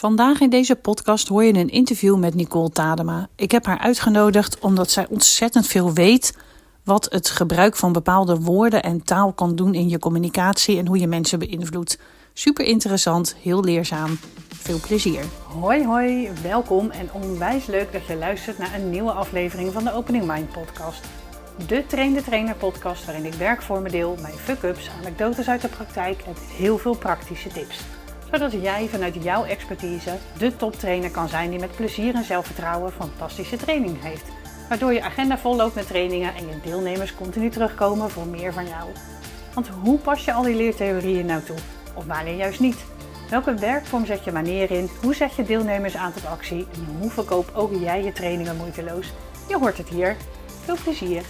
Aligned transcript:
Vandaag 0.00 0.40
in 0.40 0.50
deze 0.50 0.76
podcast 0.76 1.28
hoor 1.28 1.44
je 1.44 1.54
een 1.54 1.68
interview 1.68 2.18
met 2.18 2.34
Nicole 2.34 2.70
Tadema. 2.70 3.28
Ik 3.36 3.50
heb 3.50 3.66
haar 3.66 3.78
uitgenodigd 3.78 4.58
omdat 4.58 4.90
zij 4.90 5.06
ontzettend 5.08 5.66
veel 5.66 5.92
weet 5.92 6.36
wat 6.84 7.06
het 7.10 7.28
gebruik 7.30 7.76
van 7.76 7.92
bepaalde 7.92 8.40
woorden 8.40 8.82
en 8.82 9.04
taal 9.04 9.32
kan 9.32 9.56
doen 9.56 9.74
in 9.74 9.88
je 9.88 9.98
communicatie 9.98 10.78
en 10.78 10.86
hoe 10.86 10.98
je 10.98 11.06
mensen 11.06 11.38
beïnvloedt. 11.38 11.98
Super 12.32 12.64
interessant, 12.64 13.36
heel 13.42 13.64
leerzaam. 13.64 14.18
Veel 14.48 14.80
plezier. 14.86 15.24
Hoi 15.60 15.86
hoi, 15.86 16.30
welkom 16.42 16.90
en 16.90 17.12
onwijs 17.12 17.66
leuk 17.66 17.92
dat 17.92 18.06
je 18.06 18.16
luistert 18.16 18.58
naar 18.58 18.74
een 18.74 18.90
nieuwe 18.90 19.12
aflevering 19.12 19.72
van 19.72 19.84
de 19.84 19.92
Opening 19.92 20.26
Mind 20.26 20.52
podcast. 20.52 21.00
De 21.66 21.86
Train 21.86 22.14
de 22.14 22.22
Trainer 22.22 22.54
podcast 22.54 23.04
waarin 23.04 23.24
ik 23.24 23.34
werkvormen 23.34 23.90
deel, 23.90 24.16
mijn 24.20 24.34
fuck-ups, 24.34 24.90
anekdotes 25.00 25.48
uit 25.48 25.62
de 25.62 25.68
praktijk 25.68 26.22
en 26.26 26.34
heel 26.56 26.78
veel 26.78 26.96
praktische 26.96 27.48
tips 27.48 27.76
zodat 28.30 28.52
jij 28.52 28.88
vanuit 28.88 29.22
jouw 29.22 29.44
expertise 29.44 30.18
de 30.38 30.56
toptrainer 30.56 31.10
kan 31.10 31.28
zijn 31.28 31.50
die 31.50 31.58
met 31.58 31.76
plezier 31.76 32.14
en 32.14 32.24
zelfvertrouwen 32.24 32.92
fantastische 32.92 33.56
training 33.56 34.02
heeft. 34.02 34.24
Waardoor 34.68 34.92
je 34.92 35.02
agenda 35.02 35.38
vol 35.38 35.56
loopt 35.56 35.74
met 35.74 35.86
trainingen 35.86 36.34
en 36.34 36.46
je 36.46 36.60
deelnemers 36.62 37.14
continu 37.14 37.50
terugkomen 37.50 38.10
voor 38.10 38.26
meer 38.26 38.52
van 38.52 38.66
jou. 38.66 38.88
Want 39.54 39.68
hoe 39.68 39.98
pas 39.98 40.24
je 40.24 40.32
al 40.32 40.42
die 40.42 40.56
leertheorieën 40.56 41.26
nou 41.26 41.42
toe? 41.42 41.56
Of 41.94 42.06
wanneer 42.06 42.36
juist 42.36 42.60
niet? 42.60 42.84
Welke 43.30 43.54
werkvorm 43.54 44.06
zet 44.06 44.24
je 44.24 44.32
wanneer 44.32 44.70
in? 44.70 44.88
Hoe 45.02 45.14
zet 45.14 45.34
je 45.34 45.42
deelnemers 45.42 45.96
aan 45.96 46.12
tot 46.12 46.26
actie? 46.26 46.66
En 46.74 46.96
hoe 46.98 47.10
verkoop 47.10 47.50
ook 47.54 47.72
jij 47.80 48.02
je 48.04 48.12
trainingen 48.12 48.56
moeiteloos? 48.56 49.12
Je 49.48 49.58
hoort 49.58 49.78
het 49.78 49.88
hier. 49.88 50.16
Veel 50.64 50.76
plezier! 50.84 51.22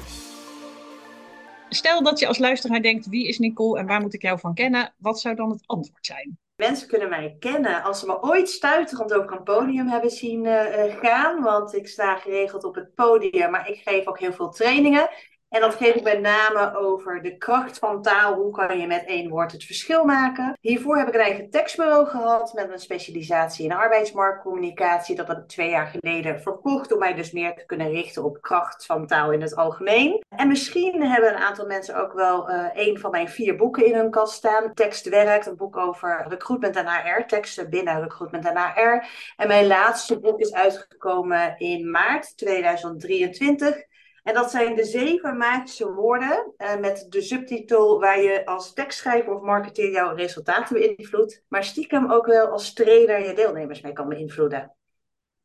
Stel 1.69 2.02
dat 2.02 2.19
je 2.19 2.27
als 2.27 2.38
luisteraar 2.38 2.82
denkt, 2.82 3.07
wie 3.07 3.29
is 3.29 3.38
Nicole 3.38 3.79
en 3.79 3.87
waar 3.87 4.01
moet 4.01 4.15
ik 4.15 4.23
jou 4.23 4.38
van 4.38 4.55
kennen? 4.55 4.93
Wat 4.98 5.21
zou 5.21 5.35
dan 5.35 5.51
het 5.51 5.62
antwoord 5.66 6.07
zijn? 6.07 6.38
Mensen 6.60 6.88
kunnen 6.88 7.09
mij 7.09 7.37
kennen 7.38 7.82
als 7.82 8.00
ze 8.00 8.06
me 8.06 8.23
ooit 8.23 8.48
stuiterend 8.48 9.12
over 9.12 9.32
een 9.32 9.42
podium 9.42 9.88
hebben 9.88 10.10
zien 10.10 10.45
uh, 10.45 10.62
gaan. 11.01 11.42
Want 11.42 11.74
ik 11.74 11.88
sta 11.88 12.16
geregeld 12.16 12.65
op 12.65 12.74
het 12.74 12.95
podium, 12.95 13.51
maar 13.51 13.68
ik 13.68 13.80
geef 13.85 14.07
ook 14.07 14.18
heel 14.18 14.32
veel 14.32 14.51
trainingen. 14.51 15.09
En 15.51 15.60
dat 15.60 15.74
geef 15.74 15.95
ik 15.95 16.02
met 16.02 16.20
name 16.20 16.76
over 16.76 17.23
de 17.23 17.37
kracht 17.37 17.79
van 17.79 18.02
taal. 18.02 18.34
Hoe 18.34 18.52
kan 18.52 18.79
je 18.79 18.87
met 18.87 19.04
één 19.04 19.29
woord 19.29 19.52
het 19.52 19.65
verschil 19.65 20.04
maken? 20.04 20.59
Hiervoor 20.60 20.96
heb 20.96 21.09
ik 21.09 21.15
een 21.15 21.20
eigen 21.20 21.51
tekstbureau 21.51 22.07
gehad 22.07 22.52
met 22.52 22.70
een 22.70 22.79
specialisatie 22.79 23.65
in 23.65 23.73
arbeidsmarktcommunicatie. 23.73 25.16
Dat 25.16 25.29
heb 25.29 25.38
ik 25.38 25.48
twee 25.48 25.70
jaar 25.70 25.87
geleden 25.87 26.40
verkocht 26.40 26.92
om 26.92 26.98
mij 26.98 27.15
dus 27.15 27.32
meer 27.32 27.54
te 27.54 27.66
kunnen 27.66 27.90
richten 27.90 28.24
op 28.24 28.40
kracht 28.40 28.87
van 28.87 29.07
taal 29.07 29.32
in 29.32 29.42
het 29.42 29.57
algemeen. 29.57 30.24
En 30.37 30.48
misschien 30.48 31.02
hebben 31.02 31.30
een 31.30 31.42
aantal 31.42 31.66
mensen 31.66 31.96
ook 31.96 32.12
wel 32.12 32.51
uh, 32.51 32.66
een 32.73 32.98
van 32.98 33.10
mijn 33.10 33.29
vier 33.29 33.57
boeken 33.57 33.87
in 33.87 33.95
hun 33.95 34.10
kast 34.10 34.35
staan. 34.35 34.74
Tekst 34.74 35.09
werkt, 35.09 35.46
een 35.46 35.57
boek 35.57 35.76
over 35.76 36.26
recruitment 36.29 36.76
en 36.76 36.87
HR, 36.87 37.26
teksten 37.26 37.70
binnen 37.70 38.02
recruitment 38.02 38.46
en 38.46 38.59
HR. 38.59 39.04
En 39.37 39.48
mijn 39.48 39.66
laatste 39.66 40.20
boek 40.20 40.40
is 40.40 40.52
uitgekomen 40.52 41.54
in 41.59 41.90
maart 41.90 42.37
2023. 42.37 43.88
En 44.23 44.35
dat 44.35 44.51
zijn 44.51 44.76
de 44.76 44.85
zeven 44.85 45.37
magische 45.37 45.93
woorden 45.93 46.52
uh, 46.59 46.76
met 46.76 47.07
de 47.09 47.23
subtitel 47.23 48.01
waar 48.01 48.23
je 48.23 48.46
als 48.46 48.73
tekstschrijver 48.73 49.35
of 49.35 49.43
marketeer 49.43 49.90
jouw 49.90 50.15
resultaten 50.15 50.74
beïnvloedt, 50.74 51.45
maar 51.49 51.65
stiekem 51.65 52.13
ook 52.13 52.26
wel 52.26 52.46
als 52.46 52.73
trainer 52.73 53.26
je 53.26 53.35
deelnemers 53.35 53.80
mee 53.80 53.93
kan 53.93 54.09
beïnvloeden. 54.09 54.74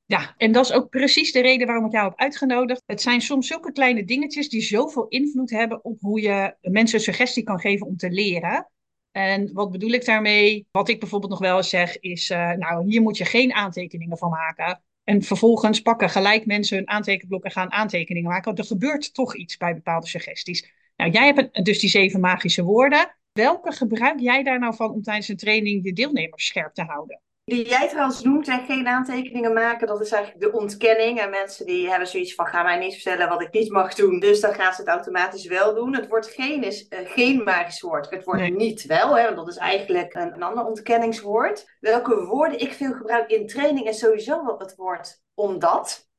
Ja, 0.08 0.34
en 0.38 0.52
dat 0.52 0.66
is 0.66 0.72
ook 0.72 0.90
precies 0.90 1.32
de 1.32 1.42
reden 1.42 1.68
waarom 1.68 1.86
ik 1.86 1.92
jou 1.92 2.10
heb 2.10 2.20
uitgenodigd. 2.20 2.84
Het 2.86 3.02
zijn 3.02 3.22
soms 3.22 3.48
zulke 3.48 3.72
kleine 3.72 4.06
dingetjes 4.06 4.50
die 4.50 4.62
zoveel 4.62 5.08
invloed 5.08 5.50
hebben 5.50 5.84
op 5.84 6.00
hoe 6.00 6.22
je 6.22 6.56
mensen 6.62 7.00
suggestie 7.00 7.44
kan 7.44 7.60
geven 7.60 7.88
om 7.88 7.98
te 7.98 8.10
leren. 8.10 8.70
En 9.12 9.54
wat 9.54 9.72
bedoel 9.72 9.92
ik 9.92 10.06
daarmee? 10.06 10.68
Wat 10.72 10.90
ik 10.90 11.00
bijvoorbeeld 11.00 11.32
nog 11.32 11.42
wel 11.42 11.58
eens 11.58 11.70
zeg 11.70 12.00
is, 12.00 12.30
uh, 12.30 12.52
nou 12.52 12.90
hier 12.90 13.02
moet 13.02 13.18
je 13.18 13.26
geen 13.26 13.54
aantekeningen 13.54 14.18
van 14.18 14.30
maken. 14.30 14.84
En 15.06 15.22
vervolgens 15.22 15.82
pakken 15.82 16.10
gelijk 16.10 16.46
mensen 16.46 16.78
hun 16.78 16.90
aantekenblok 16.90 17.44
en 17.44 17.52
gaan 17.52 17.72
aantekeningen 17.72 18.30
maken. 18.30 18.56
Er 18.56 18.64
gebeurt 18.64 19.14
toch 19.14 19.36
iets 19.36 19.58
bij 19.58 19.74
bepaalde 19.74 20.08
suggesties. 20.08 20.72
Nou, 20.96 21.12
jij 21.12 21.26
hebt 21.26 21.66
dus 21.66 21.80
die 21.80 21.90
zeven 21.90 22.20
magische 22.20 22.64
woorden. 22.64 23.16
Welke 23.32 23.72
gebruik 23.72 24.20
jij 24.20 24.44
daar 24.44 24.60
nou 24.60 24.76
van 24.76 24.92
om 24.92 25.02
tijdens 25.02 25.28
een 25.28 25.38
training 25.38 25.84
de 25.84 25.94
deelnemers 25.94 26.46
scherp 26.46 26.74
te 26.74 26.84
houden? 26.84 27.22
Die 27.46 27.68
jij 27.68 27.90
trouwens 27.90 28.22
noemt 28.22 28.48
en 28.48 28.66
geen 28.66 28.88
aantekeningen 28.88 29.54
maken, 29.54 29.88
dat 29.88 30.02
is 30.02 30.12
eigenlijk 30.12 30.44
de 30.44 30.58
ontkenning. 30.58 31.20
En 31.20 31.30
mensen 31.30 31.66
die 31.66 31.90
hebben 31.90 32.08
zoiets 32.08 32.36
van, 32.36 32.46
ga 32.46 32.64
mij 32.64 32.78
niet 32.78 32.94
vertellen 32.94 33.30
wat 33.30 33.42
ik 33.42 33.54
niet 33.54 33.72
mag 33.72 33.94
doen. 33.94 34.20
Dus 34.20 34.40
dan 34.40 34.54
gaan 34.54 34.74
ze 34.74 34.82
het 34.82 34.90
automatisch 34.90 35.48
wel 35.48 35.76
doen. 35.76 35.96
Het 35.96 36.08
woord 36.08 36.28
geen 36.28 36.64
is 36.64 36.86
uh, 36.90 37.00
geen 37.04 37.44
magisch 37.44 37.82
woord. 37.82 38.10
Het 38.10 38.24
woord 38.24 38.58
niet 38.58 38.86
wel, 38.86 39.18
hè, 39.18 39.24
want 39.24 39.36
dat 39.36 39.48
is 39.48 39.58
eigenlijk 39.58 40.14
een, 40.14 40.34
een 40.34 40.44
ander 40.44 40.66
ontkenningswoord. 40.66 41.78
Welke 41.80 42.26
woorden 42.26 42.60
ik 42.60 42.74
veel 42.74 42.94
gebruik 42.94 43.30
in 43.30 43.48
training 43.48 43.88
is 43.88 44.00
sowieso 44.00 44.46
wel 44.46 44.60
het 44.60 44.76
woord 44.76 45.22
omdat. 45.34 46.10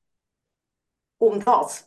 Omdat. 1.17 1.85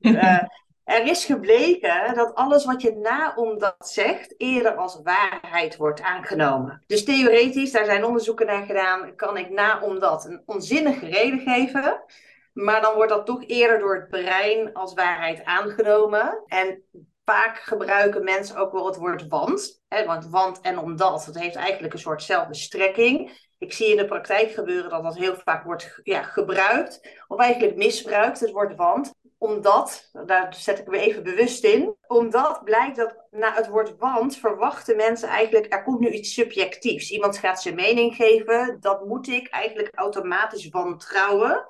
uh, 0.00 0.42
Er 0.86 1.06
is 1.06 1.24
gebleken 1.24 2.14
dat 2.14 2.34
alles 2.34 2.64
wat 2.64 2.82
je 2.82 2.96
na 2.96 3.34
omdat 3.34 3.76
zegt 3.78 4.34
eerder 4.36 4.74
als 4.74 5.00
waarheid 5.02 5.76
wordt 5.76 6.00
aangenomen. 6.00 6.82
Dus 6.86 7.04
theoretisch, 7.04 7.72
daar 7.72 7.84
zijn 7.84 8.04
onderzoeken 8.04 8.46
naar 8.46 8.66
gedaan, 8.66 9.16
kan 9.16 9.36
ik 9.36 9.50
na 9.50 9.80
omdat 9.80 10.24
een 10.24 10.42
onzinnige 10.44 11.06
reden 11.06 11.40
geven. 11.40 12.04
Maar 12.52 12.80
dan 12.80 12.94
wordt 12.94 13.10
dat 13.10 13.26
toch 13.26 13.44
eerder 13.46 13.78
door 13.78 13.94
het 13.94 14.08
brein 14.08 14.72
als 14.72 14.94
waarheid 14.94 15.44
aangenomen. 15.44 16.42
En 16.46 16.82
vaak 17.24 17.58
gebruiken 17.58 18.24
mensen 18.24 18.56
ook 18.56 18.72
wel 18.72 18.86
het 18.86 18.96
woord 18.96 19.28
want. 19.28 19.82
Hè, 19.88 20.04
want 20.04 20.26
want 20.26 20.60
en 20.60 20.78
omdat, 20.78 21.24
dat 21.26 21.38
heeft 21.38 21.56
eigenlijk 21.56 21.92
een 21.92 21.98
soortzelfde 21.98 22.54
strekking. 22.54 23.44
Ik 23.58 23.72
zie 23.72 23.90
in 23.90 23.96
de 23.96 24.06
praktijk 24.06 24.50
gebeuren 24.50 24.90
dat 24.90 25.02
dat 25.02 25.16
heel 25.16 25.34
vaak 25.44 25.64
wordt 25.64 26.00
ja, 26.02 26.22
gebruikt, 26.22 27.22
of 27.26 27.40
eigenlijk 27.40 27.76
misbruikt, 27.76 28.40
het 28.40 28.50
woord 28.50 28.76
want 28.76 29.14
omdat, 29.38 30.10
daar 30.26 30.54
zet 30.54 30.78
ik 30.78 30.86
me 30.86 30.98
even 30.98 31.22
bewust 31.22 31.64
in, 31.64 31.96
omdat 32.06 32.64
blijkt 32.64 32.96
dat 32.96 33.16
na 33.30 33.54
het 33.54 33.68
woord 33.68 33.96
want 33.96 34.36
verwachten 34.36 34.96
mensen 34.96 35.28
eigenlijk, 35.28 35.72
er 35.72 35.82
komt 35.82 36.00
nu 36.00 36.08
iets 36.08 36.34
subjectiefs. 36.34 37.10
Iemand 37.10 37.38
gaat 37.38 37.62
zijn 37.62 37.74
mening 37.74 38.14
geven, 38.14 38.76
dat 38.80 39.06
moet 39.06 39.28
ik 39.28 39.48
eigenlijk 39.48 39.90
automatisch 39.94 40.68
wantrouwen. 40.68 41.68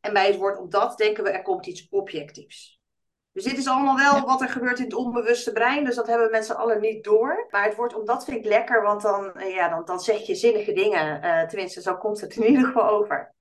En 0.00 0.12
bij 0.12 0.26
het 0.26 0.36
woord 0.36 0.58
omdat 0.58 0.96
denken 0.96 1.24
we, 1.24 1.30
er 1.30 1.42
komt 1.42 1.66
iets 1.66 1.86
objectiefs. 1.90 2.78
Dus 3.32 3.44
dit 3.44 3.58
is 3.58 3.68
allemaal 3.68 3.96
wel 3.96 4.26
wat 4.26 4.40
er 4.40 4.48
gebeurt 4.48 4.78
in 4.78 4.84
het 4.84 4.94
onbewuste 4.94 5.52
brein. 5.52 5.84
Dus 5.84 5.94
dat 5.94 6.06
hebben 6.06 6.30
mensen 6.30 6.56
allen 6.56 6.80
niet 6.80 7.04
door. 7.04 7.46
Maar 7.50 7.64
het 7.64 7.74
woord 7.74 7.94
omdat 7.94 8.24
vind 8.24 8.36
ik 8.36 8.44
lekker, 8.44 8.82
want 8.82 9.02
dan, 9.02 9.32
ja, 9.38 9.68
dan, 9.68 9.84
dan 9.84 10.00
zeg 10.00 10.26
je 10.26 10.34
zinnige 10.34 10.72
dingen. 10.72 11.24
Uh, 11.24 11.42
tenminste, 11.42 11.82
zo 11.82 11.96
komt 11.96 12.20
het 12.20 12.36
in 12.36 12.46
ieder 12.46 12.66
geval 12.66 12.88
over. 12.88 13.34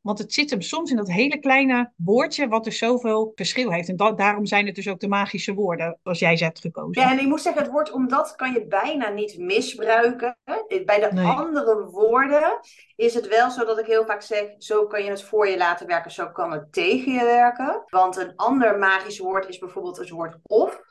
Want 0.00 0.18
het 0.18 0.32
zit 0.32 0.50
hem 0.50 0.60
soms 0.60 0.90
in 0.90 0.96
dat 0.96 1.08
hele 1.08 1.38
kleine 1.38 1.92
woordje, 1.96 2.48
wat 2.48 2.64
dus 2.64 2.78
zoveel 2.78 3.32
verschil 3.34 3.70
heeft. 3.70 3.88
En 3.88 3.96
daarom 3.96 4.46
zijn 4.46 4.66
het 4.66 4.74
dus 4.74 4.88
ook 4.88 5.00
de 5.00 5.08
magische 5.08 5.54
woorden, 5.54 5.98
als 6.02 6.18
jij 6.18 6.36
ze 6.36 6.44
hebt 6.44 6.60
gekozen. 6.60 7.02
Ja, 7.02 7.10
en 7.10 7.18
ik 7.18 7.26
moet 7.26 7.40
zeggen, 7.40 7.62
het 7.62 7.70
woord 7.70 7.90
omdat 7.90 8.34
kan 8.36 8.52
je 8.52 8.66
bijna 8.66 9.08
niet 9.08 9.38
misbruiken. 9.38 10.36
Bij 10.84 11.00
de 11.00 11.20
andere 11.20 11.84
woorden 11.90 12.60
is 12.96 13.14
het 13.14 13.28
wel 13.28 13.50
zo 13.50 13.64
dat 13.64 13.78
ik 13.78 13.86
heel 13.86 14.04
vaak 14.04 14.22
zeg, 14.22 14.44
zo 14.58 14.86
kan 14.86 15.04
je 15.04 15.10
het 15.10 15.22
voor 15.22 15.48
je 15.48 15.56
laten 15.56 15.86
werken, 15.86 16.10
zo 16.10 16.28
kan 16.28 16.52
het 16.52 16.72
tegen 16.72 17.12
je 17.12 17.24
werken. 17.24 17.82
Want 17.86 18.16
een 18.16 18.32
ander 18.36 18.78
magisch 18.78 19.18
woord 19.18 19.48
is 19.48 19.58
bijvoorbeeld 19.58 19.96
het 19.96 20.10
woord 20.10 20.36
of. 20.42 20.86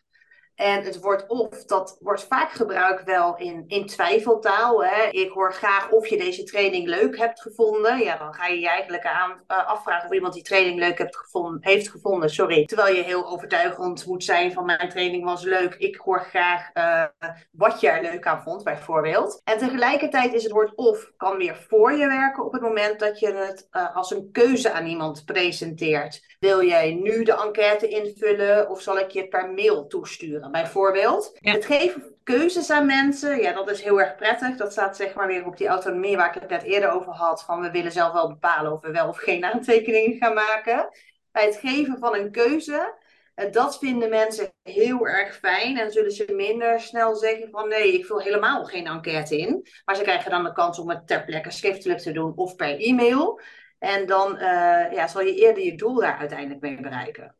En 0.58 0.84
het 0.84 1.00
woord 1.00 1.28
of, 1.28 1.66
dat 1.66 1.98
wordt 2.00 2.24
vaak 2.24 2.52
gebruikt 2.52 3.04
wel 3.04 3.38
in, 3.38 3.64
in 3.68 3.86
twijfeltaal. 3.86 4.84
Hè. 4.84 5.10
Ik 5.10 5.32
hoor 5.32 5.54
graag 5.54 5.90
of 5.90 6.08
je 6.08 6.18
deze 6.18 6.44
training 6.44 6.88
leuk 6.88 7.18
hebt 7.18 7.42
gevonden. 7.42 7.98
Ja, 7.98 8.18
dan 8.18 8.34
ga 8.34 8.48
je 8.48 8.60
je 8.60 8.68
eigenlijk 8.68 9.06
aan, 9.06 9.32
uh, 9.32 9.68
afvragen 9.68 10.08
of 10.08 10.14
iemand 10.14 10.34
die 10.34 10.44
training 10.44 10.80
leuk 10.80 10.98
hebt 10.98 11.18
gevonden, 11.18 11.58
heeft 11.62 11.90
gevonden. 11.90 12.30
Sorry. 12.30 12.66
Terwijl 12.66 12.96
je 12.96 13.04
heel 13.04 13.28
overtuigend 13.28 14.06
moet 14.06 14.24
zijn 14.24 14.52
van 14.54 14.66
mijn 14.66 14.90
training 14.90 15.24
was 15.24 15.44
leuk. 15.44 15.76
Ik 15.76 15.96
hoor 15.96 16.20
graag 16.20 16.70
uh, 16.74 17.04
wat 17.52 17.80
je 17.80 17.90
er 17.90 18.02
leuk 18.02 18.28
aan 18.28 18.42
vond, 18.42 18.64
bijvoorbeeld. 18.64 19.42
En 19.44 19.58
tegelijkertijd 19.58 20.34
is 20.34 20.44
het 20.44 20.52
woord 20.52 20.76
of 20.76 21.12
kan 21.18 21.38
weer 21.38 21.66
voor 21.70 21.94
je 21.94 22.08
werken 22.08 22.46
op 22.46 22.54
het 22.54 22.62
moment 22.62 23.00
dat 23.00 23.20
je 23.20 23.34
het 23.34 23.68
uh, 23.72 23.96
als 23.96 24.12
een 24.12 24.32
keuze 24.32 24.72
aan 24.72 24.86
iemand 24.86 25.26
presenteert. 25.26 26.36
Wil 26.40 26.64
jij 26.64 26.94
nu 26.94 27.24
de 27.24 27.42
enquête 27.44 27.88
invullen 27.88 28.70
of 28.70 28.82
zal 28.82 29.00
ik 29.00 29.10
je 29.10 29.28
per 29.28 29.52
mail 29.52 29.88
toesturen? 29.88 30.47
Bijvoorbeeld. 30.52 31.38
Het 31.40 31.66
geven 31.66 32.16
keuzes 32.24 32.70
aan 32.70 32.86
mensen, 32.86 33.42
ja, 33.42 33.54
dat 33.54 33.70
is 33.70 33.84
heel 33.84 34.00
erg 34.00 34.16
prettig. 34.16 34.56
Dat 34.56 34.72
staat 34.72 34.96
zeg 34.96 35.14
maar 35.14 35.28
weer 35.28 35.46
op 35.46 35.58
die 35.58 35.68
autonomie 35.68 36.18
waar 36.18 36.36
ik 36.36 36.42
het 36.42 36.50
net 36.50 36.64
eerder 36.64 36.90
over 36.90 37.14
had. 37.14 37.44
Van 37.44 37.62
we 37.62 37.72
willen 37.72 37.92
zelf 37.92 38.14
wel 38.14 38.28
bepalen 38.28 38.72
of 38.72 38.82
we 38.82 38.92
wel 38.92 39.08
of 39.08 39.18
geen 39.18 39.46
aantekeningen 39.46 40.18
gaan 40.18 40.34
maken. 40.34 40.90
Bij 41.32 41.46
het 41.46 41.56
geven 41.56 41.98
van 42.00 42.16
een 42.16 42.32
keuze, 42.32 42.96
eh, 43.36 43.52
dat 43.52 43.78
vinden 43.78 44.10
mensen 44.10 44.54
heel 44.64 45.08
erg 45.08 45.36
fijn. 45.36 45.78
En 45.78 45.92
zullen 45.92 46.12
ze 46.12 46.34
minder 46.34 46.80
snel 46.80 47.16
zeggen 47.16 47.50
van 47.50 47.68
nee, 47.68 47.94
ik 47.94 48.06
vul 48.06 48.20
helemaal 48.20 48.66
geen 48.66 48.88
enquête 48.88 49.38
in. 49.38 49.68
Maar 49.86 49.96
ze 49.96 50.04
krijgen 50.04 50.32
dan 50.32 50.44
de 50.44 50.54
kans 50.54 50.80
om 50.80 50.90
het 50.90 51.08
ter 51.08 51.24
plekke 51.24 51.52
schriftelijk 51.52 52.00
te 52.00 52.12
doen 52.12 52.34
of 52.36 52.56
per 52.56 52.80
e-mail. 52.80 53.42
En 53.80 54.06
dan 54.06 54.36
uh, 54.36 54.92
ja, 54.92 55.08
zal 55.08 55.22
je 55.22 55.36
eerder 55.36 55.64
je 55.64 55.76
doel 55.76 55.96
daar 55.96 56.18
uiteindelijk 56.18 56.62
mee 56.62 56.82
bereiken. 56.82 57.37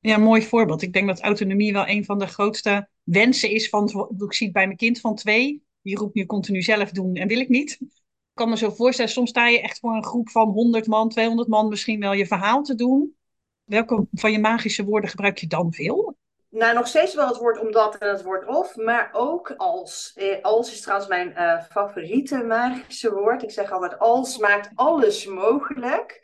Ja, 0.00 0.16
mooi 0.16 0.42
voorbeeld. 0.42 0.82
Ik 0.82 0.92
denk 0.92 1.06
dat 1.06 1.20
autonomie 1.20 1.72
wel 1.72 1.88
een 1.88 2.04
van 2.04 2.18
de 2.18 2.26
grootste 2.26 2.88
wensen 3.02 3.50
is 3.50 3.68
van, 3.68 4.14
ik 4.18 4.34
zie 4.34 4.46
het 4.46 4.54
bij 4.54 4.66
mijn 4.66 4.76
kind 4.76 5.00
van 5.00 5.14
twee, 5.14 5.62
die 5.82 5.96
roept 5.96 6.14
nu 6.14 6.26
continu 6.26 6.62
zelf 6.62 6.90
doen 6.90 7.14
en 7.14 7.28
wil 7.28 7.40
ik 7.40 7.48
niet. 7.48 7.78
Ik 7.80 7.96
kan 8.34 8.48
me 8.48 8.56
zo 8.56 8.70
voorstellen, 8.70 9.10
soms 9.10 9.30
sta 9.30 9.48
je 9.48 9.60
echt 9.60 9.78
voor 9.78 9.94
een 9.94 10.04
groep 10.04 10.30
van 10.30 10.48
100 10.48 10.86
man, 10.86 11.08
200 11.08 11.48
man 11.48 11.68
misschien 11.68 12.00
wel 12.00 12.12
je 12.12 12.26
verhaal 12.26 12.62
te 12.62 12.74
doen. 12.74 13.16
Welke 13.64 14.06
van 14.12 14.32
je 14.32 14.38
magische 14.38 14.84
woorden 14.84 15.10
gebruik 15.10 15.38
je 15.38 15.46
dan 15.46 15.72
veel? 15.72 16.16
Nou, 16.50 16.74
nog 16.74 16.86
steeds 16.86 17.14
wel 17.14 17.28
het 17.28 17.36
woord 17.36 17.60
omdat 17.60 17.96
en 17.98 18.08
het 18.08 18.22
woord 18.22 18.46
of, 18.46 18.76
maar 18.76 19.10
ook 19.12 19.54
als. 19.56 20.12
Eh, 20.14 20.42
als 20.42 20.72
is 20.72 20.80
trouwens 20.80 21.08
mijn 21.08 21.30
uh, 21.36 21.62
favoriete 21.62 22.42
magische 22.42 23.12
woord. 23.12 23.42
Ik 23.42 23.50
zeg 23.50 23.72
altijd 23.72 23.98
als 23.98 24.38
maakt 24.38 24.70
alles 24.74 25.26
mogelijk. 25.26 26.20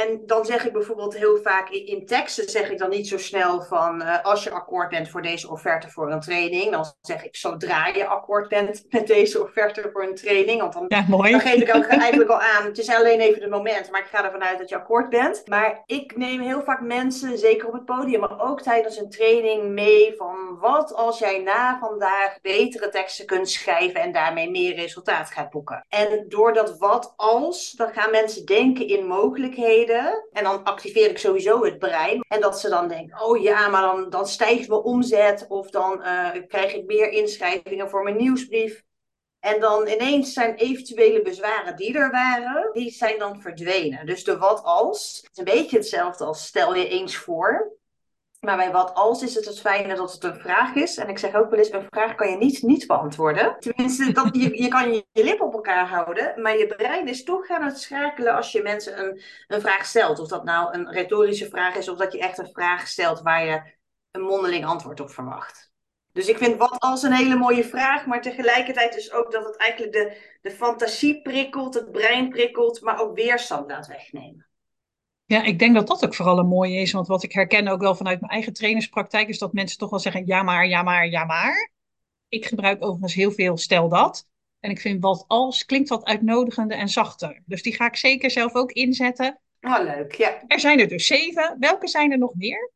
En 0.00 0.22
dan 0.26 0.44
zeg 0.44 0.66
ik 0.66 0.72
bijvoorbeeld 0.72 1.16
heel 1.16 1.36
vaak 1.42 1.70
in, 1.70 2.06
teksten, 2.06 2.48
zeg 2.48 2.70
ik 2.70 2.78
dan 2.78 2.90
niet 2.90 3.08
zo 3.08 3.18
snel 3.18 3.62
van 3.62 4.02
uh, 4.02 4.24
als 4.24 4.44
je 4.44 4.50
akkoord 4.50 4.88
bent 4.88 5.08
voor 5.08 5.22
deze 5.22 5.50
offerte 5.50 5.88
voor 5.88 6.10
een 6.10 6.20
training, 6.20 6.70
dan 6.70 6.84
zeg 7.00 7.24
ik 7.24 7.36
zodra 7.36 7.86
je 7.86 8.06
akkoord 8.06 8.48
bent 8.48 8.84
met 8.90 9.06
deze 9.06 9.42
offerte 9.42 9.90
voor 9.92 10.02
een 10.02 10.14
training. 10.14 10.60
Want 10.60 10.72
dan, 10.72 10.84
ja, 10.88 11.04
mooi. 11.08 11.30
dan 11.30 11.40
geef 11.40 11.54
ik 11.54 11.74
ook 11.74 11.84
eigenlijk 11.84 12.30
al 12.30 12.40
aan, 12.40 12.64
het 12.64 12.78
is 12.78 12.94
alleen 12.94 13.20
even 13.20 13.42
het 13.42 13.50
moment, 13.50 13.90
maar 13.90 14.00
ik 14.00 14.06
ga 14.06 14.24
ervan 14.24 14.42
uit 14.42 14.58
dat 14.58 14.68
je 14.68 14.76
akkoord 14.76 15.08
bent. 15.08 15.42
Maar 15.46 15.82
ik 15.86 16.16
neem 16.16 16.40
heel 16.40 16.62
vaak 16.62 16.80
mensen, 16.80 17.38
zeker 17.38 17.66
op 17.66 17.72
het 17.72 17.84
podium, 17.84 18.20
maar 18.20 18.40
ook 18.40 18.62
tijdens 18.62 18.96
een 18.96 19.10
training 19.10 19.68
mee 19.68 20.14
van 20.16 20.58
wat 20.60 20.94
als 20.94 21.18
jij 21.18 21.38
na 21.38 21.78
vandaag 21.80 22.38
betere 22.42 22.88
teksten 22.88 23.26
kunt 23.26 23.50
schrijven 23.50 24.00
en 24.00 24.12
daarmee 24.12 24.50
meer 24.50 24.74
resultaat 24.74 25.30
gaat 25.30 25.50
boeken. 25.50 25.84
En 25.88 26.24
door 26.28 26.52
dat 26.52 26.78
wat 26.78 27.12
als, 27.16 27.70
dan 27.70 27.92
gaan 27.92 28.10
mensen 28.10 28.46
denken 28.46 28.88
in 28.88 29.06
mogelijkheden 29.06 29.80
en 29.90 30.44
dan 30.44 30.64
activeer 30.64 31.10
ik 31.10 31.18
sowieso 31.18 31.64
het 31.64 31.78
brein. 31.78 32.24
En 32.28 32.40
dat 32.40 32.60
ze 32.60 32.68
dan 32.68 32.88
denken, 32.88 33.22
oh 33.22 33.42
ja, 33.42 33.68
maar 33.68 33.82
dan, 33.82 34.10
dan 34.10 34.26
stijgt 34.26 34.68
mijn 34.68 34.80
omzet. 34.80 35.46
Of 35.48 35.70
dan 35.70 36.00
uh, 36.00 36.30
krijg 36.48 36.74
ik 36.74 36.86
meer 36.86 37.08
inschrijvingen 37.08 37.90
voor 37.90 38.02
mijn 38.02 38.16
nieuwsbrief. 38.16 38.82
En 39.40 39.60
dan 39.60 39.88
ineens 39.88 40.32
zijn 40.32 40.54
eventuele 40.54 41.22
bezwaren 41.22 41.76
die 41.76 41.94
er 41.94 42.10
waren, 42.10 42.70
die 42.72 42.90
zijn 42.90 43.18
dan 43.18 43.40
verdwenen. 43.40 44.06
Dus 44.06 44.24
de 44.24 44.38
wat 44.38 44.62
als, 44.62 45.18
het 45.22 45.30
is 45.32 45.38
een 45.38 45.60
beetje 45.60 45.76
hetzelfde 45.76 46.24
als 46.24 46.46
stel 46.46 46.74
je 46.74 46.88
eens 46.88 47.16
voor. 47.16 47.72
Maar 48.46 48.56
bij 48.56 48.72
wat 48.72 48.94
als 48.94 49.22
is 49.22 49.34
het 49.34 49.44
het 49.44 49.60
fijne 49.60 49.94
dat 49.94 50.12
het 50.12 50.24
een 50.24 50.40
vraag 50.40 50.74
is. 50.74 50.96
En 50.96 51.08
ik 51.08 51.18
zeg 51.18 51.34
ook 51.34 51.50
wel 51.50 51.58
eens, 51.58 51.72
een 51.72 51.86
vraag 51.90 52.14
kan 52.14 52.30
je 52.30 52.36
niet 52.36 52.62
niet 52.62 52.86
beantwoorden. 52.86 53.56
Tenminste, 53.58 54.04
je, 54.32 54.62
je 54.62 54.68
kan 54.68 54.92
je, 54.92 55.06
je 55.12 55.24
lip 55.24 55.40
op 55.40 55.52
elkaar 55.52 55.86
houden. 55.86 56.42
Maar 56.42 56.58
je 56.58 56.66
brein 56.66 57.08
is 57.08 57.24
toch 57.24 57.48
aan 57.48 57.64
het 57.64 57.78
schakelen 57.78 58.34
als 58.34 58.52
je 58.52 58.62
mensen 58.62 58.98
een, 58.98 59.22
een 59.48 59.60
vraag 59.60 59.86
stelt. 59.86 60.18
Of 60.18 60.28
dat 60.28 60.44
nou 60.44 60.74
een 60.74 60.90
retorische 60.90 61.48
vraag 61.48 61.74
is, 61.74 61.88
of 61.88 61.98
dat 61.98 62.12
je 62.12 62.18
echt 62.18 62.38
een 62.38 62.50
vraag 62.52 62.88
stelt 62.88 63.20
waar 63.20 63.44
je 63.44 63.62
een 64.10 64.22
mondeling 64.22 64.64
antwoord 64.64 65.00
op 65.00 65.10
verwacht. 65.10 65.72
Dus 66.12 66.28
ik 66.28 66.38
vind 66.38 66.58
wat 66.58 66.80
als 66.80 67.02
een 67.02 67.12
hele 67.12 67.36
mooie 67.36 67.64
vraag, 67.64 68.06
maar 68.06 68.22
tegelijkertijd 68.22 68.92
dus 68.92 69.12
ook 69.12 69.32
dat 69.32 69.44
het 69.44 69.56
eigenlijk 69.56 69.92
de, 69.92 70.16
de 70.42 70.50
fantasie 70.50 71.22
prikkelt, 71.22 71.74
het 71.74 71.92
brein 71.92 72.28
prikkelt, 72.28 72.80
maar 72.80 73.00
ook 73.00 73.14
weerstand 73.14 73.70
laat 73.70 73.86
wegnemen. 73.86 74.46
Ja, 75.32 75.42
ik 75.42 75.58
denk 75.58 75.74
dat 75.74 75.86
dat 75.86 76.04
ook 76.04 76.14
vooral 76.14 76.38
een 76.38 76.46
mooie 76.46 76.80
is. 76.80 76.92
Want 76.92 77.06
wat 77.06 77.22
ik 77.22 77.32
herken 77.32 77.68
ook 77.68 77.80
wel 77.80 77.94
vanuit 77.94 78.20
mijn 78.20 78.32
eigen 78.32 78.52
trainerspraktijk, 78.52 79.28
is 79.28 79.38
dat 79.38 79.52
mensen 79.52 79.78
toch 79.78 79.90
wel 79.90 79.98
zeggen: 79.98 80.26
ja, 80.26 80.42
maar, 80.42 80.68
ja, 80.68 80.82
maar, 80.82 81.08
ja, 81.08 81.24
maar. 81.24 81.70
Ik 82.28 82.46
gebruik 82.46 82.84
overigens 82.84 83.14
heel 83.14 83.32
veel 83.32 83.56
stel 83.56 83.88
dat. 83.88 84.26
En 84.60 84.70
ik 84.70 84.80
vind 84.80 85.02
wat 85.02 85.24
als 85.26 85.64
klinkt 85.64 85.88
wat 85.88 86.04
uitnodigender 86.04 86.76
en 86.76 86.88
zachter. 86.88 87.42
Dus 87.46 87.62
die 87.62 87.74
ga 87.74 87.86
ik 87.86 87.96
zeker 87.96 88.30
zelf 88.30 88.54
ook 88.54 88.72
inzetten. 88.72 89.40
Oh, 89.60 89.78
leuk, 89.82 90.14
ja. 90.14 90.42
Er 90.46 90.60
zijn 90.60 90.80
er 90.80 90.88
dus 90.88 91.06
zeven. 91.06 91.56
Welke 91.58 91.88
zijn 91.88 92.12
er 92.12 92.18
nog 92.18 92.34
meer? 92.34 92.72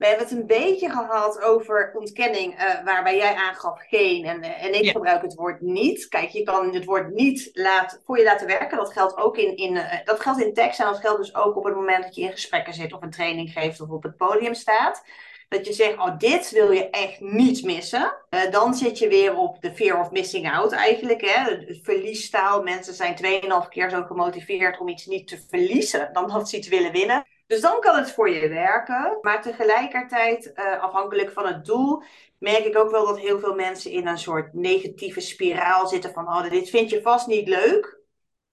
We 0.00 0.06
hebben 0.06 0.26
het 0.26 0.36
een 0.36 0.46
beetje 0.46 0.90
gehad 0.90 1.42
over 1.42 1.92
ontkenning, 1.94 2.54
uh, 2.54 2.84
waarbij 2.84 3.16
jij 3.16 3.34
aangaf 3.34 3.80
geen 3.88 4.24
en, 4.24 4.42
eh, 4.42 4.64
en 4.64 4.74
ik 4.74 4.90
gebruik 4.90 5.22
het 5.22 5.34
woord 5.34 5.60
niet. 5.60 6.08
Kijk, 6.08 6.30
je 6.30 6.42
kan 6.42 6.74
het 6.74 6.84
woord 6.84 7.14
niet 7.14 7.50
laat, 7.52 8.00
voor 8.04 8.18
je 8.18 8.24
laten 8.24 8.46
werken. 8.46 8.76
Dat 8.76 8.92
geldt 8.92 9.16
ook 9.16 9.36
in, 9.36 9.56
in, 9.56 9.74
uh, 9.74 9.92
dat 10.04 10.20
geldt 10.20 10.40
in 10.40 10.54
tekst 10.54 10.80
en 10.80 10.86
dat 10.86 11.00
geldt 11.00 11.18
dus 11.18 11.34
ook 11.34 11.56
op 11.56 11.64
het 11.64 11.74
moment 11.74 12.04
dat 12.04 12.14
je 12.14 12.22
in 12.22 12.30
gesprekken 12.30 12.74
zit 12.74 12.92
of 12.92 13.02
een 13.02 13.10
training 13.10 13.52
geeft 13.52 13.80
of 13.80 13.88
op 13.88 14.02
het 14.02 14.16
podium 14.16 14.54
staat. 14.54 15.04
Dat 15.48 15.66
je 15.66 15.72
zegt, 15.72 15.98
oh, 15.98 16.18
dit 16.18 16.50
wil 16.50 16.70
je 16.70 16.90
echt 16.90 17.20
niet 17.20 17.64
missen. 17.64 18.16
dan 18.50 18.74
zit 18.74 18.98
je 18.98 19.08
weer 19.08 19.36
op 19.36 19.60
de 19.60 19.74
fear 19.74 20.00
of 20.00 20.10
missing 20.10 20.52
out 20.52 20.72
eigenlijk. 20.72 21.20
Hè? 21.20 21.64
Verliestaal. 21.82 22.62
Mensen 22.62 22.94
zijn 22.94 23.16
2,5 23.64 23.68
keer 23.68 23.90
zo 23.90 24.02
gemotiveerd 24.02 24.78
om 24.78 24.88
iets 24.88 25.06
niet 25.06 25.28
te 25.28 25.44
verliezen 25.48 26.12
dan 26.12 26.28
dat 26.28 26.48
ze 26.48 26.56
iets 26.56 26.68
willen 26.68 26.92
winnen. 26.92 27.26
Dus 27.50 27.60
dan 27.60 27.80
kan 27.80 27.96
het 27.96 28.12
voor 28.12 28.30
je 28.30 28.48
werken. 28.48 29.18
Maar 29.20 29.42
tegelijkertijd, 29.42 30.52
uh, 30.54 30.82
afhankelijk 30.82 31.32
van 31.32 31.46
het 31.46 31.64
doel, 31.64 32.02
merk 32.38 32.64
ik 32.64 32.78
ook 32.78 32.90
wel 32.90 33.06
dat 33.06 33.18
heel 33.18 33.38
veel 33.38 33.54
mensen 33.54 33.90
in 33.90 34.06
een 34.06 34.18
soort 34.18 34.52
negatieve 34.52 35.20
spiraal 35.20 35.86
zitten 35.86 36.12
van, 36.12 36.26
oh, 36.26 36.50
dit 36.50 36.70
vind 36.70 36.90
je 36.90 37.02
vast 37.02 37.26
niet 37.26 37.48
leuk. 37.48 37.98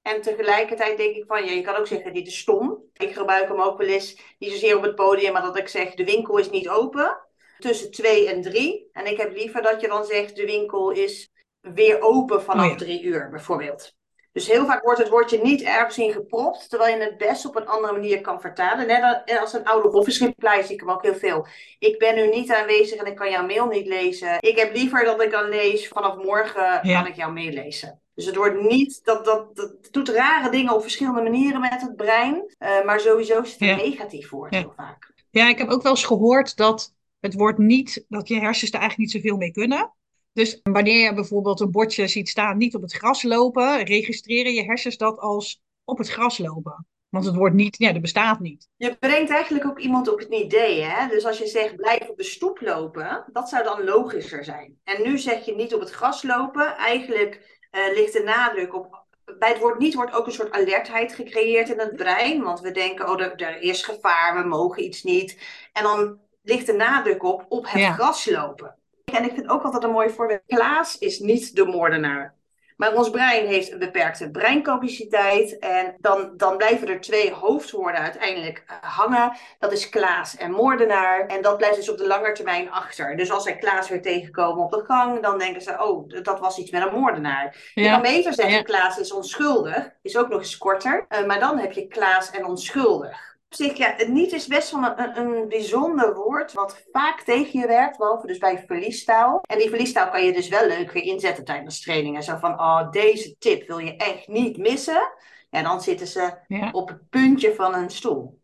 En 0.01 0.21
tegelijkertijd 0.21 0.97
denk 0.97 1.15
ik 1.15 1.23
van, 1.27 1.45
ja, 1.45 1.51
je 1.51 1.61
kan 1.61 1.75
ook 1.75 1.87
zeggen, 1.87 2.13
dit 2.13 2.27
is 2.27 2.37
stom. 2.37 2.83
Ik 2.93 3.13
gebruik 3.13 3.47
hem 3.47 3.61
ook 3.61 3.77
wel 3.77 3.87
eens, 3.87 4.35
niet 4.39 4.51
zozeer 4.51 4.77
op 4.77 4.83
het 4.83 4.95
podium, 4.95 5.33
maar 5.33 5.41
dat 5.41 5.57
ik 5.57 5.67
zeg, 5.67 5.93
de 5.93 6.05
winkel 6.05 6.37
is 6.37 6.49
niet 6.49 6.69
open. 6.69 7.17
Tussen 7.57 7.91
twee 7.91 8.29
en 8.29 8.41
drie. 8.41 8.89
En 8.91 9.05
ik 9.05 9.17
heb 9.17 9.33
liever 9.33 9.61
dat 9.61 9.81
je 9.81 9.87
dan 9.87 10.05
zegt, 10.05 10.35
de 10.35 10.45
winkel 10.45 10.91
is 10.91 11.31
weer 11.61 12.01
open 12.01 12.43
vanaf 12.43 12.71
oh 12.71 12.77
drie 12.77 13.03
uur, 13.03 13.29
bijvoorbeeld. 13.29 13.96
Dus 14.37 14.47
heel 14.47 14.65
vaak 14.65 14.83
wordt 14.83 14.99
het 14.99 15.09
woordje 15.09 15.41
niet 15.41 15.61
ergens 15.61 15.97
in 15.97 16.11
gepropt, 16.11 16.69
terwijl 16.69 16.97
je 16.97 17.03
het 17.03 17.17
best 17.17 17.45
op 17.45 17.55
een 17.55 17.67
andere 17.67 17.93
manier 17.93 18.21
kan 18.21 18.41
vertalen. 18.41 18.87
Net 18.87 19.39
als 19.39 19.53
een 19.53 19.65
oude 19.65 19.91
office 19.91 20.25
reply 20.25 20.61
zie 20.61 20.73
ik 20.73 20.79
hem 20.79 20.89
ook 20.89 21.03
heel 21.03 21.15
veel. 21.15 21.47
Ik 21.79 21.99
ben 21.99 22.15
nu 22.15 22.27
niet 22.27 22.51
aanwezig 22.51 22.99
en 22.99 23.05
ik 23.05 23.15
kan 23.15 23.29
jouw 23.29 23.45
mail 23.45 23.65
niet 23.65 23.87
lezen. 23.87 24.37
Ik 24.39 24.57
heb 24.57 24.73
liever 24.73 25.05
dat 25.05 25.21
ik 25.21 25.31
dan 25.31 25.49
lees, 25.49 25.87
vanaf 25.87 26.15
morgen 26.15 26.79
kan 26.81 27.07
ik 27.07 27.15
jouw 27.15 27.31
mail 27.31 27.51
lezen. 27.51 28.01
Dus 28.15 28.25
het 28.25 28.35
wordt 28.35 28.61
niet, 28.61 28.99
dat, 29.03 29.25
dat, 29.25 29.55
dat 29.55 29.71
doet 29.91 30.09
rare 30.09 30.49
dingen 30.49 30.73
op 30.73 30.81
verschillende 30.81 31.21
manieren 31.21 31.61
met 31.61 31.81
het 31.81 31.95
brein. 31.95 32.55
Uh, 32.59 32.85
maar 32.85 32.99
sowieso 32.99 33.41
is 33.41 33.51
het 33.51 33.61
een 33.61 33.77
negatief 33.77 34.29
woord 34.29 34.55
heel 34.55 34.73
vaak. 34.75 35.13
Ja, 35.29 35.49
ik 35.49 35.57
heb 35.57 35.69
ook 35.69 35.81
wel 35.81 35.91
eens 35.91 36.05
gehoord 36.05 36.55
dat 36.55 36.93
het 37.19 37.33
woord 37.33 37.57
niet, 37.57 38.05
dat 38.07 38.27
je 38.27 38.39
hersens 38.39 38.71
er 38.71 38.79
eigenlijk 38.79 39.11
niet 39.11 39.21
zoveel 39.21 39.37
mee 39.37 39.51
kunnen. 39.51 39.93
Dus 40.37 40.59
wanneer 40.63 41.03
je 41.03 41.13
bijvoorbeeld 41.13 41.59
een 41.59 41.71
bordje 41.71 42.07
ziet 42.07 42.29
staan 42.29 42.57
niet 42.57 42.75
op 42.75 42.81
het 42.81 42.93
gras 42.93 43.23
lopen, 43.23 43.83
registreren 43.83 44.53
je 44.53 44.63
hersens 44.63 44.97
dat 44.97 45.19
als 45.19 45.61
op 45.83 45.97
het 45.97 46.09
gras 46.09 46.37
lopen. 46.37 46.87
Want 47.09 47.25
het 47.25 47.35
wordt 47.35 47.55
niet, 47.55 47.77
ja, 47.77 47.91
dat 47.91 48.01
bestaat 48.01 48.39
niet. 48.39 48.67
Je 48.75 48.97
brengt 48.99 49.31
eigenlijk 49.31 49.65
ook 49.65 49.79
iemand 49.79 50.07
op 50.11 50.19
het 50.19 50.29
idee, 50.29 50.81
hè? 50.81 51.07
Dus 51.07 51.25
als 51.25 51.37
je 51.37 51.47
zegt 51.47 51.75
blijf 51.75 52.09
op 52.09 52.17
de 52.17 52.23
stoep 52.23 52.61
lopen, 52.61 53.25
dat 53.33 53.49
zou 53.49 53.63
dan 53.63 53.83
logischer 53.83 54.43
zijn. 54.43 54.79
En 54.83 55.01
nu 55.01 55.17
zeg 55.17 55.45
je 55.45 55.55
niet 55.55 55.73
op 55.73 55.79
het 55.79 55.91
gras 55.91 56.23
lopen. 56.23 56.75
Eigenlijk 56.75 57.61
uh, 57.71 57.95
ligt 57.95 58.13
de 58.13 58.23
nadruk 58.23 58.75
op. 58.75 59.05
Bij 59.39 59.49
het 59.49 59.59
woord 59.59 59.79
niet 59.79 59.93
wordt 59.93 60.13
ook 60.13 60.25
een 60.25 60.31
soort 60.31 60.51
alertheid 60.51 61.13
gecreëerd 61.13 61.69
in 61.69 61.79
het 61.79 61.95
brein. 61.95 62.43
Want 62.43 62.59
we 62.59 62.71
denken, 62.71 63.09
oh, 63.09 63.21
er, 63.21 63.35
er 63.35 63.61
is 63.61 63.83
gevaar, 63.83 64.41
we 64.41 64.47
mogen 64.47 64.83
iets 64.83 65.03
niet. 65.03 65.37
En 65.73 65.83
dan 65.83 66.19
ligt 66.41 66.65
de 66.65 66.73
nadruk 66.73 67.23
op 67.23 67.45
op 67.49 67.65
het 67.69 67.93
gras 67.93 68.25
lopen. 68.25 68.75
En 69.13 69.23
ik 69.23 69.33
vind 69.33 69.49
ook 69.49 69.63
altijd 69.63 69.83
een 69.83 69.91
mooi 69.91 70.09
voorbeeld. 70.09 70.41
Klaas 70.47 70.97
is 70.97 71.19
niet 71.19 71.55
de 71.55 71.65
moordenaar. 71.65 72.35
Maar 72.77 72.95
ons 72.95 73.09
brein 73.09 73.47
heeft 73.47 73.71
een 73.71 73.79
beperkte 73.79 74.31
breincapaciteit. 74.31 75.59
En 75.59 75.95
dan, 75.99 76.33
dan 76.37 76.57
blijven 76.57 76.87
er 76.87 77.01
twee 77.01 77.31
hoofdwoorden 77.31 78.01
uiteindelijk 78.01 78.63
eh, 78.67 78.75
hangen. 78.81 79.37
Dat 79.59 79.71
is 79.71 79.89
Klaas 79.89 80.37
en 80.37 80.51
moordenaar. 80.51 81.25
En 81.25 81.41
dat 81.41 81.57
blijft 81.57 81.75
dus 81.75 81.89
op 81.89 81.97
de 81.97 82.07
lange 82.07 82.31
termijn 82.31 82.71
achter. 82.71 83.17
Dus 83.17 83.31
als 83.31 83.43
zij 83.43 83.57
Klaas 83.57 83.89
weer 83.89 84.01
tegenkomen 84.01 84.63
op 84.63 84.71
de 84.71 84.83
gang, 84.87 85.21
dan 85.21 85.37
denken 85.37 85.61
ze: 85.61 85.83
oh, 85.83 86.09
dat 86.23 86.39
was 86.39 86.57
iets 86.57 86.71
met 86.71 86.81
een 86.81 86.99
moordenaar. 86.99 87.71
Je 87.73 87.89
kan 87.89 88.01
beter 88.01 88.33
zeggen: 88.33 88.55
ja. 88.55 88.61
Klaas 88.61 88.97
is 88.97 89.11
onschuldig. 89.11 89.89
Is 90.01 90.17
ook 90.17 90.29
nog 90.29 90.39
eens 90.39 90.57
korter. 90.57 91.05
Uh, 91.09 91.25
maar 91.25 91.39
dan 91.39 91.57
heb 91.57 91.71
je 91.71 91.87
Klaas 91.87 92.31
en 92.31 92.45
onschuldig 92.45 93.26
zich, 93.49 93.77
ja, 93.77 93.93
het 93.97 94.07
niet 94.07 94.31
is 94.31 94.47
best 94.47 94.71
wel 94.71 94.83
een, 94.83 95.17
een 95.17 95.47
bijzonder 95.47 96.15
woord 96.15 96.53
wat 96.53 96.85
vaak 96.91 97.21
tegen 97.21 97.59
je 97.59 97.67
werkt, 97.67 97.97
behalve 97.97 98.27
dus 98.27 98.37
bij 98.37 98.63
verliestaal. 98.67 99.41
En 99.41 99.57
die 99.57 99.69
verliestaal 99.69 100.09
kan 100.09 100.25
je 100.25 100.33
dus 100.33 100.47
wel 100.47 100.67
leuk 100.67 100.91
weer 100.91 101.03
inzetten 101.03 101.45
tijdens 101.45 101.81
trainingen. 101.81 102.23
Zo 102.23 102.37
van, 102.37 102.51
oh, 102.51 102.91
deze 102.91 103.35
tip 103.39 103.67
wil 103.67 103.77
je 103.77 103.95
echt 103.95 104.27
niet 104.27 104.57
missen. 104.57 105.11
En 105.49 105.63
dan 105.63 105.81
zitten 105.81 106.07
ze 106.07 106.33
op 106.71 106.87
het 106.87 107.09
puntje 107.09 107.55
van 107.55 107.73
een 107.73 107.89
stoel. 107.89 108.41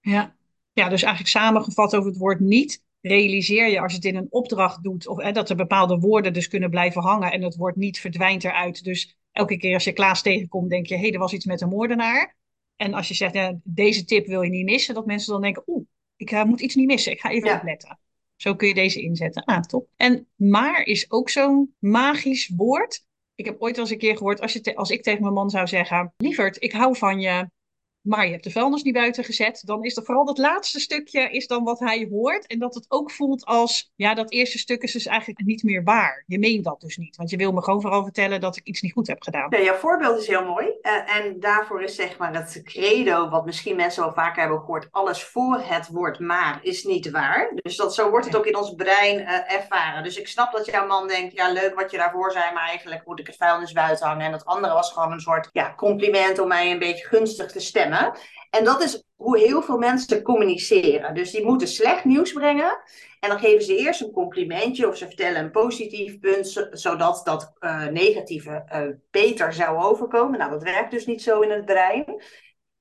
Ja. 0.00 0.34
ja, 0.72 0.88
dus 0.88 1.02
eigenlijk 1.02 1.32
samengevat 1.32 1.96
over 1.96 2.08
het 2.10 2.18
woord 2.18 2.40
niet, 2.40 2.82
realiseer 3.00 3.68
je 3.68 3.80
als 3.80 3.92
je 3.92 3.98
het 3.98 4.06
in 4.06 4.16
een 4.16 4.26
opdracht 4.30 4.82
doet, 4.82 5.06
of, 5.06 5.32
dat 5.32 5.50
er 5.50 5.56
bepaalde 5.56 5.98
woorden 5.98 6.32
dus 6.32 6.48
kunnen 6.48 6.70
blijven 6.70 7.02
hangen 7.02 7.32
en 7.32 7.42
het 7.42 7.56
woord 7.56 7.76
niet 7.76 8.00
verdwijnt 8.00 8.44
eruit. 8.44 8.84
Dus 8.84 9.16
elke 9.32 9.56
keer 9.56 9.74
als 9.74 9.84
je 9.84 9.92
Klaas 9.92 10.22
tegenkomt, 10.22 10.70
denk 10.70 10.86
je, 10.86 10.94
hé, 10.94 11.00
hey, 11.00 11.12
er 11.12 11.18
was 11.18 11.32
iets 11.32 11.44
met 11.44 11.60
een 11.60 11.68
moordenaar. 11.68 12.36
En 12.76 12.94
als 12.94 13.08
je 13.08 13.14
zegt, 13.14 13.34
ja, 13.34 13.58
deze 13.64 14.04
tip 14.04 14.26
wil 14.26 14.42
je 14.42 14.50
niet 14.50 14.64
missen, 14.64 14.94
dat 14.94 15.06
mensen 15.06 15.32
dan 15.32 15.42
denken, 15.42 15.62
oeh, 15.66 15.86
ik 16.16 16.30
uh, 16.30 16.44
moet 16.44 16.60
iets 16.60 16.74
niet 16.74 16.86
missen, 16.86 17.12
ik 17.12 17.20
ga 17.20 17.30
even 17.30 17.48
ja. 17.48 17.56
opletten. 17.56 17.98
Zo 18.36 18.54
kun 18.54 18.68
je 18.68 18.74
deze 18.74 19.02
inzetten. 19.02 19.44
Ah, 19.44 19.60
top. 19.60 19.88
En 19.96 20.28
maar 20.34 20.82
is 20.82 21.10
ook 21.10 21.30
zo'n 21.30 21.74
magisch 21.78 22.52
woord. 22.56 23.04
Ik 23.34 23.44
heb 23.44 23.60
ooit 23.60 23.76
wel 23.76 23.84
eens 23.84 23.92
een 23.92 24.00
keer 24.00 24.16
gehoord, 24.16 24.40
als, 24.40 24.52
je 24.52 24.74
als 24.74 24.90
ik 24.90 25.02
tegen 25.02 25.22
mijn 25.22 25.34
man 25.34 25.50
zou 25.50 25.66
zeggen, 25.66 26.12
lieverd, 26.16 26.62
ik 26.62 26.72
hou 26.72 26.96
van 26.96 27.20
je, 27.20 27.50
maar 28.06 28.24
je 28.24 28.30
hebt 28.30 28.44
de 28.44 28.50
vuilnis 28.50 28.82
niet 28.82 28.94
buiten 28.94 29.24
gezet, 29.24 29.62
dan 29.64 29.84
is 29.84 29.96
er 29.96 30.04
vooral 30.04 30.24
dat 30.24 30.38
laatste 30.38 30.80
stukje 30.80 31.30
is 31.30 31.46
dan 31.46 31.64
wat 31.64 31.78
hij 31.78 32.08
hoort. 32.10 32.46
En 32.46 32.58
dat 32.58 32.74
het 32.74 32.86
ook 32.88 33.10
voelt 33.10 33.44
als, 33.44 33.92
ja, 33.94 34.14
dat 34.14 34.32
eerste 34.32 34.58
stuk 34.58 34.82
is 34.82 34.92
dus 34.92 35.06
eigenlijk 35.06 35.44
niet 35.44 35.62
meer 35.62 35.84
waar. 35.84 36.24
Je 36.26 36.38
meent 36.38 36.64
dat 36.64 36.80
dus 36.80 36.96
niet, 36.96 37.16
want 37.16 37.30
je 37.30 37.36
wil 37.36 37.52
me 37.52 37.62
gewoon 37.62 37.80
vooral 37.80 38.02
vertellen 38.02 38.40
dat 38.40 38.56
ik 38.56 38.66
iets 38.66 38.80
niet 38.80 38.92
goed 38.92 39.06
heb 39.06 39.22
gedaan. 39.22 39.46
Ja, 39.50 39.60
jouw 39.60 39.74
voorbeeld 39.74 40.20
is 40.20 40.26
heel 40.26 40.44
mooi. 40.44 40.66
Uh, 40.82 41.16
en 41.16 41.40
daarvoor 41.40 41.82
is 41.82 41.94
zeg 41.94 42.18
maar 42.18 42.34
het 42.34 42.60
credo, 42.64 43.28
wat 43.28 43.44
misschien 43.44 43.76
mensen 43.76 44.02
wel 44.02 44.12
vaker 44.12 44.40
hebben 44.40 44.58
gehoord, 44.58 44.88
alles 44.90 45.24
voor 45.24 45.60
het 45.62 45.88
woord 45.88 46.18
maar 46.18 46.58
is 46.62 46.84
niet 46.84 47.10
waar. 47.10 47.50
Dus 47.54 47.76
dat, 47.76 47.94
zo 47.94 48.10
wordt 48.10 48.26
het 48.26 48.36
ook 48.36 48.46
in 48.46 48.56
ons 48.56 48.74
brein 48.74 49.18
uh, 49.18 49.52
ervaren. 49.52 50.02
Dus 50.02 50.18
ik 50.18 50.28
snap 50.28 50.52
dat 50.52 50.66
jouw 50.66 50.86
man 50.86 51.08
denkt, 51.08 51.34
ja 51.34 51.52
leuk 51.52 51.74
wat 51.74 51.90
je 51.90 51.96
daarvoor 51.96 52.32
zei, 52.32 52.52
maar 52.54 52.68
eigenlijk 52.68 53.02
moet 53.04 53.20
ik 53.20 53.26
het 53.26 53.36
vuilnis 53.36 53.72
buiten 53.72 54.06
hangen. 54.06 54.24
En 54.24 54.32
dat 54.32 54.44
andere 54.44 54.72
was 54.72 54.92
gewoon 54.92 55.12
een 55.12 55.20
soort 55.20 55.48
ja, 55.52 55.74
compliment 55.76 56.38
om 56.38 56.48
mij 56.48 56.70
een 56.70 56.78
beetje 56.78 57.06
gunstig 57.06 57.52
te 57.52 57.60
stemmen. 57.60 57.95
En 58.50 58.64
dat 58.64 58.82
is 58.82 59.04
hoe 59.16 59.38
heel 59.38 59.62
veel 59.62 59.78
mensen 59.78 60.22
communiceren. 60.22 61.14
Dus 61.14 61.30
die 61.30 61.44
moeten 61.44 61.68
slecht 61.68 62.04
nieuws 62.04 62.32
brengen. 62.32 62.78
En 63.20 63.28
dan 63.28 63.38
geven 63.38 63.64
ze 63.64 63.76
eerst 63.76 64.00
een 64.00 64.10
complimentje 64.10 64.88
of 64.88 64.96
ze 64.96 65.06
vertellen 65.06 65.40
een 65.44 65.50
positief 65.50 66.18
punt, 66.18 66.68
zodat 66.70 67.20
dat 67.24 67.52
uh, 67.60 67.86
negatieve 67.86 68.64
uh, 68.72 68.88
beter 69.10 69.52
zou 69.52 69.78
overkomen. 69.78 70.38
Nou, 70.38 70.50
dat 70.50 70.62
werkt 70.62 70.90
dus 70.90 71.06
niet 71.06 71.22
zo 71.22 71.40
in 71.40 71.50
het 71.50 71.64
brein. 71.64 72.22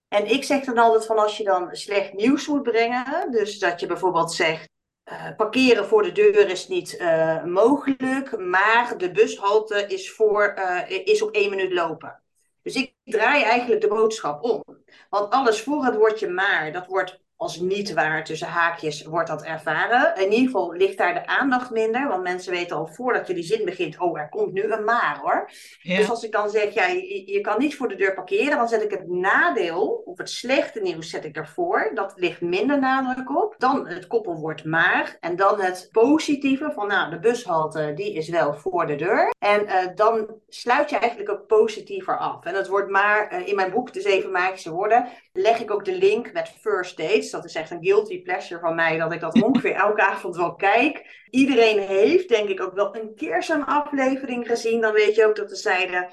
En 0.08 0.32
ik 0.32 0.44
zeg 0.44 0.64
dan 0.64 0.78
altijd 0.78 1.06
van 1.06 1.18
als 1.18 1.38
je 1.38 1.44
dan 1.44 1.76
slecht 1.76 2.14
nieuws 2.14 2.48
moet 2.48 2.64
brengen, 2.64 3.32
dus 3.32 3.60
dat 3.60 3.80
je 3.80 3.86
bijvoorbeeld 3.86 4.34
zegt, 4.34 4.70
uh, 5.12 5.36
parkeren 5.36 5.86
voor 5.86 6.04
de 6.04 6.12
deur 6.12 6.50
is 6.50 6.68
niet 6.68 7.04
mogelijk, 7.46 8.38
maar 8.38 8.94
de 8.98 9.12
bushalte 9.12 9.88
is, 9.88 10.12
voor, 10.12 10.54
is 10.88 11.22
op 11.22 11.32
één 11.32 11.50
minuut 11.50 11.74
lopen. 11.74 12.25
Dus 12.66 12.76
ik 12.76 12.94
draai 13.04 13.44
eigenlijk 13.44 13.82
de 13.82 13.88
boodschap 13.88 14.44
om. 14.44 14.64
Want 15.10 15.32
alles 15.32 15.62
voor 15.62 15.86
het 15.86 15.96
woordje 15.96 16.30
maar, 16.30 16.72
dat 16.72 16.88
wordt 16.88 17.20
als 17.38 17.60
niet 17.60 17.94
waar 17.94 18.24
tussen 18.24 18.48
haakjes 18.48 19.04
wordt 19.04 19.30
dat 19.30 19.44
ervaren. 19.44 20.16
In 20.16 20.32
ieder 20.32 20.46
geval 20.46 20.74
ligt 20.74 20.98
daar 20.98 21.14
de 21.14 21.28
aandacht 21.28 21.70
minder, 21.72 22.08
want 22.08 22.24
mensen 22.24 22.52
weten 22.52 22.76
al 22.76 22.88
voordat 22.88 23.28
je 23.28 23.34
die 23.34 23.44
zin 23.44 23.66
begint, 23.66 24.00
oh, 24.00 24.20
er 24.20 24.30
komt 24.30 24.54
nu 24.54 24.64
een 24.64 24.84
maar 24.84 25.20
hoor. 25.22 25.50
Dus 25.84 26.10
als 26.10 26.24
ik 26.24 26.32
dan 26.32 26.50
zeg, 26.50 26.74
ja, 26.74 26.86
je, 26.86 27.32
je, 27.32 27.42
kan 27.42 27.60
niet 27.60 27.76
voor 27.76 27.88
de 27.88 27.96
deur 27.96 28.14
parkeren, 28.14 28.58
dan 28.58 28.68
zet 28.68 28.84
ik 28.84 28.92
het 28.92 29.08
nadeel 29.08 30.02
of 30.06 30.18
het 30.18 30.30
slechte 30.30 30.82
nieuws 30.82 31.10
zet 31.10 31.26
ik 31.26 31.36
ervoor. 31.36 31.92
Dat 31.94 32.14
ligt 32.16 32.42
minder 32.42 32.80
nadruk 32.80 33.38
op. 33.38 33.56
Dan 33.58 33.88
het 33.88 34.08
koppelwoord 34.08 34.64
maar 34.66 35.18
en 35.20 35.36
dan 35.36 35.62
het 35.62 35.90
positieve 35.92 36.72
van, 36.74 36.88
nou, 36.88 37.10
de 37.10 37.20
bushalte, 37.20 37.92
die 37.96 38.14
is 38.14 38.30
wel 38.30 38.54
voor 38.54 38.88
de 38.88 38.96
deur. 38.96 39.34
En 39.40 39.64
uh, 39.64 39.76
dan 39.96 40.28
sluit 40.50 40.90
je 40.90 40.98
eigenlijk 40.98 41.32
ook 41.32 41.48
positiever 41.48 42.18
af. 42.18 42.46
En 42.46 42.56
het 42.56 42.68
wordt 42.68 42.90
maar, 42.90 43.34
uh, 43.34 43.48
in 43.48 43.56
mijn 43.56 43.72
boek 43.72 43.94
De 43.94 44.02
Zeven 44.02 44.32
Magische 44.32 44.72
Woorden, 44.72 45.08
leg 45.34 45.60
ik 45.60 45.72
ook 45.72 45.86
de 45.86 45.98
link 45.98 46.34
met 46.34 46.54
first 46.62 46.98
dat 47.32 47.46
is 47.46 47.56
echt 47.56 47.72
een 47.72 47.84
guilty 47.84 48.22
pleasure 48.22 48.60
van 48.60 48.76
mij, 48.76 48.98
dat 48.98 49.14
ik 49.14 49.20
dat 49.20 49.42
ongeveer 49.42 49.76
elke 49.86 50.02
avond 50.02 50.36
wel 50.36 50.56
kijk. 50.56 51.24
Iedereen 51.30 51.80
heeft, 51.80 52.30
denk 52.30 52.50
ik, 52.50 52.62
ook 52.62 52.74
wel 52.74 52.96
een 52.96 53.16
keer 53.16 53.44
zo'n 53.44 53.66
aflevering 53.66 54.48
gezien. 54.48 54.82
Dan 54.82 54.94
weet 54.94 55.16
je 55.16 55.26
ook 55.26 55.36
dat 55.36 55.50
ze 55.50 55.56
zeiden. 55.56 56.08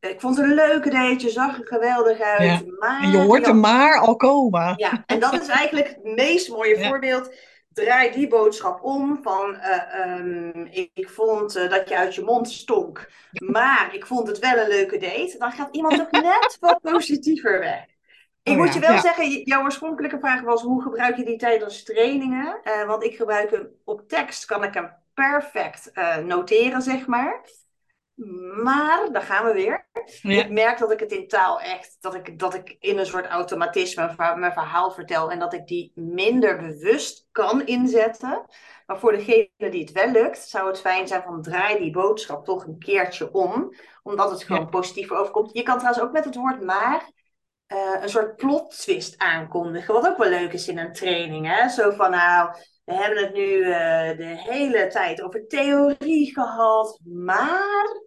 Ik 0.00 0.20
vond 0.20 0.36
het 0.36 0.46
een 0.46 0.54
leuke 0.54 0.90
date, 0.90 1.24
je 1.24 1.30
zag 1.30 1.58
er 1.58 1.66
geweldig 1.66 2.20
uit. 2.20 2.42
Ja. 2.42 2.60
Maar, 2.78 3.02
en 3.02 3.10
je 3.10 3.18
hoort 3.18 3.46
er 3.46 3.56
maar 3.56 3.98
al 3.98 4.16
komen. 4.16 4.74
Ja, 4.76 5.02
en 5.06 5.20
dat 5.20 5.40
is 5.40 5.48
eigenlijk 5.48 5.88
het 5.88 6.14
meest 6.14 6.48
mooie 6.48 6.78
voorbeeld 6.84 7.30
draai 7.74 8.12
die 8.12 8.28
boodschap 8.28 8.82
om 8.82 9.18
van 9.22 9.54
uh, 9.54 10.18
um, 10.18 10.66
ik, 10.70 10.90
ik, 10.94 11.08
vond 11.08 11.56
uh, 11.56 11.70
dat 11.70 11.88
je 11.88 11.96
uit 11.96 12.14
je 12.14 12.22
mond 12.22 12.50
stonk, 12.50 13.10
maar 13.32 13.94
ik 13.94 14.06
vond 14.06 14.28
het 14.28 14.38
wel 14.38 14.58
een 14.58 14.68
leuke 14.68 14.98
date, 14.98 15.34
dan 15.38 15.52
gaat 15.52 15.76
iemand 15.76 16.00
ook 16.00 16.10
net 16.22 16.56
wat 16.60 16.80
positiever 16.80 17.58
weg. 17.58 17.84
Ik 18.44 18.56
moet 18.56 18.74
je 18.74 18.80
wel 18.80 18.98
zeggen, 18.98 19.42
jouw 19.42 19.62
oorspronkelijke 19.62 20.18
vraag 20.18 20.40
was 20.40 20.62
hoe 20.62 20.82
gebruik 20.82 21.16
je 21.16 21.24
die 21.24 21.36
tijdens 21.36 21.82
trainingen? 21.82 22.60
Uh, 22.64 22.86
want 22.86 23.04
ik 23.04 23.16
gebruik 23.16 23.50
hem 23.50 23.68
op 23.84 24.08
tekst, 24.08 24.44
kan 24.44 24.64
ik 24.64 24.74
hem 24.74 24.92
perfect 25.14 25.90
uh, 25.94 26.16
noteren, 26.16 26.82
zeg 26.82 27.06
maar. 27.06 27.40
Maar, 28.62 29.08
daar 29.12 29.22
gaan 29.22 29.44
we 29.44 29.52
weer. 29.52 29.86
Ik 30.22 30.50
merk 30.50 30.78
dat 30.78 30.90
ik 30.90 31.00
het 31.00 31.12
in 31.12 31.28
taal 31.28 31.60
echt, 31.60 31.96
dat 32.00 32.14
ik, 32.14 32.38
dat 32.38 32.54
ik 32.54 32.76
in 32.80 32.98
een 32.98 33.06
soort 33.06 33.26
automatisme 33.26 34.14
mijn 34.16 34.52
verhaal 34.52 34.90
vertel 34.90 35.30
en 35.30 35.38
dat 35.38 35.52
ik 35.52 35.66
die 35.66 35.92
minder 35.94 36.56
bewust 36.56 37.28
kan 37.32 37.66
inzetten. 37.66 38.46
Maar 38.86 38.98
voor 38.98 39.12
degene 39.12 39.70
die 39.70 39.80
het 39.80 39.92
wel 39.92 40.10
lukt, 40.10 40.48
zou 40.48 40.68
het 40.68 40.80
fijn 40.80 41.08
zijn 41.08 41.22
van 41.22 41.42
draai 41.42 41.78
die 41.78 41.92
boodschap 41.92 42.44
toch 42.44 42.66
een 42.66 42.78
keertje 42.78 43.32
om. 43.32 43.74
Omdat 44.02 44.30
het 44.30 44.42
gewoon 44.42 44.62
ja. 44.62 44.68
positiever 44.68 45.16
overkomt. 45.16 45.52
Je 45.52 45.62
kan 45.62 45.78
trouwens 45.78 46.04
ook 46.04 46.12
met 46.12 46.24
het 46.24 46.34
woord 46.34 46.62
maar 46.62 47.10
uh, 47.72 48.02
een 48.02 48.08
soort 48.08 48.36
plot 48.36 48.78
twist 48.78 49.18
aankondigen. 49.18 49.94
Wat 49.94 50.06
ook 50.06 50.16
wel 50.16 50.28
leuk 50.28 50.52
is 50.52 50.68
in 50.68 50.78
een 50.78 50.92
training. 50.92 51.46
Hè? 51.46 51.68
Zo 51.68 51.90
van 51.90 52.10
nou, 52.10 52.50
we 52.84 52.94
hebben 52.94 53.24
het 53.24 53.34
nu 53.34 53.46
uh, 53.46 54.16
de 54.16 54.34
hele 54.36 54.86
tijd 54.86 55.22
over 55.22 55.46
theorie 55.46 56.32
gehad, 56.32 57.00
maar. 57.04 58.02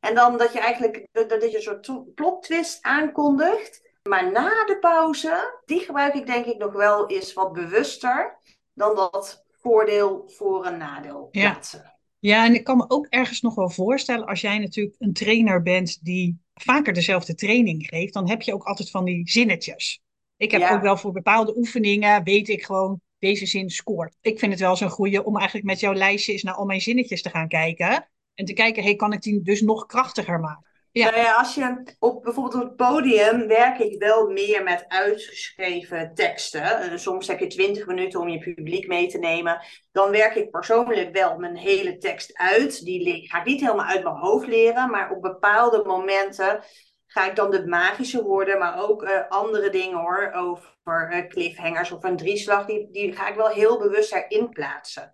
En 0.00 0.14
dan 0.14 0.38
dat 0.38 0.52
je 0.52 0.60
eigenlijk 0.60 1.08
dat, 1.12 1.28
dat 1.28 1.50
je 1.50 1.56
een 1.56 1.62
soort 1.62 2.14
plot 2.14 2.42
twist 2.42 2.82
aankondigt. 2.82 3.90
Maar 4.08 4.32
na 4.32 4.64
de 4.64 4.78
pauze, 4.78 5.60
die 5.64 5.80
gebruik 5.80 6.14
ik 6.14 6.26
denk 6.26 6.44
ik 6.44 6.58
nog 6.58 6.72
wel 6.72 7.06
eens 7.06 7.32
wat 7.32 7.52
bewuster 7.52 8.38
dan 8.74 8.94
dat 8.94 9.44
voordeel 9.60 10.22
voor 10.26 10.66
een 10.66 10.76
nadeel 10.76 11.28
plaatsen. 11.30 11.80
Ja. 11.84 11.91
Ja, 12.22 12.44
en 12.46 12.54
ik 12.54 12.64
kan 12.64 12.76
me 12.76 12.84
ook 12.88 13.06
ergens 13.06 13.40
nog 13.40 13.54
wel 13.54 13.70
voorstellen 13.70 14.26
als 14.26 14.40
jij 14.40 14.58
natuurlijk 14.58 14.96
een 14.98 15.12
trainer 15.12 15.62
bent 15.62 16.04
die 16.04 16.38
vaker 16.54 16.92
dezelfde 16.92 17.34
training 17.34 17.86
geeft, 17.86 18.12
dan 18.12 18.28
heb 18.28 18.42
je 18.42 18.54
ook 18.54 18.64
altijd 18.64 18.90
van 18.90 19.04
die 19.04 19.30
zinnetjes. 19.30 20.02
Ik 20.36 20.50
heb 20.50 20.70
ook 20.70 20.82
wel 20.82 20.96
voor 20.96 21.12
bepaalde 21.12 21.56
oefeningen, 21.56 22.24
weet 22.24 22.48
ik 22.48 22.64
gewoon, 22.64 23.00
deze 23.18 23.46
zin 23.46 23.70
scoort. 23.70 24.16
Ik 24.20 24.38
vind 24.38 24.52
het 24.52 24.60
wel 24.60 24.76
zo'n 24.76 24.88
goede 24.88 25.24
om 25.24 25.36
eigenlijk 25.36 25.66
met 25.66 25.80
jouw 25.80 25.94
lijstje 25.94 26.32
eens 26.32 26.42
naar 26.42 26.54
al 26.54 26.64
mijn 26.64 26.80
zinnetjes 26.80 27.22
te 27.22 27.30
gaan 27.30 27.48
kijken. 27.48 28.08
En 28.34 28.44
te 28.44 28.52
kijken, 28.52 28.82
hey, 28.82 28.94
kan 28.94 29.12
ik 29.12 29.22
die 29.22 29.42
dus 29.42 29.60
nog 29.60 29.86
krachtiger 29.86 30.40
maken? 30.40 30.71
Ja. 30.92 31.10
Nou 31.10 31.22
ja, 31.22 31.36
als 31.36 31.54
je 31.54 31.94
op 31.98 32.22
bijvoorbeeld 32.22 32.54
op 32.54 32.68
het 32.68 32.76
podium 32.76 33.46
werk 33.46 33.78
ik 33.78 33.98
wel 33.98 34.30
meer 34.30 34.62
met 34.62 34.84
uitgeschreven 34.88 36.14
teksten. 36.14 36.92
Uh, 36.92 36.96
soms 36.96 37.26
heb 37.26 37.38
je 37.38 37.46
20 37.46 37.86
minuten 37.86 38.20
om 38.20 38.28
je 38.28 38.38
publiek 38.38 38.86
mee 38.86 39.06
te 39.06 39.18
nemen. 39.18 39.60
Dan 39.92 40.10
werk 40.10 40.34
ik 40.34 40.50
persoonlijk 40.50 41.12
wel 41.12 41.38
mijn 41.38 41.56
hele 41.56 41.98
tekst 41.98 42.36
uit. 42.36 42.84
Die 42.84 43.28
ga 43.28 43.38
ik 43.38 43.44
niet 43.44 43.60
helemaal 43.60 43.86
uit 43.86 44.02
mijn 44.02 44.16
hoofd 44.16 44.46
leren, 44.46 44.90
maar 44.90 45.10
op 45.10 45.22
bepaalde 45.22 45.82
momenten 45.84 46.64
ga 47.06 47.28
ik 47.28 47.36
dan 47.36 47.50
de 47.50 47.66
magische 47.66 48.22
woorden, 48.22 48.58
maar 48.58 48.88
ook 48.88 49.02
uh, 49.02 49.28
andere 49.28 49.70
dingen 49.70 49.98
hoor, 49.98 50.32
over 50.32 51.12
uh, 51.12 51.28
cliffhangers 51.28 51.92
of 51.92 52.04
een 52.04 52.16
drieslag, 52.16 52.66
die, 52.66 52.88
die 52.90 53.12
ga 53.12 53.28
ik 53.28 53.34
wel 53.34 53.48
heel 53.48 53.78
bewust 53.78 54.12
erin 54.12 54.48
plaatsen. 54.48 55.12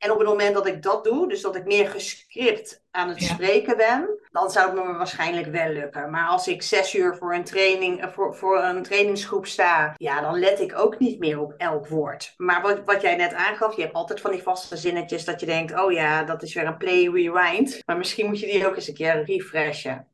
En 0.00 0.10
op 0.10 0.18
het 0.18 0.28
moment 0.28 0.54
dat 0.54 0.66
ik 0.66 0.82
dat 0.82 1.04
doe, 1.04 1.28
dus 1.28 1.40
dat 1.40 1.56
ik 1.56 1.64
meer 1.64 1.88
gescript 1.88 2.84
aan 2.90 3.08
het 3.08 3.22
spreken 3.22 3.76
ben, 3.76 4.08
dan 4.30 4.50
zou 4.50 4.66
het 4.66 4.86
me 4.86 4.92
waarschijnlijk 4.92 5.46
wel 5.46 5.68
lukken. 5.68 6.10
Maar 6.10 6.28
als 6.28 6.48
ik 6.48 6.62
zes 6.62 6.94
uur 6.94 7.16
voor 7.16 7.34
een, 7.34 7.44
training, 7.44 8.00
eh, 8.00 8.08
voor, 8.08 8.34
voor 8.34 8.62
een 8.62 8.82
trainingsgroep 8.82 9.46
sta, 9.46 9.94
ja, 9.96 10.20
dan 10.20 10.38
let 10.38 10.60
ik 10.60 10.78
ook 10.78 10.98
niet 10.98 11.18
meer 11.18 11.40
op 11.40 11.54
elk 11.56 11.86
woord. 11.86 12.34
Maar 12.36 12.62
wat, 12.62 12.84
wat 12.84 13.02
jij 13.02 13.16
net 13.16 13.34
aangaf, 13.34 13.76
je 13.76 13.82
hebt 13.82 13.94
altijd 13.94 14.20
van 14.20 14.30
die 14.30 14.42
vaste 14.42 14.76
zinnetjes 14.76 15.24
dat 15.24 15.40
je 15.40 15.46
denkt, 15.46 15.80
oh 15.80 15.92
ja, 15.92 16.24
dat 16.24 16.42
is 16.42 16.54
weer 16.54 16.66
een 16.66 16.76
play 16.76 17.08
rewind. 17.08 17.82
Maar 17.86 17.96
misschien 17.96 18.26
moet 18.26 18.40
je 18.40 18.46
die 18.46 18.66
ook 18.66 18.76
eens 18.76 18.88
een 18.88 18.94
keer 18.94 19.24
refreshen. 19.24 20.08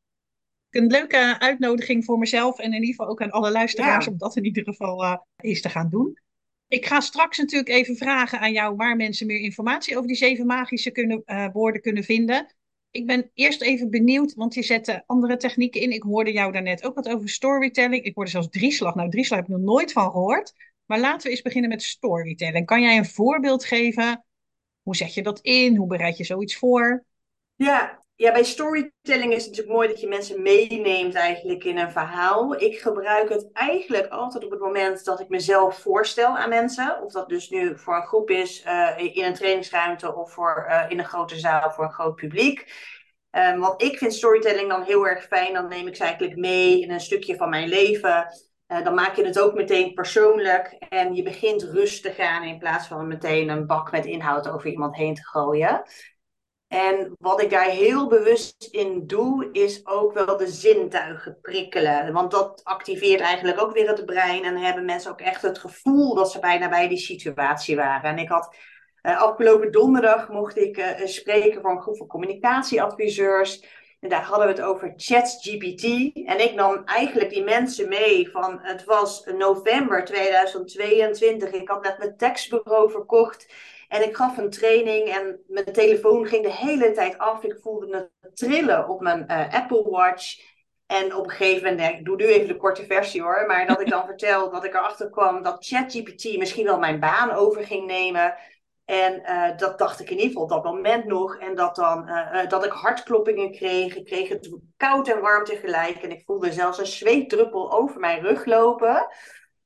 Een 0.69 0.87
leuke 0.87 1.35
uitnodiging 1.39 2.05
voor 2.05 2.17
mezelf 2.17 2.59
en 2.59 2.65
in 2.65 2.73
ieder 2.73 2.89
geval 2.89 3.07
ook 3.07 3.21
aan 3.21 3.31
alle 3.31 3.51
luisteraars 3.51 4.07
om 4.07 4.17
dat 4.17 4.35
in 4.35 4.45
ieder 4.45 4.63
geval 4.63 5.03
uh, 5.03 5.17
eens 5.37 5.61
te 5.61 5.69
gaan 5.69 5.89
doen. 5.89 6.19
Ik 6.67 6.85
ga 6.85 6.99
straks 6.99 7.37
natuurlijk 7.37 7.69
even 7.69 7.95
vragen 7.95 8.39
aan 8.39 8.51
jou 8.51 8.75
waar 8.75 8.95
mensen 8.95 9.27
meer 9.27 9.39
informatie 9.39 9.95
over 9.95 10.07
die 10.07 10.17
zeven 10.17 10.45
magische 10.45 10.91
kunnen, 10.91 11.21
uh, 11.25 11.47
woorden 11.53 11.81
kunnen 11.81 12.03
vinden. 12.03 12.55
Ik 12.91 13.05
ben 13.05 13.31
eerst 13.33 13.61
even 13.61 13.89
benieuwd, 13.89 14.33
want 14.33 14.53
je 14.53 14.63
zette 14.63 15.03
andere 15.05 15.37
technieken 15.37 15.81
in. 15.81 15.91
Ik 15.91 16.03
hoorde 16.03 16.31
jou 16.31 16.51
daarnet 16.51 16.85
ook 16.85 16.95
wat 16.95 17.09
over 17.09 17.29
storytelling. 17.29 18.03
Ik 18.03 18.15
hoorde 18.15 18.29
zelfs 18.29 18.49
drieslag. 18.49 18.95
Nou, 18.95 19.09
drieslag 19.09 19.39
heb 19.39 19.47
ik 19.47 19.53
nog 19.55 19.65
nooit 19.65 19.91
van 19.91 20.11
gehoord. 20.11 20.53
Maar 20.85 20.99
laten 20.99 21.23
we 21.23 21.29
eens 21.29 21.41
beginnen 21.41 21.69
met 21.69 21.83
storytelling. 21.83 22.65
Kan 22.65 22.81
jij 22.81 22.97
een 22.97 23.05
voorbeeld 23.05 23.65
geven? 23.65 24.25
Hoe 24.81 24.95
zet 24.95 25.13
je 25.13 25.23
dat 25.23 25.39
in? 25.39 25.75
Hoe 25.75 25.87
bereid 25.87 26.17
je 26.17 26.23
zoiets 26.23 26.55
voor? 26.55 27.05
Ja, 27.55 28.05
ja, 28.17 28.31
bij 28.31 28.43
storytelling 28.43 29.33
is 29.33 29.45
het 29.45 29.49
natuurlijk 29.49 29.75
mooi 29.75 29.87
dat 29.87 29.99
je 29.99 30.07
mensen 30.07 30.41
meeneemt 30.41 31.15
eigenlijk 31.15 31.63
in 31.63 31.77
een 31.77 31.91
verhaal. 31.91 32.61
Ik 32.61 32.79
gebruik 32.79 33.29
het 33.29 33.49
eigenlijk 33.53 34.07
altijd 34.07 34.45
op 34.45 34.51
het 34.51 34.59
moment 34.59 35.05
dat 35.05 35.19
ik 35.19 35.29
mezelf 35.29 35.79
voorstel 35.79 36.37
aan 36.37 36.49
mensen. 36.49 37.01
Of 37.03 37.11
dat 37.11 37.29
dus 37.29 37.49
nu 37.49 37.77
voor 37.77 37.95
een 37.95 38.07
groep 38.07 38.29
is, 38.29 38.65
uh, 38.65 38.89
in 38.97 39.23
een 39.23 39.33
trainingsruimte 39.33 40.15
of 40.15 40.33
voor, 40.33 40.65
uh, 40.69 40.85
in 40.89 40.99
een 40.99 41.05
grote 41.05 41.39
zaal 41.39 41.71
voor 41.71 41.83
een 41.83 41.91
groot 41.91 42.15
publiek. 42.15 42.73
Um, 43.31 43.59
want 43.59 43.81
ik 43.81 43.97
vind 43.97 44.13
storytelling 44.13 44.69
dan 44.69 44.83
heel 44.83 45.07
erg 45.07 45.23
fijn. 45.23 45.53
Dan 45.53 45.67
neem 45.67 45.87
ik 45.87 45.95
ze 45.95 46.03
eigenlijk 46.03 46.35
mee 46.35 46.81
in 46.81 46.91
een 46.91 46.99
stukje 46.99 47.35
van 47.35 47.49
mijn 47.49 47.67
leven. 47.67 48.27
Uh, 48.67 48.83
dan 48.83 48.93
maak 48.93 49.15
je 49.15 49.25
het 49.25 49.39
ook 49.39 49.53
meteen 49.53 49.93
persoonlijk. 49.93 50.75
En 50.89 51.13
je 51.13 51.23
begint 51.23 51.63
rustig 51.63 52.19
aan 52.19 52.43
in 52.43 52.57
plaats 52.57 52.87
van 52.87 53.07
meteen 53.07 53.49
een 53.49 53.65
bak 53.65 53.91
met 53.91 54.05
inhoud 54.05 54.49
over 54.49 54.69
iemand 54.69 54.95
heen 54.95 55.13
te 55.13 55.25
gooien. 55.25 55.83
En 56.67 57.15
wat 57.19 57.41
ik 57.41 57.49
daar 57.49 57.69
heel 57.69 58.07
bewust 58.07 58.67
in 58.71 59.07
doe, 59.07 59.49
is 59.51 59.85
ook 59.85 60.13
wel 60.13 60.37
de 60.37 60.47
zintuigen 60.47 61.37
prikkelen. 61.41 62.13
Want 62.13 62.31
dat 62.31 62.61
activeert 62.63 63.21
eigenlijk 63.21 63.61
ook 63.61 63.73
weer 63.73 63.87
het 63.87 64.05
brein. 64.05 64.43
En 64.43 64.57
hebben 64.57 64.85
mensen 64.85 65.11
ook 65.11 65.21
echt 65.21 65.41
het 65.41 65.57
gevoel 65.57 66.15
dat 66.15 66.31
ze 66.31 66.39
bijna 66.39 66.69
bij 66.69 66.87
die 66.87 66.97
situatie 66.97 67.75
waren. 67.75 68.09
En 68.09 68.17
ik 68.17 68.29
had 68.29 68.55
uh, 69.03 69.21
afgelopen 69.21 69.71
donderdag 69.71 70.29
mocht 70.29 70.57
ik 70.57 70.77
uh, 70.77 71.05
spreken 71.05 71.61
voor 71.61 71.71
een 71.71 71.81
groep 71.81 71.97
van 71.97 72.07
communicatieadviseurs. 72.07 73.63
En 73.99 74.09
daar 74.09 74.23
hadden 74.23 74.47
we 74.47 74.53
het 74.53 74.61
over 74.61 74.93
ChatGPT. 74.95 75.83
En 76.25 76.39
ik 76.39 76.53
nam 76.53 76.81
eigenlijk 76.85 77.29
die 77.29 77.43
mensen 77.43 77.89
mee 77.89 78.29
van, 78.31 78.59
het 78.61 78.83
was 78.83 79.25
november 79.37 80.05
2022. 80.05 81.51
Ik 81.51 81.69
had 81.69 81.83
net 81.83 81.97
mijn 81.97 82.17
tekstbureau 82.17 82.91
verkocht. 82.91 83.53
En 83.87 84.03
ik 84.03 84.15
gaf 84.15 84.37
een 84.37 84.49
training 84.49 85.07
en 85.07 85.39
mijn 85.47 85.73
telefoon 85.73 86.25
ging 86.25 86.43
de 86.43 86.51
hele 86.51 86.91
tijd 86.91 87.17
af. 87.17 87.43
Ik 87.43 87.57
voelde 87.61 88.11
het 88.21 88.35
trillen 88.37 88.89
op 88.89 89.01
mijn 89.01 89.25
uh, 89.27 89.53
Apple 89.53 89.89
Watch. 89.89 90.55
En 90.85 91.15
op 91.15 91.23
een 91.23 91.29
gegeven 91.29 91.69
moment, 91.69 91.99
ik 91.99 92.05
doe 92.05 92.15
nu 92.15 92.25
even 92.25 92.47
de 92.47 92.57
korte 92.57 92.85
versie 92.85 93.21
hoor, 93.21 93.43
maar 93.47 93.67
dat 93.67 93.81
ik 93.81 93.89
dan 93.89 94.05
vertel 94.15 94.51
dat 94.51 94.63
ik 94.63 94.73
erachter 94.73 95.09
kwam 95.09 95.43
dat 95.43 95.65
ChatGPT 95.65 96.37
misschien 96.37 96.65
wel 96.65 96.79
mijn 96.79 96.99
baan 96.99 97.31
over 97.31 97.63
ging 97.63 97.85
nemen. 97.85 98.35
En 98.85 99.21
uh, 99.21 99.57
dat 99.57 99.77
dacht 99.77 99.99
ik 99.99 100.09
in 100.09 100.15
ieder 100.15 100.27
geval 100.27 100.43
op 100.43 100.49
dat 100.49 100.63
moment 100.63 101.05
nog. 101.05 101.37
En 101.37 101.55
dat, 101.55 101.75
dan, 101.75 102.09
uh, 102.09 102.47
dat 102.47 102.65
ik 102.65 102.71
hartkloppingen 102.71 103.51
kreeg. 103.51 103.95
Ik 103.95 104.05
kreeg 104.05 104.29
het 104.29 104.57
koud 104.77 105.07
en 105.07 105.21
warm 105.21 105.43
tegelijk. 105.43 106.01
En 106.01 106.11
ik 106.11 106.23
voelde 106.25 106.51
zelfs 106.51 106.77
een 106.77 106.85
zweetdruppel 106.85 107.71
over 107.71 107.99
mijn 107.99 108.21
rug 108.21 108.45
lopen. 108.45 109.07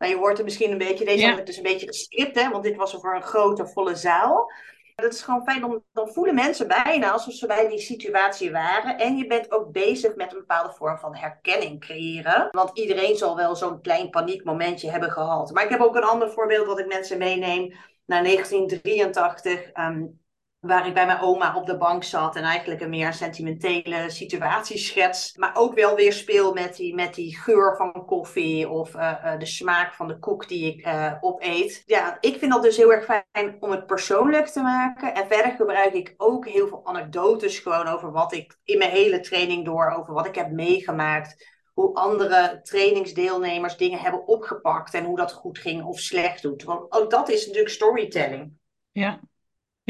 Nou, 0.01 0.13
je 0.13 0.19
hoort 0.19 0.37
er 0.37 0.43
misschien 0.43 0.71
een 0.71 0.77
beetje, 0.77 1.05
deze 1.05 1.25
ja. 1.25 1.35
dus 1.35 1.57
een 1.57 1.63
beetje 1.63 1.87
gescript, 1.87 2.41
hè, 2.41 2.49
want 2.49 2.63
dit 2.63 2.75
was 2.75 2.93
voor 2.93 3.15
een 3.15 3.21
grote, 3.21 3.67
volle 3.67 3.95
zaal. 3.95 4.51
Dat 4.95 5.13
is 5.13 5.21
gewoon 5.21 5.43
fijn, 5.43 5.61
dan, 5.61 5.83
dan 5.93 6.09
voelen 6.09 6.35
mensen 6.35 6.67
bijna 6.67 7.11
alsof 7.11 7.33
ze 7.33 7.47
bij 7.47 7.67
die 7.67 7.79
situatie 7.79 8.51
waren. 8.51 8.97
En 8.97 9.17
je 9.17 9.27
bent 9.27 9.51
ook 9.51 9.71
bezig 9.71 10.15
met 10.15 10.31
een 10.31 10.37
bepaalde 10.37 10.73
vorm 10.73 10.97
van 10.97 11.15
herkenning 11.15 11.79
creëren. 11.79 12.47
Want 12.51 12.71
iedereen 12.73 13.15
zal 13.15 13.35
wel 13.35 13.55
zo'n 13.55 13.81
klein 13.81 14.09
paniekmomentje 14.09 14.91
hebben 14.91 15.11
gehad. 15.11 15.51
Maar 15.51 15.63
ik 15.63 15.69
heb 15.69 15.81
ook 15.81 15.95
een 15.95 16.03
ander 16.03 16.31
voorbeeld 16.31 16.65
wat 16.65 16.79
ik 16.79 16.87
mensen 16.87 17.17
meeneem 17.17 17.73
naar 18.05 18.23
1983. 18.23 19.69
Um, 19.77 20.20
waar 20.61 20.87
ik 20.87 20.93
bij 20.93 21.05
mijn 21.05 21.19
oma 21.19 21.55
op 21.55 21.65
de 21.65 21.77
bank 21.77 22.03
zat 22.03 22.35
en 22.35 22.43
eigenlijk 22.43 22.81
een 22.81 22.89
meer 22.89 23.13
sentimentele 23.13 24.09
situatie 24.09 24.77
schets. 24.77 25.35
Maar 25.37 25.55
ook 25.55 25.73
wel 25.73 25.95
weer 25.95 26.13
speel 26.13 26.53
met 26.53 26.75
die, 26.75 26.95
met 26.95 27.13
die 27.13 27.37
geur 27.37 27.75
van 27.75 28.05
koffie 28.05 28.69
of 28.69 28.95
uh, 28.95 29.13
uh, 29.25 29.39
de 29.39 29.45
smaak 29.45 29.93
van 29.93 30.07
de 30.07 30.19
koek 30.19 30.47
die 30.47 30.73
ik 30.73 30.85
uh, 30.85 31.13
opeet. 31.21 31.83
Ja, 31.85 32.17
ik 32.19 32.37
vind 32.37 32.51
dat 32.51 32.63
dus 32.63 32.77
heel 32.77 32.93
erg 32.93 33.05
fijn 33.05 33.57
om 33.59 33.71
het 33.71 33.85
persoonlijk 33.85 34.47
te 34.47 34.61
maken. 34.61 35.15
En 35.15 35.27
verder 35.27 35.51
gebruik 35.51 35.93
ik 35.93 36.13
ook 36.17 36.47
heel 36.47 36.67
veel 36.67 36.85
anekdotes 36.85 37.59
gewoon 37.59 37.87
over 37.87 38.11
wat 38.11 38.33
ik 38.33 38.57
in 38.63 38.77
mijn 38.77 38.91
hele 38.91 39.19
training 39.19 39.65
door, 39.65 39.91
over 39.97 40.13
wat 40.13 40.25
ik 40.25 40.35
heb 40.35 40.51
meegemaakt. 40.51 41.59
Hoe 41.73 41.95
andere 41.95 42.59
trainingsdeelnemers 42.63 43.77
dingen 43.77 43.99
hebben 43.99 44.27
opgepakt 44.27 44.93
en 44.93 45.05
hoe 45.05 45.17
dat 45.17 45.33
goed 45.33 45.59
ging 45.59 45.83
of 45.83 45.99
slecht 45.99 46.41
doet. 46.41 46.63
Want 46.63 46.91
ook 46.91 47.09
dat 47.09 47.29
is 47.29 47.45
natuurlijk 47.45 47.73
storytelling. 47.73 48.51
Ja, 48.91 49.19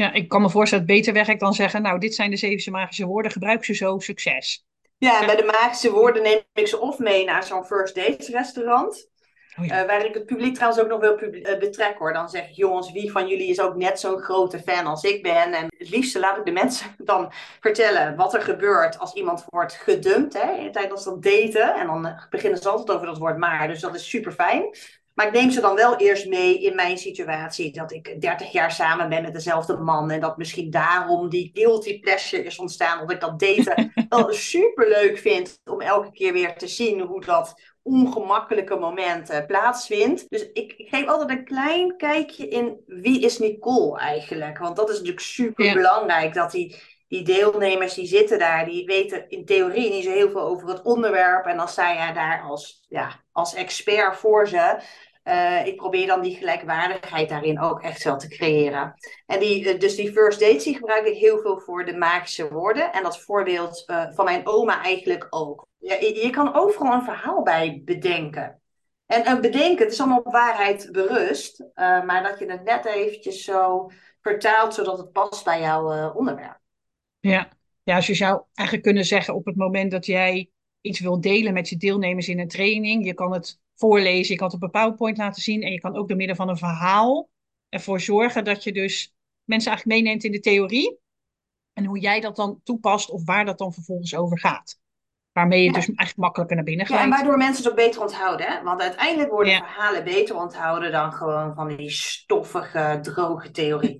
ja, 0.02 0.12
ik 0.12 0.28
kan 0.28 0.42
me 0.42 0.50
voorstellen 0.50 0.86
dat 0.86 0.96
beter 0.96 1.12
werkt 1.12 1.40
dan 1.40 1.54
zeggen, 1.54 1.82
nou, 1.82 1.98
dit 1.98 2.14
zijn 2.14 2.30
de 2.30 2.36
zeven 2.36 2.72
magische 2.72 3.06
woorden, 3.06 3.32
gebruik 3.32 3.64
ze 3.64 3.74
zo, 3.74 3.98
succes. 3.98 4.64
Ja, 4.98 5.20
en 5.20 5.26
bij 5.26 5.36
de 5.36 5.44
magische 5.44 5.90
woorden 5.90 6.22
neem 6.22 6.40
ik 6.52 6.66
ze 6.66 6.80
of 6.80 6.98
mee 6.98 7.24
naar 7.24 7.44
zo'n 7.44 7.64
first 7.64 7.94
dates 7.94 8.28
restaurant. 8.28 9.10
Oh 9.58 9.66
ja. 9.66 9.82
uh, 9.82 9.86
waar 9.86 10.04
ik 10.04 10.14
het 10.14 10.26
publiek 10.26 10.54
trouwens 10.54 10.82
ook 10.82 10.88
nog 10.88 11.00
wil 11.00 11.22
uh, 11.22 11.58
betrekken 11.58 11.98
hoor. 11.98 12.12
Dan 12.12 12.28
zeg 12.28 12.48
ik, 12.48 12.54
jongens, 12.54 12.92
wie 12.92 13.10
van 13.10 13.28
jullie 13.28 13.48
is 13.48 13.60
ook 13.60 13.76
net 13.76 14.00
zo'n 14.00 14.18
grote 14.18 14.58
fan 14.58 14.86
als 14.86 15.02
ik 15.02 15.22
ben? 15.22 15.54
En 15.54 15.66
het 15.78 15.90
liefste 15.90 16.18
laat 16.18 16.36
ik 16.36 16.44
de 16.44 16.52
mensen 16.52 16.94
dan 17.12 17.32
vertellen 17.60 18.16
wat 18.16 18.34
er 18.34 18.42
gebeurt 18.42 18.98
als 18.98 19.12
iemand 19.12 19.44
wordt 19.48 19.72
gedumpt 19.72 20.42
hè, 20.42 20.70
tijdens 20.72 21.04
dat 21.04 21.22
daten. 21.22 21.74
En 21.74 21.86
dan 21.86 22.20
beginnen 22.30 22.58
ze 22.58 22.68
altijd 22.68 22.90
over 22.90 23.06
dat 23.06 23.18
woord 23.18 23.38
maar, 23.38 23.68
dus 23.68 23.80
dat 23.80 23.94
is 23.94 24.08
super 24.08 24.32
fijn. 24.32 24.64
Maar 25.14 25.26
ik 25.26 25.32
neem 25.32 25.50
ze 25.50 25.60
dan 25.60 25.74
wel 25.74 25.96
eerst 25.96 26.26
mee 26.26 26.62
in 26.62 26.74
mijn 26.74 26.98
situatie. 26.98 27.72
Dat 27.72 27.92
ik 27.92 28.20
30 28.20 28.52
jaar 28.52 28.72
samen 28.72 29.08
ben 29.08 29.22
met 29.22 29.32
dezelfde 29.32 29.76
man. 29.76 30.10
En 30.10 30.20
dat 30.20 30.36
misschien 30.36 30.70
daarom 30.70 31.28
die 31.28 31.50
guilty 31.54 32.00
pleasure 32.00 32.42
is 32.42 32.58
ontstaan. 32.58 32.98
Dat 32.98 33.10
ik 33.10 33.20
dat 33.20 33.38
daten 33.38 33.92
wel 34.08 34.32
super 34.32 34.88
leuk 34.88 35.18
vind. 35.18 35.60
Om 35.64 35.80
elke 35.80 36.12
keer 36.12 36.32
weer 36.32 36.56
te 36.56 36.66
zien 36.66 37.00
hoe 37.00 37.24
dat 37.24 37.54
ongemakkelijke 37.82 38.76
moment 38.76 39.30
uh, 39.30 39.46
plaatsvindt. 39.46 40.24
Dus 40.28 40.52
ik, 40.52 40.72
ik, 40.76 40.88
geef 40.88 41.06
altijd 41.06 41.30
een 41.30 41.44
klein 41.44 41.96
kijkje 41.96 42.48
in 42.48 42.80
wie 42.86 43.20
is 43.20 43.38
Nicole 43.38 43.98
eigenlijk. 43.98 44.58
Want 44.58 44.76
dat 44.76 44.88
is 44.88 44.94
natuurlijk 44.94 45.24
super 45.24 45.74
belangrijk. 45.74 46.34
Dat 46.34 46.50
die, 46.50 46.76
die 47.12 47.22
deelnemers 47.22 47.94
die 47.94 48.06
zitten 48.06 48.38
daar, 48.38 48.64
die 48.64 48.84
weten 48.84 49.28
in 49.28 49.44
theorie 49.44 49.90
niet 49.90 50.04
zo 50.04 50.10
heel 50.10 50.30
veel 50.30 50.40
over 50.40 50.68
het 50.68 50.82
onderwerp. 50.82 51.46
En 51.46 51.56
dan 51.56 51.68
sta 51.68 51.94
jij 51.94 52.12
daar 52.12 52.42
als, 52.42 52.84
ja, 52.88 53.20
als 53.32 53.54
expert 53.54 54.16
voor 54.16 54.48
ze. 54.48 54.80
Uh, 55.24 55.66
ik 55.66 55.76
probeer 55.76 56.06
dan 56.06 56.20
die 56.20 56.36
gelijkwaardigheid 56.36 57.28
daarin 57.28 57.60
ook 57.60 57.82
echt 57.82 58.02
wel 58.02 58.16
te 58.16 58.28
creëren. 58.28 58.94
En 59.26 59.40
die, 59.40 59.74
uh, 59.74 59.80
dus 59.80 59.96
die 59.96 60.12
first 60.12 60.40
dates 60.40 60.64
die 60.64 60.74
gebruik 60.74 61.06
ik 61.06 61.16
heel 61.16 61.38
veel 61.38 61.58
voor 61.58 61.84
de 61.84 61.96
magische 61.96 62.48
woorden. 62.48 62.92
En 62.92 63.02
dat 63.02 63.20
voorbeeld 63.20 63.84
uh, 63.86 64.04
van 64.10 64.24
mijn 64.24 64.46
oma 64.46 64.82
eigenlijk 64.82 65.26
ook. 65.30 65.66
Ja, 65.78 65.94
je, 65.94 66.30
kan 66.30 66.54
overal 66.54 66.92
een 66.92 67.04
verhaal 67.04 67.42
bij 67.42 67.82
bedenken. 67.84 68.60
En 69.06 69.40
bedenken, 69.40 69.84
het 69.84 69.92
is 69.92 70.00
allemaal 70.00 70.22
waarheid 70.24 70.88
berust. 70.92 71.64
maar 71.74 72.22
dat 72.22 72.38
je 72.38 72.50
het 72.50 72.64
net 72.64 72.84
eventjes 72.84 73.44
zo 73.44 73.90
vertaalt, 74.20 74.74
zodat 74.74 74.98
het 74.98 75.12
past 75.12 75.44
bij 75.44 75.60
jouw 75.60 76.12
onderwerp. 76.12 76.61
Ja. 77.30 77.48
ja, 77.82 77.96
dus 77.96 78.06
je 78.06 78.14
zou 78.14 78.42
eigenlijk 78.54 78.86
kunnen 78.86 79.04
zeggen 79.04 79.34
op 79.34 79.44
het 79.44 79.56
moment 79.56 79.90
dat 79.90 80.06
jij 80.06 80.50
iets 80.80 81.00
wil 81.00 81.20
delen 81.20 81.52
met 81.52 81.68
je 81.68 81.76
deelnemers 81.76 82.28
in 82.28 82.38
een 82.38 82.48
training, 82.48 83.04
je 83.04 83.14
kan 83.14 83.32
het 83.32 83.60
voorlezen, 83.74 84.32
je 84.32 84.38
kan 84.38 84.46
het 84.46 84.56
op 84.56 84.62
een 84.62 84.70
PowerPoint 84.70 85.16
laten 85.16 85.42
zien 85.42 85.62
en 85.62 85.72
je 85.72 85.80
kan 85.80 85.96
ook 85.96 86.08
door 86.08 86.16
middel 86.16 86.36
van 86.36 86.48
een 86.48 86.56
verhaal 86.56 87.30
ervoor 87.68 88.00
zorgen 88.00 88.44
dat 88.44 88.64
je 88.64 88.72
dus 88.72 89.14
mensen 89.44 89.70
eigenlijk 89.70 90.00
meeneemt 90.00 90.24
in 90.24 90.32
de 90.32 90.40
theorie 90.40 90.98
en 91.72 91.84
hoe 91.84 91.98
jij 91.98 92.20
dat 92.20 92.36
dan 92.36 92.60
toepast 92.64 93.10
of 93.10 93.24
waar 93.24 93.44
dat 93.44 93.58
dan 93.58 93.72
vervolgens 93.72 94.14
over 94.14 94.38
gaat. 94.38 94.80
Waarmee 95.32 95.60
je 95.60 95.66
ja. 95.66 95.72
dus 95.72 95.86
eigenlijk 95.86 96.16
makkelijker 96.16 96.56
naar 96.56 96.64
binnen 96.64 96.86
gaat. 96.86 96.98
Ja, 96.98 97.04
en 97.04 97.10
waardoor 97.10 97.36
mensen 97.36 97.62
het 97.62 97.72
ook 97.72 97.78
beter 97.78 98.00
onthouden. 98.00 98.46
Hè? 98.46 98.62
Want 98.62 98.80
uiteindelijk 98.80 99.30
worden 99.30 99.52
ja. 99.52 99.58
verhalen 99.58 100.04
beter 100.04 100.36
onthouden 100.36 100.92
dan 100.92 101.12
gewoon 101.12 101.54
van 101.54 101.76
die 101.76 101.90
stoffige, 101.90 102.98
droge 103.02 103.50
theorie. 103.50 103.98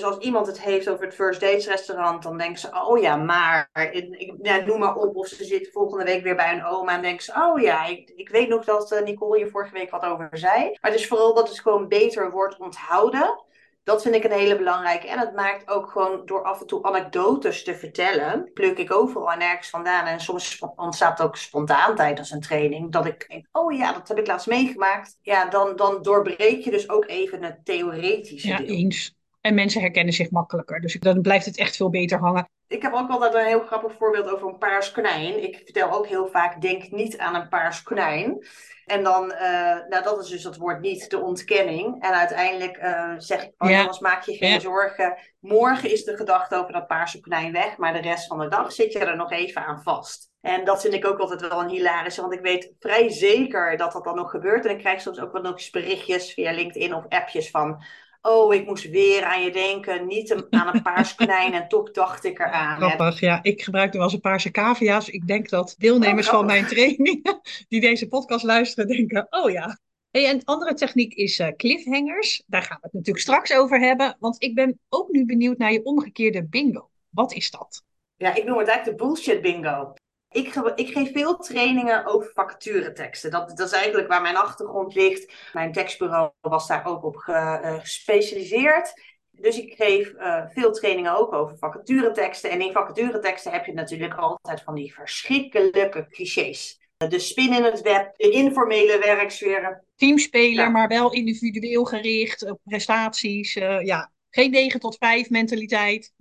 Dus 0.00 0.08
als 0.08 0.18
iemand 0.18 0.46
het 0.46 0.60
heeft 0.60 0.88
over 0.88 1.04
het 1.04 1.14
First 1.14 1.40
Dates 1.40 1.66
restaurant, 1.66 2.22
dan 2.22 2.38
denken 2.38 2.58
ze, 2.58 2.68
oh 2.86 3.00
ja, 3.00 3.16
maar, 3.16 3.70
ik, 3.92 4.34
ja, 4.42 4.56
noem 4.56 4.78
maar 4.78 4.96
op. 4.96 5.16
Of 5.16 5.26
ze 5.26 5.44
zit 5.44 5.70
volgende 5.72 6.04
week 6.04 6.22
weer 6.22 6.36
bij 6.36 6.52
een 6.52 6.64
oma 6.64 6.94
en 6.94 7.02
denken 7.02 7.24
ze, 7.24 7.32
oh 7.34 7.60
ja, 7.60 7.86
ik, 7.86 8.12
ik 8.16 8.28
weet 8.28 8.48
nog 8.48 8.64
dat 8.64 8.92
uh, 8.92 9.02
Nicole 9.02 9.38
je 9.38 9.50
vorige 9.50 9.72
week 9.72 9.90
wat 9.90 10.04
over 10.04 10.28
zei. 10.32 10.64
Maar 10.80 10.90
het 10.90 11.00
is 11.00 11.06
vooral 11.06 11.34
dat 11.34 11.48
het 11.48 11.60
gewoon 11.60 11.88
beter 11.88 12.30
wordt 12.30 12.58
onthouden. 12.58 13.44
Dat 13.82 14.02
vind 14.02 14.14
ik 14.14 14.24
een 14.24 14.38
hele 14.38 14.56
belangrijke. 14.56 15.08
En 15.08 15.18
het 15.18 15.34
maakt 15.34 15.68
ook 15.68 15.90
gewoon 15.90 16.26
door 16.26 16.42
af 16.42 16.60
en 16.60 16.66
toe 16.66 16.82
anekdotes 16.82 17.64
te 17.64 17.74
vertellen. 17.74 18.50
Pluk 18.54 18.78
ik 18.78 18.92
overal 18.92 19.32
en 19.32 19.40
ergens 19.40 19.70
vandaan. 19.70 20.06
En 20.06 20.20
soms 20.20 20.62
ontstaat 20.76 21.22
ook 21.22 21.36
spontaan 21.36 21.96
tijdens 21.96 22.30
een 22.30 22.40
training. 22.40 22.92
Dat 22.92 23.06
ik 23.06 23.28
denk, 23.28 23.46
oh 23.52 23.72
ja, 23.72 23.92
dat 23.92 24.08
heb 24.08 24.18
ik 24.18 24.26
laatst 24.26 24.46
meegemaakt. 24.46 25.18
Ja, 25.22 25.48
dan, 25.48 25.76
dan 25.76 26.02
doorbreek 26.02 26.64
je 26.64 26.70
dus 26.70 26.88
ook 26.88 27.06
even 27.06 27.42
het 27.42 27.64
theoretische 27.64 28.48
ja, 28.48 28.56
deel. 28.56 28.66
eens. 28.66 29.18
En 29.40 29.54
mensen 29.54 29.80
herkennen 29.80 30.14
zich 30.14 30.30
makkelijker. 30.30 30.80
Dus 30.80 30.98
dan 30.98 31.20
blijft 31.20 31.46
het 31.46 31.58
echt 31.58 31.76
veel 31.76 31.90
beter 31.90 32.18
hangen. 32.18 32.48
Ik 32.66 32.82
heb 32.82 32.92
ook 32.92 33.10
altijd 33.10 33.34
een 33.34 33.46
heel 33.46 33.66
grappig 33.66 33.92
voorbeeld 33.98 34.30
over 34.30 34.48
een 34.48 34.58
paars 34.58 34.92
konijn. 34.92 35.42
Ik 35.42 35.60
vertel 35.64 35.92
ook 35.92 36.06
heel 36.06 36.26
vaak, 36.26 36.60
denk 36.60 36.90
niet 36.90 37.18
aan 37.18 37.34
een 37.34 37.48
paars 37.48 37.82
konijn. 37.82 38.46
En 38.86 39.02
dan, 39.02 39.32
uh, 39.32 39.40
nou 39.88 40.02
dat 40.02 40.22
is 40.22 40.28
dus 40.28 40.42
dat 40.42 40.56
woord 40.56 40.80
niet, 40.80 41.10
de 41.10 41.18
ontkenning. 41.18 42.02
En 42.02 42.12
uiteindelijk 42.12 42.76
uh, 42.76 43.14
zeg 43.16 43.42
ik, 43.42 43.52
oh, 43.58 43.70
ja. 43.70 43.96
maak 44.00 44.22
je 44.22 44.36
geen 44.36 44.52
ja. 44.52 44.60
zorgen. 44.60 45.18
Morgen 45.40 45.90
is 45.92 46.04
de 46.04 46.16
gedachte 46.16 46.56
over 46.56 46.72
dat 46.72 46.86
paarse 46.86 47.20
konijn 47.20 47.52
weg, 47.52 47.76
maar 47.76 47.92
de 47.92 48.00
rest 48.00 48.26
van 48.26 48.38
de 48.38 48.48
dag 48.48 48.72
zit 48.72 48.92
je 48.92 48.98
er 48.98 49.16
nog 49.16 49.32
even 49.32 49.66
aan 49.66 49.82
vast. 49.82 50.30
En 50.40 50.64
dat 50.64 50.80
vind 50.80 50.94
ik 50.94 51.06
ook 51.06 51.18
altijd 51.18 51.48
wel 51.48 51.60
een 51.60 51.68
hilarische, 51.68 52.20
want 52.20 52.32
ik 52.32 52.40
weet 52.40 52.72
vrij 52.78 53.08
zeker 53.08 53.76
dat 53.76 53.92
dat 53.92 54.04
dan 54.04 54.16
nog 54.16 54.30
gebeurt. 54.30 54.64
En 54.64 54.70
ik 54.70 54.78
krijg 54.78 55.00
soms 55.00 55.20
ook 55.20 55.32
wel 55.32 55.42
nog 55.42 55.52
eens 55.52 55.70
berichtjes 55.70 56.32
via 56.32 56.52
LinkedIn 56.52 56.94
of 56.94 57.08
appjes 57.08 57.50
van... 57.50 57.82
Oh, 58.22 58.54
ik 58.54 58.66
moest 58.66 58.90
weer 58.90 59.24
aan 59.24 59.42
je 59.42 59.50
denken. 59.50 60.06
Niet 60.06 60.46
aan 60.50 60.74
een 60.74 60.82
paars 60.82 61.14
konijn. 61.14 61.52
en 61.52 61.68
toch 61.68 61.90
dacht 61.90 62.24
ik 62.24 62.38
eraan. 62.38 62.76
Grappig, 62.76 63.20
ja. 63.20 63.38
Ik 63.42 63.62
gebruik 63.62 63.92
nu 63.92 64.00
als 64.00 64.12
een 64.12 64.20
paarse 64.20 64.50
cavia's. 64.50 65.08
Ik 65.08 65.26
denk 65.26 65.48
dat 65.48 65.74
deelnemers 65.78 66.26
oh, 66.26 66.32
van 66.32 66.46
mijn 66.46 66.66
training 66.66 67.40
die 67.68 67.80
deze 67.80 68.08
podcast 68.08 68.44
luisteren 68.44 68.88
denken, 68.88 69.26
oh 69.30 69.50
ja. 69.50 69.78
Hey, 70.10 70.26
en 70.26 70.34
een 70.34 70.44
andere 70.44 70.74
techniek 70.74 71.14
is 71.14 71.38
uh, 71.38 71.48
cliffhangers. 71.56 72.42
Daar 72.46 72.62
gaan 72.62 72.76
we 72.80 72.82
het 72.82 72.92
natuurlijk 72.92 73.24
straks 73.24 73.52
over 73.52 73.80
hebben. 73.80 74.16
Want 74.18 74.42
ik 74.42 74.54
ben 74.54 74.80
ook 74.88 75.10
nu 75.10 75.26
benieuwd 75.26 75.58
naar 75.58 75.72
je 75.72 75.84
omgekeerde 75.84 76.44
bingo. 76.44 76.90
Wat 77.10 77.32
is 77.32 77.50
dat? 77.50 77.82
Ja, 78.16 78.34
ik 78.34 78.44
noem 78.44 78.58
het 78.58 78.68
eigenlijk 78.68 78.98
de 78.98 79.04
bullshit 79.04 79.40
bingo. 79.40 79.92
Ik, 80.32 80.52
ge 80.52 80.72
ik, 80.74 80.88
geef 80.88 81.12
veel 81.12 81.36
trainingen 81.36 82.06
over 82.06 82.30
vacatureteksten. 82.34 83.30
Dat, 83.30 83.48
dat, 83.56 83.66
is 83.66 83.72
eigenlijk 83.72 84.08
waar 84.08 84.22
mijn 84.22 84.36
achtergrond 84.36 84.94
ligt. 84.94 85.32
Mijn 85.52 85.72
tekstbureau 85.72 86.30
was 86.40 86.66
daar 86.66 86.86
ook 86.86 87.04
op 87.04 87.16
ge 87.16 87.32
uh, 87.32 87.80
gespecialiseerd. 87.80 88.92
Dus 89.30 89.58
ik 89.58 89.74
geef 89.76 90.12
uh, 90.12 90.44
veel 90.48 90.72
trainingen 90.72 91.16
ook 91.16 91.32
over 91.32 91.58
vacatureteksten. 91.58 92.50
En 92.50 92.60
in 92.60 92.72
vacatureteksten 92.72 93.52
heb 93.52 93.66
je 93.66 93.72
natuurlijk 93.72 94.14
altijd 94.14 94.62
van 94.62 94.74
die 94.74 94.94
verschrikkelijke 94.94 96.06
clichés. 96.08 96.78
De 96.96 97.18
spin 97.18 97.52
in 97.54 97.62
het 97.62 97.80
web, 97.80 98.16
de 98.16 98.30
informele 98.30 98.98
werksferen. 98.98 99.84
Teamspeler, 99.96 100.70
maar 100.70 100.88
wel 100.88 101.12
individueel 101.12 101.84
gericht, 101.84 102.50
op 102.50 102.60
prestaties. 102.64 103.56
Uh, 103.56 103.82
ja, 103.82 104.12
geen 104.30 104.50
9 104.50 104.80
tot 104.80 104.96
5 104.96 105.30
mentaliteit. 105.30 106.12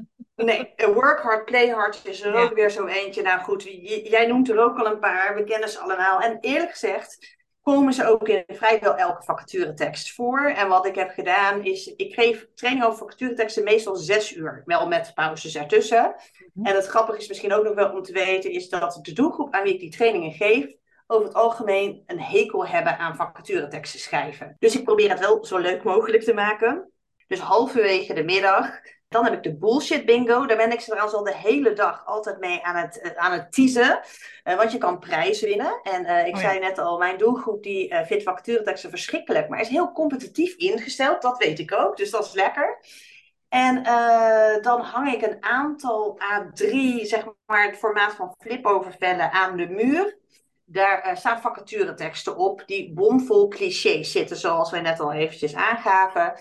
Nee, 0.46 0.74
work 0.94 1.20
hard, 1.20 1.46
play 1.46 1.70
hard 1.70 2.00
is 2.04 2.22
er 2.22 2.36
ook 2.36 2.54
weer 2.54 2.70
zo 2.70 2.86
eentje. 2.86 3.22
Nou 3.22 3.40
goed, 3.40 3.64
jij 4.04 4.28
noemt 4.28 4.50
er 4.50 4.60
ook 4.60 4.78
al 4.78 4.86
een 4.86 5.00
paar, 5.00 5.36
we 5.36 5.44
kennen 5.44 5.70
ze 5.70 5.80
allemaal. 5.80 6.20
En 6.20 6.38
eerlijk 6.42 6.72
gezegd 6.72 7.38
komen 7.62 7.94
ze 7.94 8.08
ook 8.08 8.28
in 8.28 8.44
vrijwel 8.48 8.96
elke 8.96 9.24
vacaturetekst 9.24 10.14
voor. 10.14 10.40
En 10.40 10.68
wat 10.68 10.86
ik 10.86 10.96
heb 10.96 11.10
gedaan 11.10 11.64
is, 11.64 11.88
ik 11.96 12.14
geef 12.14 12.48
training 12.56 12.86
over 12.86 12.98
vacatureteksten 12.98 13.64
meestal 13.64 13.96
zes 13.96 14.36
uur. 14.36 14.62
Wel 14.66 14.88
met 14.88 15.12
pauzes 15.16 15.56
ertussen. 15.56 16.16
Mhm. 16.54 16.68
En 16.68 16.76
het 16.76 16.88
grappige 16.88 17.18
is 17.18 17.28
misschien 17.28 17.54
ook 17.54 17.64
nog 17.64 17.74
wel 17.74 17.92
om 17.92 18.02
te 18.02 18.14
weten, 18.14 18.52
is 18.52 18.70
dat 18.70 19.00
de 19.02 19.14
doelgroep 19.14 19.54
aan 19.54 19.64
wie 19.64 19.74
ik 19.74 19.80
die 19.80 19.92
trainingen 19.92 20.32
geef, 20.32 20.76
over 21.08 21.28
het 21.28 21.36
algemeen 21.36 22.04
een 22.06 22.22
hekel 22.22 22.68
hebben 22.68 22.98
aan 22.98 23.16
vacatureteksten 23.16 24.00
schrijven. 24.00 24.56
Dus 24.60 24.78
ik 24.78 24.84
probeer 24.84 25.10
het 25.10 25.20
wel 25.20 25.46
zo 25.46 25.58
leuk 25.58 25.84
mogelijk 25.84 26.24
te 26.24 26.34
maken. 26.34 26.92
Dus 27.28 27.40
halverwege 27.40 28.14
de 28.14 28.24
middag. 28.24 28.80
Dan 29.10 29.24
heb 29.24 29.34
ik 29.34 29.44
de 29.44 29.58
bullshit 29.58 30.06
bingo. 30.06 30.46
Daar 30.46 30.58
ben 30.58 30.72
ik 30.72 30.80
ze 30.80 30.90
trouwens 30.90 31.16
al 31.16 31.24
de 31.24 31.36
hele 31.36 31.74
dag 31.74 32.06
altijd 32.06 32.40
mee 32.40 32.64
aan 32.64 32.76
het, 32.76 33.02
eh, 33.02 33.12
aan 33.16 33.32
het 33.32 33.52
teasen. 33.52 34.00
Uh, 34.44 34.56
want 34.56 34.72
je 34.72 34.78
kan 34.78 35.00
prijzen 35.00 35.48
winnen. 35.48 35.80
En 35.84 36.06
uh, 36.06 36.28
ik 36.28 36.36
oh 36.36 36.42
zei 36.42 36.60
net 36.60 36.78
al, 36.78 36.98
mijn 36.98 37.18
doelgroep 37.18 37.64
die 37.64 37.92
uh, 37.92 38.06
vindt 38.06 38.24
vacatureteksten 38.24 38.90
verschrikkelijk. 38.90 39.50
Maar 39.50 39.60
is 39.60 39.68
heel 39.68 39.92
competitief 39.92 40.56
ingesteld. 40.56 41.22
Dat 41.22 41.38
weet 41.38 41.60
ik 41.60 41.74
ook. 41.74 41.98
Dus 41.98 42.12
dat 42.12 42.26
is 42.26 42.34
lekker. 42.34 42.80
En 43.48 43.84
dan 44.62 44.82
hang 44.82 45.14
ik 45.14 45.22
een 45.22 45.44
aantal 45.44 46.20
A3, 46.20 46.68
zeg 47.02 47.26
maar 47.46 47.66
het 47.66 47.78
formaat 47.78 48.14
van 48.14 48.36
flipovervellen 48.40 49.32
aan 49.32 49.58
de 49.58 49.68
muur. 49.68 50.18
Daar 50.66 51.18
staan 51.18 51.42
vacatureteksten 51.42 52.38
op 52.38 52.64
die 52.66 52.94
bomvol 52.94 53.48
clichés 53.48 54.12
zitten, 54.12 54.38
zoals 54.38 54.72
wij 54.72 54.82
net 54.82 55.00
al 55.00 55.14
eventjes 55.14 55.56
aangaven. 55.56 56.34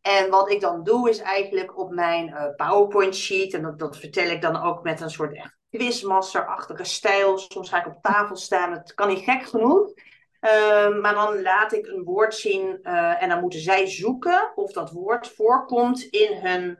En 0.00 0.30
wat 0.30 0.50
ik 0.50 0.60
dan 0.60 0.84
doe 0.84 1.08
is 1.08 1.18
eigenlijk 1.18 1.78
op 1.78 1.90
mijn 1.90 2.28
uh, 2.28 2.44
PowerPoint 2.56 3.16
sheet, 3.16 3.54
en 3.54 3.62
dat, 3.62 3.78
dat 3.78 3.96
vertel 3.96 4.30
ik 4.30 4.42
dan 4.42 4.62
ook 4.62 4.82
met 4.82 5.00
een 5.00 5.10
soort 5.10 5.34
echt 5.34 5.56
quizmaster-achtige 5.70 6.84
stijl. 6.84 7.38
Soms 7.38 7.68
ga 7.68 7.78
ik 7.78 7.86
op 7.86 8.02
tafel 8.02 8.36
staan, 8.36 8.72
het 8.72 8.94
kan 8.94 9.08
niet 9.08 9.24
gek 9.24 9.42
genoeg. 9.42 9.92
Uh, 10.40 11.00
maar 11.00 11.14
dan 11.14 11.42
laat 11.42 11.72
ik 11.72 11.86
een 11.86 12.04
woord 12.04 12.34
zien 12.34 12.78
uh, 12.82 13.22
en 13.22 13.28
dan 13.28 13.40
moeten 13.40 13.60
zij 13.60 13.86
zoeken 13.86 14.52
of 14.54 14.72
dat 14.72 14.90
woord 14.90 15.28
voorkomt 15.28 16.02
in 16.02 16.36
hun 16.36 16.78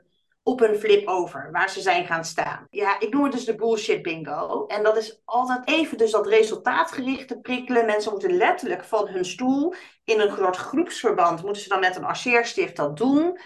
op 0.49 0.61
een 0.61 0.75
flip 0.75 1.07
over, 1.07 1.49
waar 1.51 1.69
ze 1.69 1.81
zijn 1.81 2.05
gaan 2.05 2.25
staan. 2.25 2.67
Ja, 2.69 2.99
ik 2.99 3.13
noem 3.13 3.23
het 3.23 3.31
dus 3.31 3.45
de 3.45 3.55
bullshit 3.55 4.01
bingo. 4.01 4.65
En 4.67 4.83
dat 4.83 4.97
is 4.97 5.21
altijd 5.25 5.67
even 5.67 5.97
dus 5.97 6.11
dat 6.11 6.27
resultaatgerichte 6.27 7.39
prikkelen. 7.39 7.85
Mensen 7.85 8.11
moeten 8.11 8.37
letterlijk 8.37 8.83
van 8.83 9.07
hun 9.07 9.25
stoel 9.25 9.73
in 10.03 10.19
een 10.19 10.31
groot 10.31 10.57
groepsverband, 10.57 11.43
moeten 11.43 11.61
ze 11.61 11.69
dan 11.69 11.79
met 11.79 11.95
een 11.95 12.03
arceerstift 12.03 12.75
dat 12.75 12.97
doen. 12.97 13.39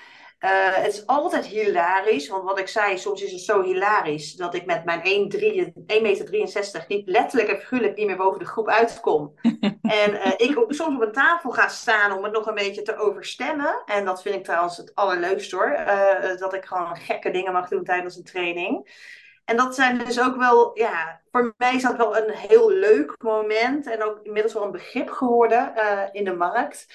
Uh, 0.44 0.50
het 0.76 0.94
is 0.94 1.08
altijd 1.08 1.46
hilarisch, 1.46 2.28
want 2.28 2.44
wat 2.44 2.60
ik 2.60 2.68
zei, 2.68 2.98
soms 2.98 3.22
is 3.22 3.32
het 3.32 3.42
zo 3.42 3.62
hilarisch 3.62 4.36
dat 4.36 4.54
ik 4.54 4.66
met 4.66 4.86
mijn 4.86 5.32
1,63 5.32 6.02
meter 6.02 6.86
niet 6.88 7.08
letterlijk 7.08 7.50
en 7.50 7.60
figuurlijk 7.60 7.98
niet 7.98 8.08
meer 8.08 8.18
boven 8.18 8.40
de 8.40 8.46
groep 8.46 8.68
uitkom. 8.68 9.34
en 9.82 10.14
uh, 10.14 10.32
ik 10.38 10.66
soms 10.68 10.96
op 10.96 11.02
een 11.02 11.12
tafel 11.12 11.52
ga 11.52 11.68
staan 11.68 12.18
om 12.18 12.24
het 12.24 12.34
nog 12.34 12.48
een 12.48 12.56
beetje 12.56 12.82
te 12.82 12.98
overstemmen. 12.98 13.82
En 13.86 14.06
dat 14.06 14.22
vind 14.22 14.36
ik 14.36 14.44
trouwens 14.44 14.78
het 14.78 14.96
allerleukste 14.96 15.56
hoor, 15.56 15.72
uh, 15.72 16.38
dat 16.38 16.54
ik 16.54 16.66
gewoon 16.66 16.98
gekke 16.98 17.32
dingen 17.32 17.54
mag 17.54 17.68
doen 17.68 17.84
tijdens 17.84 18.16
een 18.16 18.24
training. 18.24 19.02
En 19.46 19.58
dat 19.58 19.76
zijn 19.76 19.98
dus 19.98 20.22
ook 20.22 20.36
wel, 20.36 20.78
ja, 20.78 21.22
voor 21.32 21.54
mij 21.58 21.76
is 21.76 21.82
dat 21.82 21.98
wel 21.98 22.18
een 22.18 22.32
heel 22.32 22.70
leuk 22.70 23.16
moment 23.18 23.88
en 23.88 24.04
ook 24.04 24.20
inmiddels 24.24 24.54
wel 24.54 24.64
een 24.64 24.72
begrip 24.72 25.10
geworden 25.10 25.74
in 26.12 26.24
de 26.24 26.36
markt 26.36 26.86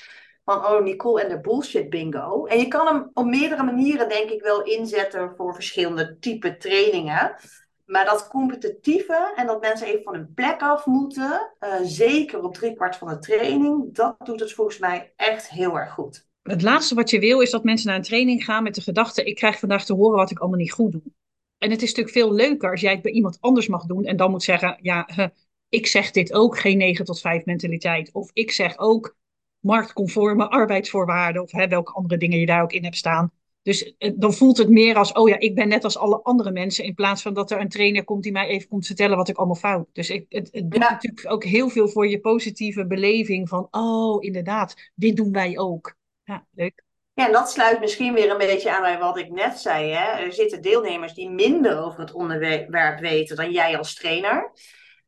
van 0.49 0.67
oh 0.67 0.83
Nicole 0.83 1.23
en 1.23 1.29
de 1.29 1.41
bullshit 1.41 1.91
bingo. 1.91 2.45
En 2.45 2.59
je 2.59 2.69
kan 2.69 2.87
hem 2.87 3.11
op 3.15 3.25
meerdere 3.25 3.63
manieren 3.63 4.09
denk 4.09 4.31
ik 4.31 4.43
wel 4.43 4.63
inzetten 4.63 5.33
voor 5.37 5.55
verschillende 5.55 6.19
type 6.19 6.57
trainingen. 6.57 7.37
Maar 7.87 8.05
dat 8.05 8.29
competitieve 8.29 9.33
en 9.37 9.47
dat 9.47 9.61
mensen 9.61 9.87
even 9.87 10.03
van 10.03 10.15
hun 10.15 10.33
plek 10.35 10.63
af 10.63 10.87
moeten, 10.87 11.55
uh, 11.61 11.75
zeker 11.83 12.43
op 12.43 12.55
driekwart 12.55 12.97
van 12.97 13.09
de 13.09 13.19
training, 13.19 13.95
dat 13.95 14.17
doet 14.25 14.41
het 14.41 14.53
volgens 14.53 14.79
mij 14.79 15.13
echt 15.17 15.49
heel 15.49 15.79
erg 15.79 15.93
goed. 15.93 16.27
Het 16.43 16.63
laatste 16.63 16.95
wat 16.95 17.11
je 17.11 17.19
wil 17.19 17.41
is 17.41 17.51
dat 17.51 17.65
mensen 17.65 17.87
naar 17.87 17.97
een 17.97 18.03
training 18.03 18.45
gaan 18.45 18.63
met 18.63 18.75
de 18.75 18.81
gedachte: 18.81 19.25
ik 19.25 19.35
krijg 19.35 19.59
vandaag 19.59 19.85
te 19.85 19.95
horen 19.95 20.17
wat 20.17 20.31
ik 20.31 20.39
allemaal 20.39 20.59
niet 20.59 20.73
goed 20.73 20.93
doe. 20.93 21.03
En 21.59 21.71
het 21.71 21.83
is 21.83 21.89
natuurlijk 21.89 22.17
veel 22.17 22.33
leuker 22.33 22.71
als 22.71 22.81
jij 22.81 22.93
het 22.93 23.03
bij 23.03 23.13
iemand 23.13 23.39
anders 23.41 23.69
mag 23.69 23.87
doen 23.87 24.05
en 24.05 24.17
dan 24.17 24.31
moet 24.31 24.43
zeggen: 24.43 24.79
ja, 24.83 25.09
ik 25.69 25.87
zeg 25.87 26.11
dit 26.11 26.33
ook, 26.33 26.59
geen 26.59 26.79
9 26.79 27.05
tot 27.05 27.21
5 27.21 27.45
mentaliteit. 27.45 28.13
Of 28.13 28.31
ik 28.33 28.51
zeg 28.51 28.79
ook, 28.79 29.17
marktconforme 29.61 30.49
arbeidsvoorwaarden 30.49 31.43
of 31.43 31.53
hè, 31.53 31.69
welke 31.69 31.93
andere 31.93 32.17
dingen 32.17 32.39
je 32.39 32.47
daar 32.47 32.63
ook 32.63 32.73
in 32.73 32.85
hebt 32.85 32.97
staan. 32.97 33.33
Dus 33.63 33.97
eh, 33.99 34.13
dan 34.17 34.35
voelt 34.35 34.59
het 34.59 34.69
meer 34.69 34.97
als, 34.97 35.13
oh 35.13 35.29
ja, 35.29 35.39
ik 35.39 35.55
ben 35.55 35.69
net 35.69 35.85
als 35.85 35.99
alle 35.99 36.23
andere 36.23 36.51
mensen, 36.51 36.85
in 36.85 36.95
plaats 36.95 37.23
van 37.23 37.35
dat 37.35 37.51
er 37.51 37.61
een 37.61 37.69
trainer 37.69 38.05
komt 38.05 38.23
die 38.23 38.33
mij 38.33 38.47
even 38.47 38.69
komt 38.69 38.87
vertellen 38.87 39.17
wat 39.17 39.29
ik 39.29 39.37
allemaal 39.37 39.57
fout. 39.57 39.89
Dus 39.93 40.11
ik, 40.11 40.27
het, 40.29 40.49
het 40.53 40.71
doet 40.71 40.81
natuurlijk 40.81 41.33
ook 41.33 41.45
heel 41.45 41.69
veel 41.69 41.89
voor 41.89 42.09
je 42.09 42.21
positieve 42.21 42.87
beleving 42.87 43.49
van, 43.49 43.69
oh 43.71 44.25
inderdaad, 44.25 44.75
dit 44.95 45.17
doen 45.17 45.33
wij 45.33 45.59
ook. 45.59 45.97
Ja, 46.25 46.47
leuk. 46.55 46.87
Ja, 47.15 47.27
en 47.27 47.33
dat 47.33 47.51
sluit 47.51 47.81
misschien 47.81 48.15
weer 48.15 48.31
een 48.31 48.39
beetje 48.39 48.77
aan 48.77 48.83
bij 48.83 48.99
wat 48.99 49.19
ik 49.19 49.31
net 49.31 49.59
zei. 49.59 49.91
Hè? 49.91 50.25
Er 50.25 50.33
zitten 50.33 50.63
deelnemers 50.63 51.15
die 51.15 51.31
minder 51.31 51.85
over 51.85 52.01
het 52.01 52.13
onderwerp 52.13 53.01
weten 53.01 53.37
dan 53.37 53.51
jij 53.51 53.79
als 53.79 53.95
trainer. 53.95 54.53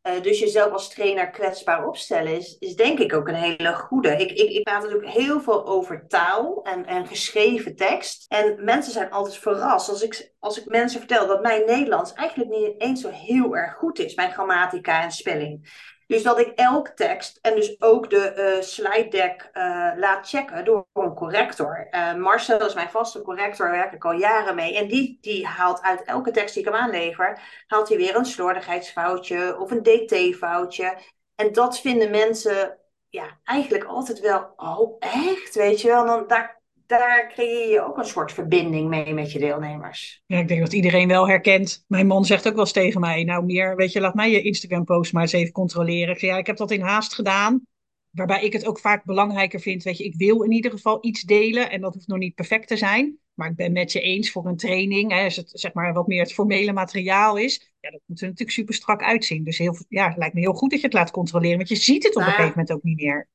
Uh, 0.03 0.23
dus 0.23 0.39
jezelf 0.39 0.73
als 0.73 0.89
trainer 0.89 1.31
kwetsbaar 1.31 1.87
opstellen 1.87 2.37
is, 2.37 2.57
is 2.59 2.77
denk 2.77 2.99
ik 2.99 3.15
ook 3.15 3.29
een 3.29 3.35
hele 3.35 3.75
goede. 3.75 4.11
Ik, 4.11 4.31
ik, 4.31 4.51
ik 4.51 4.63
praat 4.63 4.83
natuurlijk 4.83 5.11
heel 5.11 5.41
veel 5.41 5.67
over 5.67 6.07
taal 6.09 6.61
en, 6.63 6.87
en 6.87 7.07
geschreven 7.07 7.77
tekst. 7.77 8.25
En 8.29 8.65
mensen 8.65 8.93
zijn 8.93 9.11
altijd 9.11 9.37
verrast 9.37 9.89
als 9.89 10.03
ik, 10.03 10.33
als 10.39 10.61
ik 10.61 10.67
mensen 10.67 10.99
vertel 10.99 11.27
dat 11.27 11.43
mijn 11.43 11.67
Nederlands 11.67 12.13
eigenlijk 12.13 12.51
niet 12.51 12.75
eens 12.79 13.01
zo 13.01 13.09
heel 13.09 13.57
erg 13.57 13.75
goed 13.75 13.99
is. 13.99 14.15
Mijn 14.15 14.33
grammatica 14.33 15.03
en 15.03 15.11
spelling. 15.11 15.69
Dus 16.11 16.23
dat 16.23 16.39
ik 16.39 16.53
elk 16.55 16.89
tekst 16.89 17.39
en 17.43 17.55
dus 17.55 17.81
ook 17.81 18.11
de 18.11 18.55
uh, 18.57 18.63
slide 18.63 19.09
deck 19.09 19.51
uh, 19.53 19.91
laat 19.97 20.29
checken 20.29 20.65
door 20.65 20.87
een 20.93 21.15
corrector. 21.15 21.89
Uh, 21.91 22.15
Marcel 22.15 22.67
is 22.67 22.75
mijn 22.75 22.91
vaste 22.91 23.23
corrector, 23.23 23.67
daar 23.67 23.77
werk 23.77 23.93
ik 23.93 24.05
al 24.05 24.13
jaren 24.13 24.55
mee. 24.55 24.77
En 24.77 24.89
die, 24.89 25.19
die 25.21 25.47
haalt 25.47 25.81
uit 25.81 26.03
elke 26.03 26.31
tekst 26.31 26.55
die 26.55 26.63
ik 26.63 26.73
hem 26.73 26.81
aanlever, 26.81 27.41
haalt 27.67 27.89
hij 27.89 27.97
weer 27.97 28.17
een 28.17 28.25
slordigheidsfoutje 28.25 29.59
of 29.59 29.71
een 29.71 29.83
dt-foutje. 29.83 30.99
En 31.35 31.53
dat 31.53 31.81
vinden 31.81 32.11
mensen 32.11 32.79
ja, 33.09 33.39
eigenlijk 33.45 33.85
altijd 33.85 34.21
wel, 34.21 34.53
oh 34.57 34.97
echt, 34.99 35.55
weet 35.55 35.81
je 35.81 35.89
wel. 35.89 36.07
Dan, 36.07 36.27
daar, 36.27 36.60
daar 36.99 37.33
creëer 37.35 37.71
je 37.71 37.87
ook 37.87 37.97
een 37.99 38.05
soort 38.05 38.33
verbinding 38.33 38.89
mee 38.89 39.15
met 39.15 39.33
je 39.33 39.39
deelnemers. 39.39 40.23
Ja, 40.27 40.39
ik 40.39 40.49
denk 40.49 40.61
dat 40.61 40.73
iedereen 40.73 41.09
wel 41.09 41.29
herkent. 41.29 41.85
Mijn 41.89 42.07
man 42.07 42.25
zegt 42.25 42.47
ook 42.47 42.55
wel 42.55 42.63
eens 42.63 42.73
tegen 42.73 43.01
mij, 43.01 43.25
nou 43.25 43.45
meer, 43.45 43.77
weet 43.77 43.93
je, 43.93 44.01
laat 44.01 44.15
mij 44.15 44.31
je 44.31 44.43
Instagram 44.43 44.85
post 44.85 45.13
maar 45.13 45.23
eens 45.23 45.33
even 45.33 45.53
controleren. 45.53 46.15
Ik 46.15 46.21
ja, 46.21 46.37
ik 46.37 46.47
heb 46.47 46.57
dat 46.57 46.71
in 46.71 46.81
haast 46.81 47.15
gedaan. 47.15 47.67
Waarbij 48.11 48.43
ik 48.43 48.53
het 48.53 48.67
ook 48.67 48.79
vaak 48.79 49.05
belangrijker 49.05 49.61
vind, 49.61 49.83
weet 49.83 49.99
je, 49.99 50.05
ik 50.05 50.15
wil 50.17 50.43
in 50.43 50.53
ieder 50.53 50.71
geval 50.71 50.99
iets 51.01 51.23
delen 51.23 51.71
en 51.71 51.81
dat 51.81 51.95
hoeft 51.95 52.07
nog 52.07 52.19
niet 52.19 52.35
perfect 52.35 52.69
te 52.69 52.77
zijn. 52.77 53.19
Maar 53.35 53.51
ik 53.51 53.57
ben 53.57 53.73
met 53.73 53.93
je 53.93 54.01
eens 54.01 54.31
voor 54.31 54.47
een 54.47 54.57
training, 54.57 55.13
hè, 55.13 55.25
als 55.25 55.37
het 55.37 55.51
zeg 55.53 55.73
maar 55.73 55.93
wat 55.93 56.07
meer 56.07 56.21
het 56.21 56.33
formele 56.33 56.73
materiaal 56.73 57.37
is, 57.37 57.73
ja, 57.81 57.91
dat 57.91 58.01
moet 58.07 58.21
er 58.21 58.27
natuurlijk 58.27 58.57
super 58.57 58.75
strak 58.75 59.03
uitzien. 59.03 59.45
Dus 59.45 59.59
heel, 59.59 59.77
ja, 59.89 60.09
het 60.09 60.17
lijkt 60.17 60.35
me 60.35 60.41
heel 60.41 60.53
goed 60.53 60.71
dat 60.71 60.81
je 60.81 60.87
het 60.87 60.95
laat 60.95 61.11
controleren, 61.11 61.57
want 61.57 61.69
je 61.69 61.77
ziet 61.77 62.03
het 62.03 62.17
op 62.17 62.23
een 62.23 62.29
gegeven 62.29 62.49
moment 62.49 62.73
ook 62.73 62.83
niet 62.83 63.01
meer. 63.01 63.29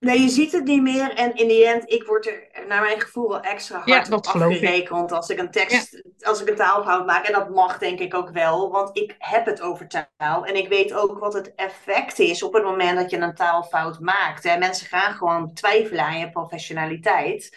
Nee, 0.00 0.20
je 0.20 0.28
ziet 0.28 0.52
het 0.52 0.64
niet 0.64 0.82
meer. 0.82 1.14
En 1.14 1.34
in 1.34 1.48
die 1.48 1.66
end, 1.66 1.92
ik 1.92 2.04
word 2.04 2.26
er 2.26 2.66
naar 2.68 2.82
mijn 2.82 3.00
gevoel 3.00 3.28
wel 3.28 3.40
extra 3.40 3.76
hard 3.76 4.06
ja, 4.08 4.16
op 4.16 4.26
afgerekend 4.26 5.12
als 5.12 5.28
ik 5.28 5.38
een 5.38 5.50
tekst, 5.50 6.02
als 6.20 6.42
ik 6.42 6.48
een 6.48 6.56
taalfout 6.56 7.06
maak. 7.06 7.26
En 7.26 7.32
dat 7.32 7.50
mag 7.50 7.78
denk 7.78 7.98
ik 7.98 8.14
ook 8.14 8.30
wel, 8.30 8.70
want 8.70 8.96
ik 8.96 9.14
heb 9.18 9.46
het 9.46 9.60
over 9.60 9.88
taal. 9.88 10.46
En 10.46 10.56
ik 10.56 10.68
weet 10.68 10.92
ook 10.92 11.18
wat 11.18 11.32
het 11.32 11.54
effect 11.54 12.18
is 12.18 12.42
op 12.42 12.52
het 12.52 12.64
moment 12.64 12.98
dat 12.98 13.10
je 13.10 13.16
een 13.16 13.34
taalfout 13.34 14.00
maakt. 14.00 14.44
Hè. 14.44 14.58
Mensen 14.58 14.86
gaan 14.86 15.14
gewoon 15.14 15.54
twijfelen 15.54 16.04
aan 16.04 16.18
je 16.18 16.30
professionaliteit. 16.30 17.56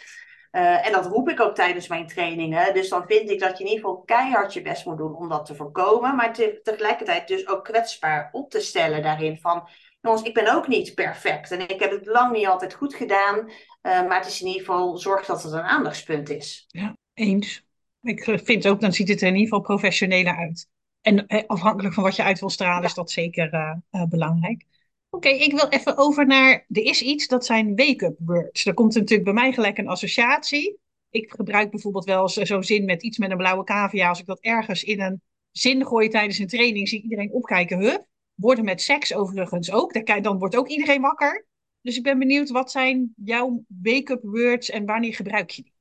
Uh, 0.52 0.86
en 0.86 0.92
dat 0.92 1.06
roep 1.06 1.30
ik 1.30 1.40
ook 1.40 1.56
tijdens 1.56 1.88
mijn 1.88 2.08
trainingen. 2.08 2.74
Dus 2.74 2.90
dan 2.90 3.04
vind 3.08 3.30
ik 3.30 3.40
dat 3.40 3.58
je 3.58 3.64
in 3.64 3.70
ieder 3.70 3.86
geval 3.86 4.02
keihard 4.02 4.54
je 4.54 4.62
best 4.62 4.86
moet 4.86 4.98
doen 4.98 5.16
om 5.16 5.30
dat 5.30 5.46
te 5.46 5.56
voorkomen. 5.56 6.16
Maar 6.16 6.34
te, 6.34 6.60
tegelijkertijd 6.64 7.28
dus 7.28 7.48
ook 7.48 7.64
kwetsbaar 7.64 8.30
op 8.32 8.50
te 8.50 8.60
stellen 8.60 9.04
daarin 9.04 9.38
van 9.42 9.68
jongens, 10.04 10.22
ik 10.22 10.34
ben 10.34 10.56
ook 10.56 10.68
niet 10.68 10.94
perfect. 10.94 11.52
En 11.52 11.60
ik 11.60 11.80
heb 11.80 11.92
het 11.92 12.06
lang 12.06 12.32
niet 12.32 12.48
altijd 12.48 12.74
goed 12.74 12.96
gedaan. 12.96 13.38
Uh, 13.38 13.52
maar 13.82 14.18
het 14.18 14.28
is 14.28 14.42
in 14.42 14.48
ieder 14.48 14.62
geval, 14.62 14.98
zorg 14.98 15.26
dat 15.26 15.44
het 15.44 15.54
een 15.54 15.62
aandachtspunt 15.62 16.30
is. 16.30 16.66
Ja, 16.68 16.98
eens. 17.14 17.64
Ik 18.02 18.40
vind 18.44 18.68
ook, 18.68 18.82
dan 18.82 18.94
ziet 18.94 19.08
het 19.08 19.22
er 19.22 19.28
in 19.28 19.36
ieder 19.36 19.48
geval 19.48 19.62
professioneler 19.62 20.36
uit. 20.38 20.68
En 21.02 21.28
eh, 21.28 21.44
afhankelijk 21.48 21.94
van 21.94 22.04
wat 22.04 22.16
je 22.16 22.24
uit 22.24 22.40
wil 22.40 22.50
stralen, 22.50 22.84
is 22.84 22.94
dat 22.94 23.12
zeker 23.12 23.54
uh, 23.92 24.04
belangrijk. 24.06 24.66
Oké, 25.10 25.30
ik 25.30 25.52
wil 25.52 25.68
even 25.70 25.98
over 25.98 26.26
naar, 26.26 26.52
er 26.52 26.84
is 26.84 27.02
iets, 27.02 27.28
dat 27.28 27.46
zijn 27.46 27.76
wake-up 27.76 28.18
words. 28.20 28.66
Er 28.66 28.74
komt 28.74 28.94
natuurlijk 28.94 29.24
bij 29.24 29.34
mij 29.34 29.54
gelijk 29.54 29.78
een 29.78 29.88
associatie. 29.88 30.78
Ik 31.10 31.32
gebruik 31.32 31.72
bijvoorbeeld 31.72 32.06
wel 32.06 32.30
zo'n 32.30 32.64
zin 32.64 32.86
met 32.86 33.04
iets 33.04 33.18
met 33.18 33.32
een 33.32 33.38
blauwe 33.38 33.64
cavia. 33.64 34.10
Als 34.10 34.20
ik 34.20 34.26
dat 34.26 34.40
ergens 34.40 34.84
in 34.84 35.02
een 35.02 35.22
zin 35.52 35.86
gooi 35.86 36.10
tijdens 36.10 36.38
een 36.38 36.48
training, 36.48 36.88
zie 36.88 37.02
iedereen 37.02 37.32
opkijken. 37.32 37.80
Hup, 37.80 38.06
worden 38.34 38.66
met 38.66 38.82
seks 38.82 39.14
overigens 39.14 39.72
ook. 39.72 40.24
Dan 40.24 40.40
wordt 40.40 40.56
ook 40.56 40.68
iedereen 40.68 41.02
wakker. 41.02 41.46
Dus 41.82 41.98
ik 41.98 42.04
ben 42.04 42.20
benieuwd, 42.20 42.50
wat 42.50 42.72
zijn 42.72 43.14
jouw 43.16 43.64
wake-up 43.68 44.22
words 44.24 44.70
en 44.70 44.86
wanneer 44.86 45.14
gebruik 45.14 45.50
je 45.50 45.62
die? 45.62 45.74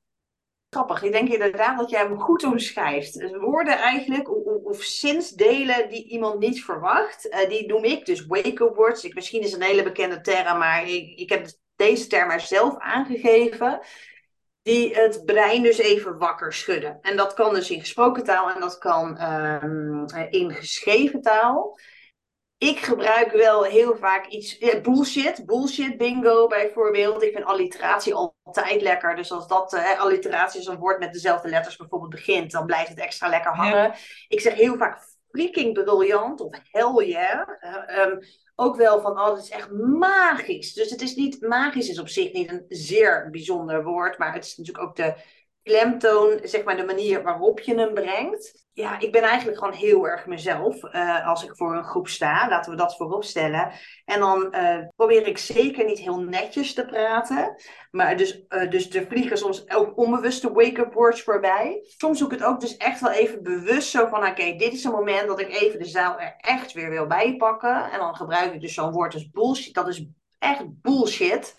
Grappig, 0.70 1.02
ik 1.02 1.12
denk 1.12 1.28
inderdaad 1.28 1.78
dat 1.78 1.90
jij 1.90 2.00
hem 2.00 2.18
goed 2.18 2.44
omschrijft. 2.44 3.18
Dus 3.18 3.36
woorden 3.36 3.78
eigenlijk, 3.78 4.30
of, 4.64 4.82
zinsdelen 4.82 5.88
die 5.88 6.08
iemand 6.08 6.38
niet 6.38 6.64
verwacht, 6.64 7.26
uh, 7.26 7.48
die 7.48 7.66
noem 7.66 7.84
ik 7.84 8.06
dus 8.06 8.26
wake-up 8.26 8.74
words. 8.76 9.04
Ik, 9.04 9.14
misschien 9.14 9.42
is 9.42 9.52
een 9.52 9.62
hele 9.62 9.82
bekende 9.82 10.20
term, 10.20 10.58
maar 10.58 10.88
ik, 10.88 11.18
ik 11.18 11.28
heb 11.28 11.46
deze 11.76 12.06
term 12.06 12.30
er 12.30 12.40
zelf 12.40 12.78
aangegeven. 12.78 13.80
Die 14.62 14.94
het 14.94 15.24
brein 15.24 15.62
dus 15.62 15.78
even 15.78 16.18
wakker 16.18 16.52
schudden. 16.52 16.98
En 17.00 17.16
dat 17.16 17.34
kan 17.34 17.54
dus 17.54 17.70
in 17.70 17.80
gesproken 17.80 18.24
taal 18.24 18.50
en 18.50 18.60
dat 18.60 18.78
kan 18.78 19.22
um, 19.22 20.06
in 20.30 20.52
geschreven 20.52 21.20
taal 21.20 21.78
ik 22.62 22.78
gebruik 22.78 23.32
wel 23.32 23.62
heel 23.62 23.96
vaak 23.96 24.26
iets. 24.26 24.58
Ja, 24.58 24.80
bullshit, 24.80 25.46
bullshit 25.46 25.96
bingo 25.96 26.46
bijvoorbeeld. 26.46 27.22
Ik 27.22 27.32
vind 27.32 27.44
alliteratie 27.44 28.14
altijd 28.14 28.82
lekker. 28.82 29.16
Dus 29.16 29.32
als 29.32 29.46
dat 29.46 29.72
uh, 29.72 30.00
alliteratie 30.00 30.60
is 30.60 30.66
een 30.66 30.78
woord 30.78 30.98
met 30.98 31.12
dezelfde 31.12 31.48
letters 31.48 31.76
bijvoorbeeld 31.76 32.10
begint, 32.10 32.50
dan 32.50 32.66
blijft 32.66 32.88
het 32.88 32.98
extra 32.98 33.28
lekker 33.28 33.52
hangen. 33.52 33.94
Ik 34.28 34.40
zeg 34.40 34.54
heel 34.54 34.76
vaak 34.76 35.00
freaking 35.30 35.72
briljant 35.72 36.40
of 36.40 36.58
hell 36.70 37.06
yeah. 37.06 37.48
Uh, 37.88 38.16
ook 38.54 38.76
wel 38.76 39.00
van, 39.00 39.12
oh, 39.12 39.26
dat 39.26 39.42
is 39.42 39.50
echt 39.50 39.70
magisch. 39.72 40.72
Dus 40.72 40.90
het 40.90 41.00
is 41.00 41.14
niet, 41.14 41.40
magisch 41.40 41.88
is 41.88 42.00
op 42.00 42.08
zich 42.08 42.32
niet 42.32 42.50
een 42.50 42.64
zeer 42.68 43.28
bijzonder 43.30 43.84
woord, 43.84 44.18
maar 44.18 44.34
het 44.34 44.44
is 44.44 44.56
natuurlijk 44.56 44.86
ook 44.88 44.96
de 44.96 45.14
klemtoon, 45.62 46.38
zeg 46.42 46.64
maar 46.64 46.76
de 46.76 46.84
manier 46.84 47.22
waarop 47.22 47.60
je 47.60 47.74
hem 47.74 47.94
brengt 47.94 48.62
ja, 48.74 48.98
ik 48.98 49.12
ben 49.12 49.22
eigenlijk 49.22 49.58
gewoon 49.58 49.74
heel 49.74 50.08
erg 50.08 50.26
mezelf 50.26 50.82
uh, 50.82 51.28
als 51.28 51.44
ik 51.44 51.56
voor 51.56 51.76
een 51.76 51.84
groep 51.84 52.08
sta. 52.08 52.48
Laten 52.48 52.70
we 52.70 52.76
dat 52.76 52.96
voorop 52.96 53.24
stellen. 53.24 53.72
En 54.04 54.20
dan 54.20 54.54
uh, 54.54 54.78
probeer 54.96 55.26
ik 55.26 55.38
zeker 55.38 55.84
niet 55.84 55.98
heel 55.98 56.20
netjes 56.20 56.74
te 56.74 56.84
praten. 56.84 57.54
Maar 57.90 58.16
dus, 58.16 58.44
uh, 58.48 58.70
dus 58.70 58.90
er 58.90 59.06
vliegen 59.06 59.38
soms 59.38 59.70
ook 59.70 59.98
onbewuste 59.98 60.52
wake-up 60.52 60.92
words 60.92 61.22
voorbij. 61.22 61.80
Soms 61.96 62.18
zoek 62.18 62.32
ik 62.32 62.38
het 62.38 62.48
ook 62.48 62.60
dus 62.60 62.76
echt 62.76 63.00
wel 63.00 63.10
even 63.10 63.42
bewust 63.42 63.90
zo 63.90 64.06
van... 64.06 64.26
Oké, 64.26 64.54
dit 64.56 64.72
is 64.72 64.84
een 64.84 64.90
moment 64.90 65.26
dat 65.26 65.40
ik 65.40 65.48
even 65.48 65.78
de 65.78 65.84
zaal 65.84 66.20
er 66.20 66.34
echt 66.36 66.72
weer 66.72 66.90
wil 66.90 67.06
bijpakken. 67.06 67.90
En 67.90 67.98
dan 67.98 68.16
gebruik 68.16 68.54
ik 68.54 68.60
dus 68.60 68.74
zo'n 68.74 68.92
woord 68.92 69.14
als 69.14 69.30
bullshit. 69.30 69.74
Dat 69.74 69.88
is 69.88 70.06
echt 70.38 70.80
bullshit. 70.80 71.54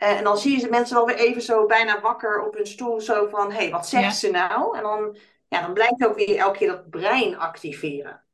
En 0.00 0.24
dan 0.24 0.38
zie 0.38 0.60
je 0.60 0.68
mensen 0.68 0.96
wel 0.96 1.06
weer 1.06 1.18
even 1.18 1.42
zo 1.42 1.66
bijna 1.66 2.00
wakker 2.00 2.42
op 2.46 2.54
hun 2.54 2.66
stoel. 2.66 3.00
Zo 3.00 3.28
van, 3.28 3.50
hé, 3.50 3.56
hey, 3.56 3.70
wat 3.70 3.88
zegt 3.88 4.16
ze 4.16 4.30
nou? 4.30 4.76
En 4.76 4.82
dan 4.82 5.16
ja, 5.48 5.60
dan 5.60 5.72
blijkt 5.72 6.06
ook 6.06 6.16
weer 6.16 6.36
elke 6.36 6.58
keer 6.58 6.68
dat 6.68 6.90
brein 6.90 7.38
activeren. 7.38 8.24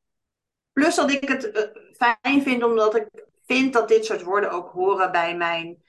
Plus 0.73 0.95
dat 0.95 1.11
ik 1.11 1.29
het 1.29 1.45
uh, 1.45 1.63
fijn 1.93 2.43
vind, 2.43 2.65
omdat 2.65 2.95
ik 2.95 3.09
vind 3.47 3.73
dat 3.73 3.89
dit 3.89 4.05
soort 4.05 4.23
woorden 4.23 4.51
ook 4.51 4.71
horen 4.71 5.13
bij 5.13 5.37
mijn 5.37 5.83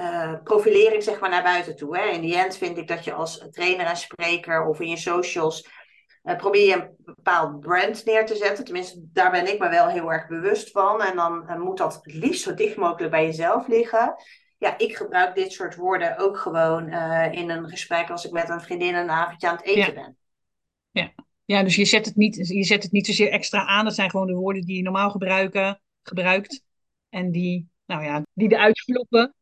uh, 0.00 0.34
profilering 0.44 1.02
zeg 1.02 1.20
maar, 1.20 1.30
naar 1.30 1.42
buiten 1.42 1.76
toe. 1.76 1.96
Hè. 1.96 2.04
In 2.04 2.20
die 2.20 2.36
end 2.36 2.56
vind 2.56 2.78
ik 2.78 2.88
dat 2.88 3.04
je 3.04 3.12
als 3.12 3.46
trainer 3.50 3.86
en 3.86 3.96
spreker 3.96 4.66
of 4.66 4.80
in 4.80 4.88
je 4.88 4.96
socials 4.96 5.68
uh, 6.22 6.36
probeer 6.36 6.66
je 6.66 6.74
een 6.74 6.94
bepaald 6.96 7.60
brand 7.60 8.04
neer 8.04 8.26
te 8.26 8.36
zetten. 8.36 8.64
Tenminste, 8.64 9.00
daar 9.12 9.30
ben 9.30 9.52
ik 9.52 9.58
me 9.58 9.68
wel 9.68 9.88
heel 9.88 10.12
erg 10.12 10.28
bewust 10.28 10.70
van. 10.70 11.02
En 11.02 11.16
dan 11.16 11.60
moet 11.60 11.78
dat 11.78 11.94
het 11.94 12.14
liefst 12.14 12.42
zo 12.42 12.54
dicht 12.54 12.76
mogelijk 12.76 13.10
bij 13.10 13.24
jezelf 13.24 13.66
liggen. 13.66 14.14
Ja, 14.62 14.78
ik 14.78 14.96
gebruik 14.96 15.34
dit 15.34 15.52
soort 15.52 15.76
woorden 15.76 16.18
ook 16.18 16.38
gewoon 16.38 16.88
in 17.32 17.50
een 17.50 17.68
gesprek 17.68 18.10
als 18.10 18.24
ik 18.24 18.32
met 18.32 18.48
een 18.48 18.60
vriendin 18.60 18.94
een 18.94 19.10
avondje 19.10 19.48
aan 19.48 19.56
het 19.56 19.64
eten 19.64 19.94
ben. 19.94 20.16
Ja. 20.90 21.12
ja, 21.44 21.62
dus 21.62 21.76
je 21.76 21.84
zet, 21.84 22.06
het 22.06 22.16
niet, 22.16 22.48
je 22.48 22.64
zet 22.64 22.82
het 22.82 22.92
niet 22.92 23.06
zozeer 23.06 23.30
extra 23.30 23.66
aan. 23.66 23.84
Dat 23.84 23.94
zijn 23.94 24.10
gewoon 24.10 24.26
de 24.26 24.34
woorden 24.34 24.62
die 24.62 24.76
je 24.76 24.82
normaal 24.82 25.10
gebruiken, 25.10 25.80
gebruikt. 26.02 26.62
En 27.08 27.30
die, 27.30 27.68
nou 27.86 28.04
ja, 28.04 28.22
die 28.32 28.52
eruit 28.52 28.80
vloppen. 28.80 29.34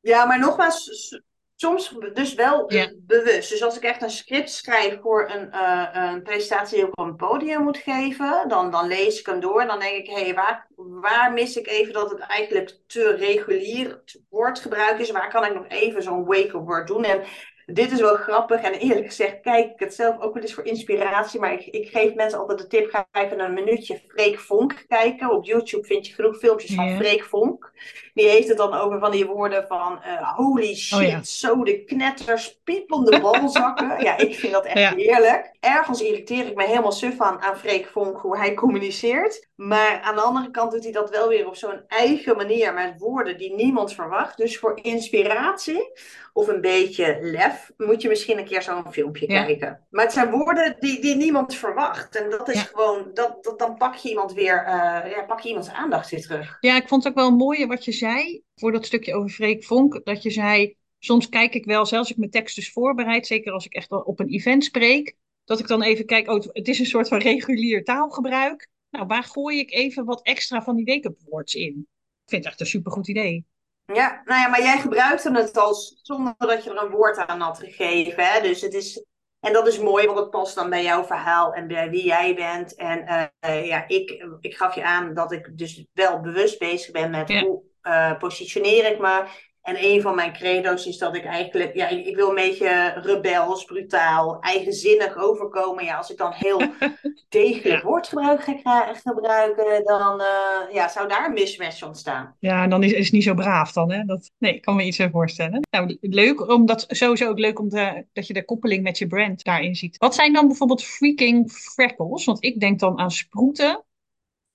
Ja, 0.00 0.24
maar 0.24 0.38
nogmaals, 0.38 1.20
soms 1.62 1.94
dus 2.12 2.34
wel 2.34 2.70
bewust. 2.96 3.50
Dus 3.50 3.62
als 3.62 3.76
ik 3.76 3.82
echt 3.82 4.02
een 4.02 4.10
script 4.10 4.50
schrijf 4.50 5.00
voor 5.00 5.30
een, 5.30 5.48
uh, 5.52 5.88
een 5.92 6.22
presentatie 6.22 6.76
die 6.76 6.86
ik 6.86 6.98
op 6.98 7.06
een 7.06 7.16
podium 7.16 7.62
moet 7.62 7.76
geven, 7.76 8.48
dan, 8.48 8.70
dan 8.70 8.86
lees 8.86 9.20
ik 9.20 9.26
hem 9.26 9.40
door 9.40 9.60
en 9.60 9.66
dan 9.66 9.80
denk 9.80 9.96
ik, 9.96 10.06
hé, 10.06 10.22
hey, 10.22 10.34
waar, 10.34 10.66
waar 10.76 11.32
mis 11.32 11.56
ik 11.56 11.66
even 11.66 11.92
dat 11.92 12.10
het 12.10 12.20
eigenlijk 12.20 12.76
te 12.86 13.14
regulier 13.14 14.02
woordgebruik 14.28 14.98
is? 14.98 15.10
Waar 15.10 15.30
kan 15.30 15.44
ik 15.44 15.54
nog 15.54 15.68
even 15.68 16.02
zo'n 16.02 16.24
wake-up 16.24 16.64
word 16.64 16.86
doen? 16.86 17.04
En 17.04 17.22
dit 17.66 17.92
is 17.92 18.00
wel 18.00 18.16
grappig 18.16 18.60
en 18.60 18.72
eerlijk 18.72 19.06
gezegd 19.06 19.40
kijk 19.40 19.72
ik 19.72 19.80
het 19.80 19.94
zelf 19.94 20.20
ook 20.20 20.34
wel 20.34 20.42
eens 20.42 20.54
voor 20.54 20.64
inspiratie. 20.64 21.40
Maar 21.40 21.52
ik, 21.52 21.66
ik 21.66 21.88
geef 21.88 22.14
mensen 22.14 22.38
altijd 22.38 22.58
de 22.58 22.66
tip, 22.66 22.90
ga 22.90 23.08
even 23.12 23.40
een 23.40 23.54
minuutje 23.54 24.00
Freek 24.08 24.38
Vonk 24.38 24.84
kijken. 24.88 25.30
Op 25.30 25.44
YouTube 25.44 25.86
vind 25.86 26.06
je 26.06 26.14
genoeg 26.14 26.36
filmpjes 26.36 26.74
van 26.74 26.96
Freek 26.96 27.24
Vonk. 27.24 27.72
Die 28.14 28.28
heeft 28.28 28.48
het 28.48 28.56
dan 28.56 28.74
over 28.74 28.98
van 28.98 29.10
die 29.10 29.26
woorden 29.26 29.64
van 29.68 30.00
uh, 30.06 30.36
holy 30.36 30.74
shit, 30.74 31.14
oh, 31.14 31.22
zo 31.22 31.64
de 31.64 31.84
knetters, 31.84 32.60
piepende 32.64 33.20
balzakken. 33.20 33.98
ja, 34.04 34.18
ik 34.18 34.34
vind 34.34 34.52
dat 34.52 34.64
echt 34.64 34.94
heerlijk. 34.94 35.56
Ergens 35.60 36.02
irriteer 36.02 36.46
ik 36.46 36.54
me 36.54 36.66
helemaal 36.66 36.92
suf 36.92 37.20
aan, 37.20 37.40
aan 37.40 37.56
Freek 37.56 37.86
Vonk, 37.86 38.18
hoe 38.18 38.38
hij 38.38 38.54
communiceert. 38.54 39.48
Maar 39.54 40.00
aan 40.00 40.14
de 40.14 40.20
andere 40.20 40.50
kant 40.50 40.72
doet 40.72 40.82
hij 40.82 40.92
dat 40.92 41.10
wel 41.10 41.28
weer 41.28 41.46
op 41.46 41.56
zo'n 41.56 41.80
eigen 41.86 42.36
manier 42.36 42.74
met 42.74 42.94
woorden 42.98 43.38
die 43.38 43.54
niemand 43.54 43.92
verwacht. 43.92 44.36
Dus 44.36 44.58
voor 44.58 44.78
inspiratie 44.82 45.92
of 46.32 46.48
een 46.48 46.60
beetje 46.60 47.18
lef, 47.20 47.70
moet 47.76 48.02
je 48.02 48.08
misschien 48.08 48.38
een 48.38 48.44
keer 48.44 48.62
zo'n 48.62 48.92
filmpje 48.92 49.26
kijken. 49.26 49.86
Maar 49.90 50.04
het 50.04 50.12
zijn 50.12 50.30
woorden 50.30 50.76
die, 50.80 51.00
die 51.00 51.16
niemand 51.16 51.54
verwacht. 51.54 52.16
En 52.16 52.30
dat 52.30 52.48
is 52.48 52.62
gewoon, 52.62 53.10
dat, 53.14 53.44
dat, 53.44 53.58
dan 53.58 53.76
pak 53.76 53.94
je 53.94 54.08
iemand 54.08 54.32
weer, 54.32 54.64
uh, 54.66 55.10
ja, 55.10 55.24
pak 55.26 55.40
je 55.40 55.48
iemands 55.48 55.70
aandacht 55.70 56.10
weer 56.10 56.22
terug. 56.22 56.56
Ja, 56.60 56.76
ik 56.76 56.88
vond 56.88 57.04
het 57.04 57.12
ook 57.12 57.18
wel 57.18 57.36
mooi 57.36 57.66
wat 57.66 57.84
je 57.84 57.92
zei, 58.02 58.42
voor 58.54 58.72
dat 58.72 58.86
stukje 58.86 59.14
over 59.14 59.30
Freek 59.30 59.64
Vonk, 59.64 60.04
dat 60.04 60.22
je 60.22 60.30
zei, 60.30 60.76
soms 60.98 61.28
kijk 61.28 61.54
ik 61.54 61.64
wel, 61.64 61.86
zelfs 61.86 61.92
als 61.92 62.10
ik 62.10 62.16
mijn 62.16 62.30
tekst 62.30 62.56
dus 62.56 62.72
voorbereid, 62.72 63.26
zeker 63.26 63.52
als 63.52 63.66
ik 63.66 63.74
echt 63.74 63.90
op 63.90 64.20
een 64.20 64.28
event 64.28 64.64
spreek, 64.64 65.16
dat 65.44 65.58
ik 65.58 65.66
dan 65.66 65.82
even 65.82 66.06
kijk, 66.06 66.30
oh, 66.30 66.44
het 66.52 66.68
is 66.68 66.78
een 66.78 66.86
soort 66.86 67.08
van 67.08 67.18
regulier 67.18 67.84
taalgebruik. 67.84 68.70
Nou, 68.90 69.06
waar 69.06 69.22
gooi 69.22 69.58
ik 69.58 69.72
even 69.72 70.04
wat 70.04 70.22
extra 70.22 70.62
van 70.62 70.76
die 70.76 70.84
wake-up 70.84 71.18
words 71.24 71.54
in? 71.54 71.86
Ik 72.24 72.30
vind 72.30 72.44
het 72.44 72.52
echt 72.52 72.60
een 72.60 72.66
supergoed 72.66 73.08
idee. 73.08 73.44
Ja, 73.86 74.22
nou 74.24 74.40
ja, 74.40 74.48
maar 74.48 74.62
jij 74.62 74.78
gebruikte 74.78 75.32
het 75.32 75.56
als 75.56 76.00
zonder 76.02 76.34
dat 76.38 76.64
je 76.64 76.70
er 76.70 76.82
een 76.82 76.90
woord 76.90 77.16
aan 77.16 77.40
had 77.40 77.58
gegeven. 77.58 78.24
Hè? 78.24 78.40
Dus 78.40 78.60
het 78.60 78.74
is, 78.74 79.04
en 79.40 79.52
dat 79.52 79.66
is 79.66 79.78
mooi, 79.78 80.06
want 80.06 80.18
het 80.18 80.30
past 80.30 80.54
dan 80.54 80.70
bij 80.70 80.82
jouw 80.82 81.04
verhaal 81.04 81.54
en 81.54 81.66
bij 81.66 81.90
wie 81.90 82.04
jij 82.04 82.34
bent. 82.34 82.74
En 82.74 83.30
uh, 83.40 83.66
ja, 83.66 83.88
ik, 83.88 84.26
ik 84.40 84.56
gaf 84.56 84.74
je 84.74 84.84
aan 84.84 85.14
dat 85.14 85.32
ik 85.32 85.58
dus 85.58 85.86
wel 85.92 86.20
bewust 86.20 86.58
bezig 86.58 86.90
ben 86.90 87.10
met 87.10 87.40
hoe 87.40 87.62
uh, 87.82 88.18
positioneer 88.18 88.90
ik 88.90 88.98
me. 88.98 89.24
En 89.62 89.84
een 89.84 90.00
van 90.00 90.14
mijn 90.14 90.32
credo's 90.32 90.86
is 90.86 90.98
dat 90.98 91.16
ik 91.16 91.24
eigenlijk, 91.24 91.74
ja, 91.74 91.88
ik, 91.88 92.16
wil 92.16 92.28
een 92.28 92.34
beetje 92.34 93.00
rebels, 93.02 93.64
brutaal, 93.64 94.40
eigenzinnig 94.40 95.16
overkomen. 95.16 95.84
Ja, 95.84 95.96
als 95.96 96.10
ik 96.10 96.16
dan 96.16 96.32
heel 96.32 96.62
degelijk 97.28 97.82
woordgebruik 97.82 98.42
ga 98.62 98.94
gebruiken, 98.94 99.84
dan 99.84 100.20
uh, 100.20 100.74
ja, 100.74 100.88
zou 100.88 101.08
daar 101.08 101.26
een 101.26 101.32
mismatch 101.32 101.82
ontstaan. 101.82 102.36
Ja, 102.38 102.66
dan 102.66 102.82
is, 102.82 102.92
is 102.92 103.04
het 103.04 103.12
niet 103.12 103.24
zo 103.24 103.34
braaf 103.34 103.72
dan, 103.72 103.92
hè? 103.92 104.04
Dat, 104.04 104.30
nee, 104.38 104.54
ik 104.54 104.62
kan 104.62 104.76
me 104.76 104.84
iets 104.84 105.00
voorstellen. 105.12 105.60
Nou, 105.70 105.98
leuk, 106.00 106.48
omdat 106.48 106.84
sowieso 106.88 107.28
ook 107.28 107.38
leuk 107.38 107.58
om 107.58 107.68
de, 107.68 108.06
dat 108.12 108.26
je 108.26 108.32
de 108.32 108.44
koppeling 108.44 108.82
met 108.82 108.98
je 108.98 109.06
brand 109.06 109.44
daarin 109.44 109.74
ziet. 109.74 109.96
Wat 109.96 110.14
zijn 110.14 110.32
dan 110.32 110.46
bijvoorbeeld 110.46 110.84
freaking 110.84 111.50
freckles? 111.52 112.24
Want 112.24 112.44
ik 112.44 112.60
denk 112.60 112.78
dan 112.78 112.98
aan 112.98 113.10
sproeten. 113.10 113.84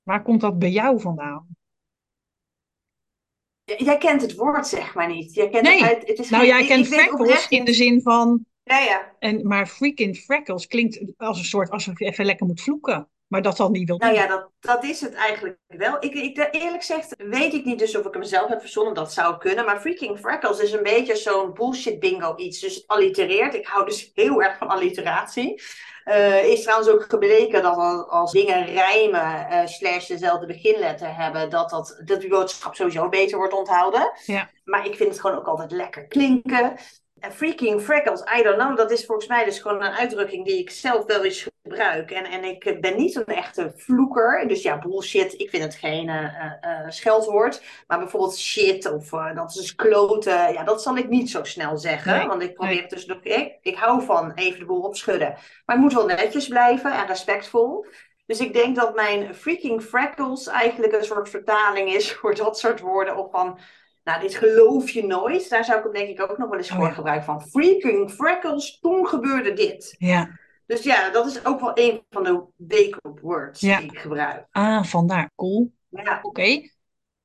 Waar 0.04 0.24
komt 0.24 0.42
dat 0.42 0.60
bij 0.60 0.72
jou 0.72 1.02
vandaan? 1.02 1.57
Jij 3.76 3.98
kent 3.98 4.22
het 4.22 4.36
woord, 4.36 4.68
zeg 4.68 4.94
maar 4.94 5.08
niet. 5.08 5.34
Jij 5.34 5.50
kent 5.50 5.64
nee. 5.64 5.84
Het, 5.84 6.08
het 6.08 6.20
is 6.20 6.30
nou, 6.30 6.46
jij 6.46 6.66
kent 6.66 6.88
freckles 6.88 7.48
in 7.48 7.66
de 7.66 7.74
zin 7.74 8.02
van... 8.02 8.46
Ja, 8.64 8.80
ja. 8.80 9.12
En, 9.20 9.48
maar 9.48 9.68
freaking 9.68 10.18
freckles 10.18 10.68
klinkt 10.68 11.00
als 11.18 11.38
een 11.38 11.46
soort 11.46 11.70
alsof 11.70 12.00
je 12.00 12.06
even 12.06 12.26
lekker 12.26 12.46
moet 12.46 12.62
vloeken. 12.62 13.10
Maar 13.28 13.42
dat 13.42 13.58
dan 13.58 13.72
niet 13.72 13.88
wil 13.88 13.98
Nou 13.98 14.14
ja, 14.14 14.28
dat, 14.28 14.50
dat 14.60 14.84
is 14.84 15.02
het 15.02 15.14
eigenlijk 15.14 15.58
wel. 15.68 15.98
Ik, 16.00 16.14
ik, 16.14 16.50
eerlijk 16.52 16.84
gezegd 16.84 17.16
weet 17.18 17.54
ik 17.54 17.66
niet 17.66 17.80
dus 17.80 17.98
of 17.98 18.06
ik 18.06 18.14
hem 18.14 18.24
zelf 18.24 18.50
heb 18.50 18.60
verzonnen. 18.60 18.94
Dat 18.94 19.14
zou 19.14 19.38
kunnen. 19.38 19.66
Maar 19.66 19.80
freaking 19.80 20.20
freckles 20.20 20.60
is 20.60 20.72
een 20.72 20.84
beetje 20.84 21.16
zo'n 21.16 21.54
bullshit 21.54 22.00
bingo 22.00 22.36
iets. 22.36 22.60
Dus 22.60 22.76
het 22.76 22.88
allitereert. 22.88 23.54
Ik 23.54 23.68
hou 23.68 23.86
dus 23.86 24.12
heel 24.14 24.44
erg 24.44 24.58
van 24.58 24.68
alliteratie. 24.68 25.62
Uh, 26.08 26.44
is 26.44 26.64
trouwens 26.64 26.90
ook 26.90 27.06
gebleken 27.10 27.64
dat 27.64 28.08
als 28.10 28.32
dingen 28.32 28.66
rijmen 28.66 29.48
uh, 29.52 29.66
slash 29.66 30.08
dezelfde 30.08 30.46
beginletter 30.46 31.16
hebben, 31.16 31.50
dat, 31.50 31.70
dat, 31.70 32.02
dat 32.06 32.22
die 32.22 32.30
boodschap 32.30 32.76
sowieso 32.76 33.10
beter 33.10 33.38
wordt 33.38 33.54
onthouden. 33.54 34.12
Ja. 34.26 34.50
Maar 34.64 34.86
ik 34.86 34.96
vind 34.96 35.10
het 35.10 35.20
gewoon 35.20 35.38
ook 35.38 35.48
altijd 35.48 35.72
lekker 35.72 36.08
klinken. 36.08 36.78
En 37.20 37.32
freaking 37.32 37.82
freckles, 37.82 38.22
I 38.40 38.44
don't 38.44 38.58
know. 38.58 38.78
Dat 38.78 38.92
is 38.92 39.06
volgens 39.06 39.28
mij 39.28 39.46
dus 39.46 39.60
gewoon 39.60 39.84
een 39.84 39.92
uitdrukking 39.92 40.46
die 40.46 40.60
ik 40.60 40.70
zelf 40.70 41.06
wel 41.06 41.24
eens 41.24 41.50
gebruik. 41.64 42.12
En, 42.12 42.26
en 42.26 42.44
ik 42.44 42.82
ben 42.82 42.98
niet 42.98 43.16
een 43.16 43.26
echte 43.26 43.72
vloeker. 43.76 44.48
Dus 44.48 44.62
ja, 44.62 44.78
bullshit, 44.78 45.34
ik 45.34 45.50
vind 45.50 45.64
het 45.64 45.76
geen 45.76 46.08
uh, 46.08 46.24
uh, 46.24 46.90
scheldwoord. 46.90 47.62
Maar 47.88 48.00
bijvoorbeeld 48.00 48.38
shit 48.38 48.92
of 48.92 49.12
uh, 49.12 49.36
dat 49.36 49.56
is 49.56 49.76
kloten. 49.76 50.54
Ja, 50.54 50.64
dat 50.64 50.82
zal 50.82 50.98
ik 50.98 51.10
niet 51.10 51.30
zo 51.30 51.44
snel 51.44 51.78
zeggen. 51.78 52.18
Nee, 52.18 52.28
want 52.28 52.42
ik 52.42 52.54
probeer 52.54 52.74
nee. 52.74 52.82
het 52.82 52.90
dus... 52.90 53.06
Ik, 53.06 53.58
ik 53.62 53.76
hou 53.76 54.04
van 54.04 54.32
even 54.34 54.60
de 54.60 54.66
boel 54.66 54.82
opschudden. 54.82 55.30
Maar 55.66 55.76
het 55.76 55.80
moet 55.80 55.94
wel 55.94 56.06
netjes 56.06 56.48
blijven 56.48 56.92
en 56.92 57.08
respectvol. 57.08 57.86
Dus 58.26 58.40
ik 58.40 58.54
denk 58.54 58.76
dat 58.76 58.96
mijn 58.96 59.36
freaking 59.36 59.84
freckles 59.84 60.48
eigenlijk 60.48 60.94
een 60.94 61.04
soort 61.04 61.30
vertaling 61.30 61.94
is 61.94 62.12
voor 62.18 62.36
dat 62.36 62.60
soort 62.60 62.80
woorden. 62.80 63.16
Of 63.18 63.32
van, 63.32 63.60
nou, 64.08 64.22
dit 64.22 64.36
geloof 64.36 64.90
je 64.90 65.06
nooit. 65.06 65.50
Daar 65.50 65.66
zou 65.66 65.78
ik 65.78 65.84
hem 65.84 65.94
denk 65.94 66.10
ik 66.10 66.22
ook 66.32 66.38
nog 66.38 66.50
wel 66.50 66.58
eens 66.58 66.72
Oh 66.72 66.76
voor 66.76 66.86
ja. 66.86 66.92
gebruiken. 66.94 67.26
Van 67.26 67.42
freaking 67.48 68.12
freckles, 68.12 68.80
toen 68.80 69.08
gebeurde 69.08 69.54
dit. 69.54 69.96
Ja. 69.98 70.40
Dus 70.66 70.84
ja, 70.84 71.10
dat 71.10 71.26
is 71.28 71.46
ook 71.46 71.60
wel 71.60 71.72
een 71.74 72.04
van 72.10 72.24
de 72.24 72.44
wake-up 72.56 73.20
words 73.20 73.62
Ja. 73.62 73.80
die 73.80 73.92
ik 73.92 73.98
gebruik. 74.00 74.46
Ah, 74.52 74.84
vandaar. 74.84 75.32
Cool. 75.36 75.72
Ja, 75.90 76.20
Oké. 76.22 76.62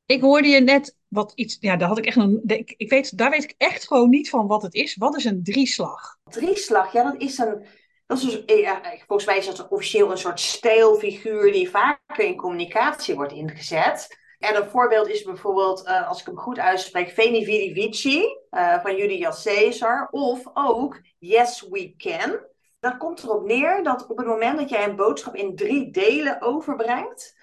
Ik 0.06 0.20
hoorde 0.20 0.48
je 0.48 0.60
net 0.60 0.96
wat 1.08 1.32
iets. 1.34 1.56
Ja, 1.60 1.76
daar 1.76 1.88
had 1.88 1.98
ik 1.98 2.06
echt 2.06 2.16
een. 2.16 2.40
Ik, 2.46 2.74
ik 2.76 2.90
weet, 2.90 3.18
daar 3.18 3.30
weet 3.30 3.42
ik 3.44 3.54
echt 3.56 3.86
gewoon 3.86 4.10
niet 4.10 4.30
van 4.30 4.46
wat 4.46 4.62
het 4.62 4.74
is. 4.74 4.96
Wat 4.96 5.16
is 5.16 5.24
een 5.24 5.42
drieslag? 5.42 6.16
drieslag, 6.24 6.92
ja, 6.92 7.02
dat 7.02 7.20
is 7.20 7.38
een... 7.38 7.66
Dat 8.06 8.18
is 8.18 8.24
dus, 8.24 8.58
ja, 8.58 8.80
volgens 9.06 9.26
mij 9.28 9.38
is 9.38 9.46
dat 9.46 9.68
officieel 9.68 10.10
een 10.10 10.18
soort 10.18 10.40
stijlfiguur 10.40 11.52
die 11.52 11.70
vaker 11.70 12.24
in 12.24 12.36
communicatie 12.36 13.14
wordt 13.14 13.32
ingezet. 13.32 14.20
En 14.42 14.56
een 14.56 14.70
voorbeeld 14.70 15.08
is 15.08 15.22
bijvoorbeeld, 15.22 15.84
eh, 15.84 16.08
als 16.08 16.20
ik 16.20 16.26
hem 16.26 16.38
goed 16.38 16.58
uitspreek, 16.58 17.10
Veni 17.10 17.44
Vidi 17.44 17.72
Vici 17.72 18.36
eh, 18.50 18.82
van 18.82 18.96
Julius 18.96 19.42
Caesar. 19.42 20.08
Of 20.10 20.50
ook 20.54 21.00
Yes 21.18 21.66
We 21.70 21.94
Can. 21.96 22.40
Dat 22.80 22.96
komt 22.96 23.22
erop 23.22 23.44
neer 23.44 23.82
dat 23.82 24.06
op 24.06 24.16
het 24.18 24.26
moment 24.26 24.58
dat 24.58 24.68
jij 24.68 24.84
een 24.84 24.96
boodschap 24.96 25.34
in 25.34 25.56
drie 25.56 25.90
delen 25.90 26.40
overbrengt, 26.40 27.36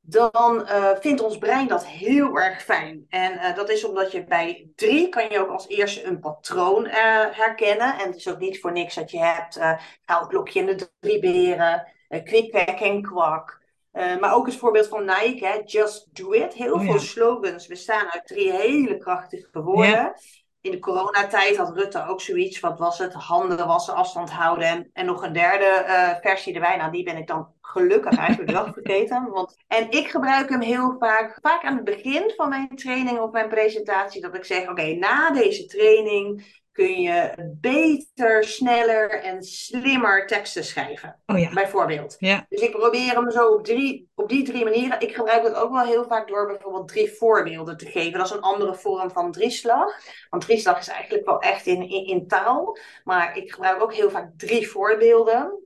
dan 0.00 0.66
eh, 0.66 0.90
vindt 1.00 1.22
ons 1.22 1.38
brein 1.38 1.68
dat 1.68 1.86
heel 1.86 2.38
erg 2.38 2.62
fijn. 2.62 3.06
En 3.08 3.54
dat 3.54 3.70
is 3.70 3.84
omdat 3.84 4.12
je 4.12 4.24
bij 4.24 4.70
drie 4.74 5.08
kan 5.08 5.28
je 5.30 5.40
ook 5.40 5.50
als 5.50 5.68
eerste 5.68 6.04
een 6.04 6.20
patroon 6.20 6.86
herkennen. 7.30 7.98
En 7.98 8.06
het 8.06 8.16
is 8.16 8.28
ook 8.28 8.38
niet 8.38 8.60
voor 8.60 8.72
niks 8.72 8.94
dat 8.94 9.10
je 9.10 9.18
hebt 9.18 9.56
uh, 9.56 9.80
goudklokje 10.04 10.60
en 10.60 10.66
de 10.66 10.90
drie 11.00 11.20
beren, 11.20 11.92
uh, 12.08 12.22
kwik, 12.24 12.50
kwek 12.50 12.80
en 12.80 13.02
kwak. 13.02 13.59
Uh, 13.92 14.18
maar 14.18 14.34
ook 14.34 14.46
het 14.46 14.56
voorbeeld 14.56 14.88
van 14.88 15.04
Nike, 15.04 15.46
hè, 15.46 15.60
just 15.64 16.08
do 16.16 16.30
it. 16.30 16.54
Heel 16.54 16.74
Oh, 16.74 16.84
ja. 16.84 16.90
veel 16.90 17.00
slogans 17.00 17.66
bestaan 17.66 18.10
uit 18.10 18.26
drie 18.26 18.52
hele 18.52 18.96
krachtige 18.96 19.62
woorden. 19.62 19.90
Ja. 19.90 20.14
In 20.60 20.70
de 20.70 20.78
coronatijd 20.78 21.56
had 21.56 21.76
Rutte 21.76 22.06
ook 22.06 22.20
zoiets. 22.20 22.60
Wat 22.60 22.78
was 22.78 22.98
het? 22.98 23.12
Handen 23.12 23.66
wassen, 23.66 23.94
afstand 23.94 24.30
houden. 24.30 24.66
En, 24.66 24.90
en 24.92 25.06
nog 25.06 25.22
een 25.22 25.32
derde 25.32 25.84
uh, 25.86 26.10
versie 26.20 26.54
erbij. 26.54 26.76
Nou, 26.76 26.92
die 26.92 27.04
ben 27.04 27.16
ik 27.16 27.26
dan 27.26 27.48
gelukkig 27.60 28.16
eigenlijk 28.16 28.50
wel 28.50 28.72
vergeten. 28.72 29.28
Want, 29.32 29.56
en 29.66 29.90
ik 29.90 30.08
gebruik 30.08 30.48
hem 30.48 30.60
heel 30.60 30.96
vaak. 30.98 31.38
Vaak 31.42 31.64
aan 31.64 31.74
het 31.74 31.84
begin 31.84 32.32
van 32.36 32.48
mijn 32.48 32.68
training 32.68 33.18
of 33.18 33.30
mijn 33.30 33.48
presentatie. 33.48 34.20
Dat 34.20 34.34
ik 34.34 34.44
zeg, 34.44 34.62
oké, 34.62 34.70
okay, 34.70 34.94
na 34.94 35.30
deze 35.30 35.66
training 35.66 36.59
kun 36.80 37.00
je 37.00 37.32
beter, 37.60 38.44
sneller 38.44 39.10
en 39.22 39.42
slimmer 39.42 40.26
teksten 40.26 40.64
schrijven. 40.64 41.20
Oh 41.26 41.38
ja. 41.38 41.52
Bijvoorbeeld. 41.52 42.16
Ja. 42.18 42.46
Dus 42.48 42.60
ik 42.60 42.70
probeer 42.70 43.14
hem 43.14 43.30
zo 43.30 43.48
op, 43.48 43.64
drie, 43.64 44.10
op 44.14 44.28
die 44.28 44.44
drie 44.44 44.64
manieren. 44.64 45.00
Ik 45.00 45.14
gebruik 45.14 45.42
het 45.42 45.54
ook 45.54 45.72
wel 45.72 45.84
heel 45.84 46.04
vaak 46.04 46.28
door 46.28 46.46
bijvoorbeeld 46.46 46.88
drie 46.88 47.12
voorbeelden 47.12 47.76
te 47.76 47.86
geven. 47.86 48.18
Dat 48.18 48.26
is 48.26 48.32
een 48.32 48.40
andere 48.40 48.74
vorm 48.74 49.10
van 49.10 49.32
drieslag. 49.32 49.92
Want 50.30 50.42
drieslag 50.42 50.78
is 50.78 50.88
eigenlijk 50.88 51.26
wel 51.26 51.40
echt 51.40 51.66
in, 51.66 51.88
in, 51.88 52.06
in 52.06 52.26
taal. 52.26 52.76
Maar 53.04 53.36
ik 53.36 53.52
gebruik 53.52 53.82
ook 53.82 53.94
heel 53.94 54.10
vaak 54.10 54.30
drie 54.36 54.68
voorbeelden. 54.68 55.58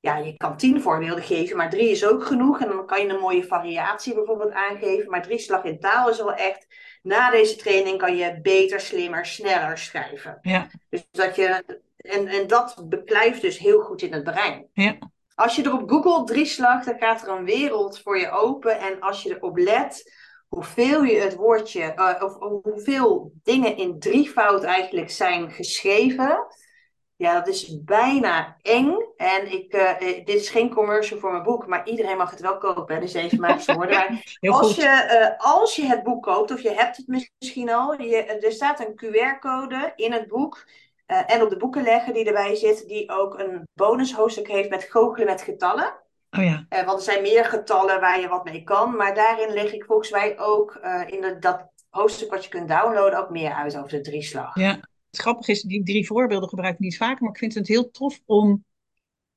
Ja, 0.00 0.16
je 0.16 0.36
kan 0.36 0.56
tien 0.56 0.82
voorbeelden 0.82 1.24
geven, 1.24 1.56
maar 1.56 1.70
drie 1.70 1.90
is 1.90 2.06
ook 2.06 2.24
genoeg. 2.24 2.60
En 2.60 2.68
dan 2.68 2.86
kan 2.86 3.02
je 3.02 3.08
een 3.08 3.20
mooie 3.20 3.44
variatie 3.44 4.14
bijvoorbeeld 4.14 4.52
aangeven. 4.52 5.10
Maar 5.10 5.22
drieslag 5.22 5.64
in 5.64 5.80
taal 5.80 6.08
is 6.08 6.18
wel 6.18 6.34
echt... 6.34 6.66
Na 7.02 7.30
deze 7.30 7.56
training 7.56 7.98
kan 7.98 8.16
je 8.16 8.40
beter, 8.42 8.80
slimmer, 8.80 9.26
sneller 9.26 9.78
schrijven. 9.78 10.38
Ja. 10.42 10.66
Dus 10.90 11.06
dat 11.10 11.36
je... 11.36 11.64
En, 11.96 12.26
en 12.26 12.46
dat 12.46 12.84
beklijft 12.88 13.40
dus 13.40 13.58
heel 13.58 13.80
goed 13.80 14.02
in 14.02 14.12
het 14.12 14.24
brein. 14.24 14.66
Ja. 14.72 14.98
Als 15.34 15.56
je 15.56 15.66
erop 15.66 15.90
googelt 15.90 16.26
drieslag, 16.26 16.84
dan 16.84 16.98
gaat 16.98 17.22
er 17.22 17.28
een 17.28 17.44
wereld 17.44 18.00
voor 18.00 18.18
je 18.18 18.30
open. 18.30 18.78
En 18.80 19.00
als 19.00 19.22
je 19.22 19.34
erop 19.34 19.56
let 19.56 20.12
hoeveel 20.48 21.02
je 21.02 21.20
het 21.20 21.34
woordje, 21.34 21.92
uh, 21.96 22.14
of, 22.20 22.36
of, 22.36 22.62
hoeveel 22.62 23.32
dingen 23.42 23.76
in 23.76 23.98
drievoud 23.98 24.64
eigenlijk 24.64 25.10
zijn 25.10 25.50
geschreven. 25.50 26.46
Ja, 27.18 27.34
dat 27.34 27.48
is 27.48 27.84
bijna 27.84 28.56
eng. 28.62 28.96
En 29.16 29.52
ik, 29.52 29.74
uh, 29.74 29.98
dit 29.98 30.28
is 30.28 30.50
geen 30.50 30.74
commercial 30.74 31.18
voor 31.18 31.30
mijn 31.30 31.42
boek, 31.42 31.66
maar 31.66 31.86
iedereen 31.86 32.16
mag 32.16 32.30
het 32.30 32.40
wel 32.40 32.58
kopen. 32.58 32.94
Hè? 32.94 33.00
Dus 33.00 33.12
deze 33.12 33.40
magische 33.40 33.74
woorden. 33.74 34.20
als, 34.40 34.76
je, 34.76 35.36
uh, 35.38 35.46
als 35.46 35.76
je 35.76 35.84
het 35.84 36.02
boek 36.02 36.22
koopt, 36.22 36.50
of 36.50 36.60
je 36.60 36.70
hebt 36.70 36.96
het 36.96 37.06
misschien 37.38 37.70
al, 37.70 38.00
je, 38.00 38.24
er 38.24 38.52
staat 38.52 38.80
een 38.80 39.00
QR-code 39.04 39.92
in 39.96 40.12
het 40.12 40.28
boek. 40.28 40.66
Uh, 41.06 41.22
en 41.26 41.42
op 41.42 41.50
de 41.50 41.56
boekenlegger 41.56 42.12
die 42.12 42.24
erbij 42.24 42.54
zit, 42.54 42.88
die 42.88 43.10
ook 43.10 43.38
een 43.38 43.68
bonus 43.74 44.14
hoofdstuk 44.14 44.48
heeft 44.48 44.70
met 44.70 44.88
goochelen 44.90 45.26
met 45.26 45.42
getallen. 45.42 45.92
Oh 46.30 46.44
ja. 46.44 46.84
Want 46.84 46.98
er 46.98 47.04
zijn 47.12 47.22
meer 47.22 47.44
getallen 47.44 48.00
waar 48.00 48.20
je 48.20 48.28
wat 48.28 48.44
mee 48.44 48.62
kan. 48.62 48.96
Maar 48.96 49.14
daarin 49.14 49.52
leg 49.52 49.72
ik 49.72 49.84
volgens 49.84 50.10
mij 50.10 50.38
ook 50.38 50.74
in 51.06 51.20
de, 51.20 51.36
dat 51.38 51.70
hoofdstuk 51.90 52.30
wat 52.30 52.44
je 52.44 52.50
kunt 52.50 52.68
downloaden 52.68 53.18
ook 53.18 53.30
meer 53.30 53.52
uit 53.52 53.76
over 53.76 53.90
de 53.90 54.00
drieslag. 54.00 54.54
Ja, 54.54 54.80
het 55.10 55.20
grappige 55.20 55.50
is, 55.50 55.62
die 55.62 55.82
drie 55.82 56.06
voorbeelden 56.06 56.48
gebruik 56.48 56.74
ik 56.74 56.80
niet 56.80 56.96
vaker. 56.96 57.22
Maar 57.22 57.32
ik 57.32 57.38
vind 57.38 57.54
het 57.54 57.68
heel 57.68 57.90
tof 57.90 58.20
om... 58.26 58.66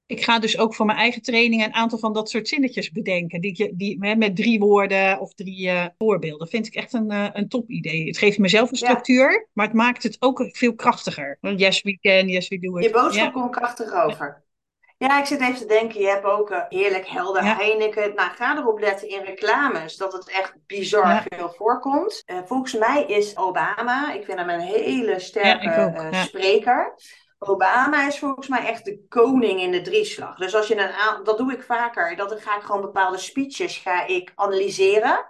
Ik 0.06 0.24
ga 0.24 0.40
dus 0.40 0.58
ook 0.58 0.76
voor 0.76 0.86
mijn 0.86 0.98
eigen 0.98 1.22
training 1.22 1.66
een 1.66 1.74
aantal 1.74 2.00
van 2.00 2.14
dat 2.14 2.30
soort 2.30 2.48
zinnetjes 2.48 2.92
bedenken. 2.92 3.42
Die, 3.42 3.76
die, 3.76 3.98
met 4.18 4.36
drie 4.36 4.60
woorden 4.60 5.20
of 5.20 5.34
drie 5.34 5.66
uh, 5.66 5.86
voorbeelden. 5.98 6.48
Vind 6.48 6.68
ik 6.68 6.76
echt 6.76 6.94
een, 6.94 7.12
uh, 7.12 7.28
een 7.34 7.48
top 7.48 7.70
idee. 7.70 8.08
Het 8.08 8.18
geeft 8.18 8.38
mezelf 8.38 8.72
een 8.72 8.78
structuur, 8.78 9.32
ja. 9.32 9.46
maar 9.54 9.66
het 9.66 9.76
maakt 9.76 10.04
het 10.04 10.18
ook 10.20 10.50
veel 10.52 10.76
krachtiger. 10.76 11.38
Yes, 11.56 11.82
we 11.82 11.98
can, 12.00 12.28
yes, 12.28 12.48
we 12.48 12.60
do 12.60 12.78
it. 12.78 12.84
Je 12.84 12.92
boodschap 12.92 13.34
ja. 13.34 13.42
komt 13.42 13.56
krachtig 13.56 13.94
over. 13.94 14.44
Ja, 15.08 15.20
ik 15.20 15.26
zit 15.26 15.42
even 15.42 15.56
te 15.56 15.66
denken, 15.66 16.02
je 16.02 16.08
hebt 16.08 16.26
ook 16.26 16.52
uh, 16.52 16.62
heerlijk 16.70 17.08
helder 17.08 17.44
Ja. 17.44 17.56
Heineken. 17.56 18.16
Nou, 18.16 18.30
ga 18.36 18.58
erop 18.58 18.80
letten 18.80 19.10
in 19.10 19.22
reclames 19.24 19.98
dat 19.98 20.14
het 20.14 20.30
echt 20.30 20.54
bizar 20.68 21.08
Ja. 21.08 21.24
veel 21.28 21.50
voorkomt. 21.50 22.24
Uh, 22.26 22.38
volgens 22.46 22.74
mij 22.74 23.04
is 23.04 23.38
Obama, 23.38 24.14
ik 24.14 24.26
vind 24.26 24.38
hem 24.40 24.50
een 24.50 24.60
hele 24.60 25.20
sterke 25.20 25.66
Ja, 25.66 25.72
ik 25.72 25.80
ook, 25.98 26.02
uh, 26.04 26.12
ja. 26.12 26.24
spreker. 26.24 26.94
Obama 27.40 28.08
is 28.08 28.20
volgens 28.20 28.48
mij 28.48 28.66
echt 28.66 28.86
de 28.86 29.06
koning 29.10 29.62
in 29.62 29.72
de 29.72 29.82
drieslag. 29.82 30.36
Dus 30.38 30.56
als 30.56 30.68
je 30.68 30.78
een 30.78 30.92
aan- 30.92 31.24
dat 31.24 31.38
doe 31.38 31.54
ik 31.54 31.64
vaker, 31.64 32.16
dat 32.16 32.30
dan 32.30 32.40
ga 32.40 32.56
ik 32.56 32.64
gewoon 32.64 32.82
bepaalde 32.82 33.18
speeches 33.18 33.78
ga 33.78 34.08
ik 34.08 34.32
analyseren. 34.36 35.26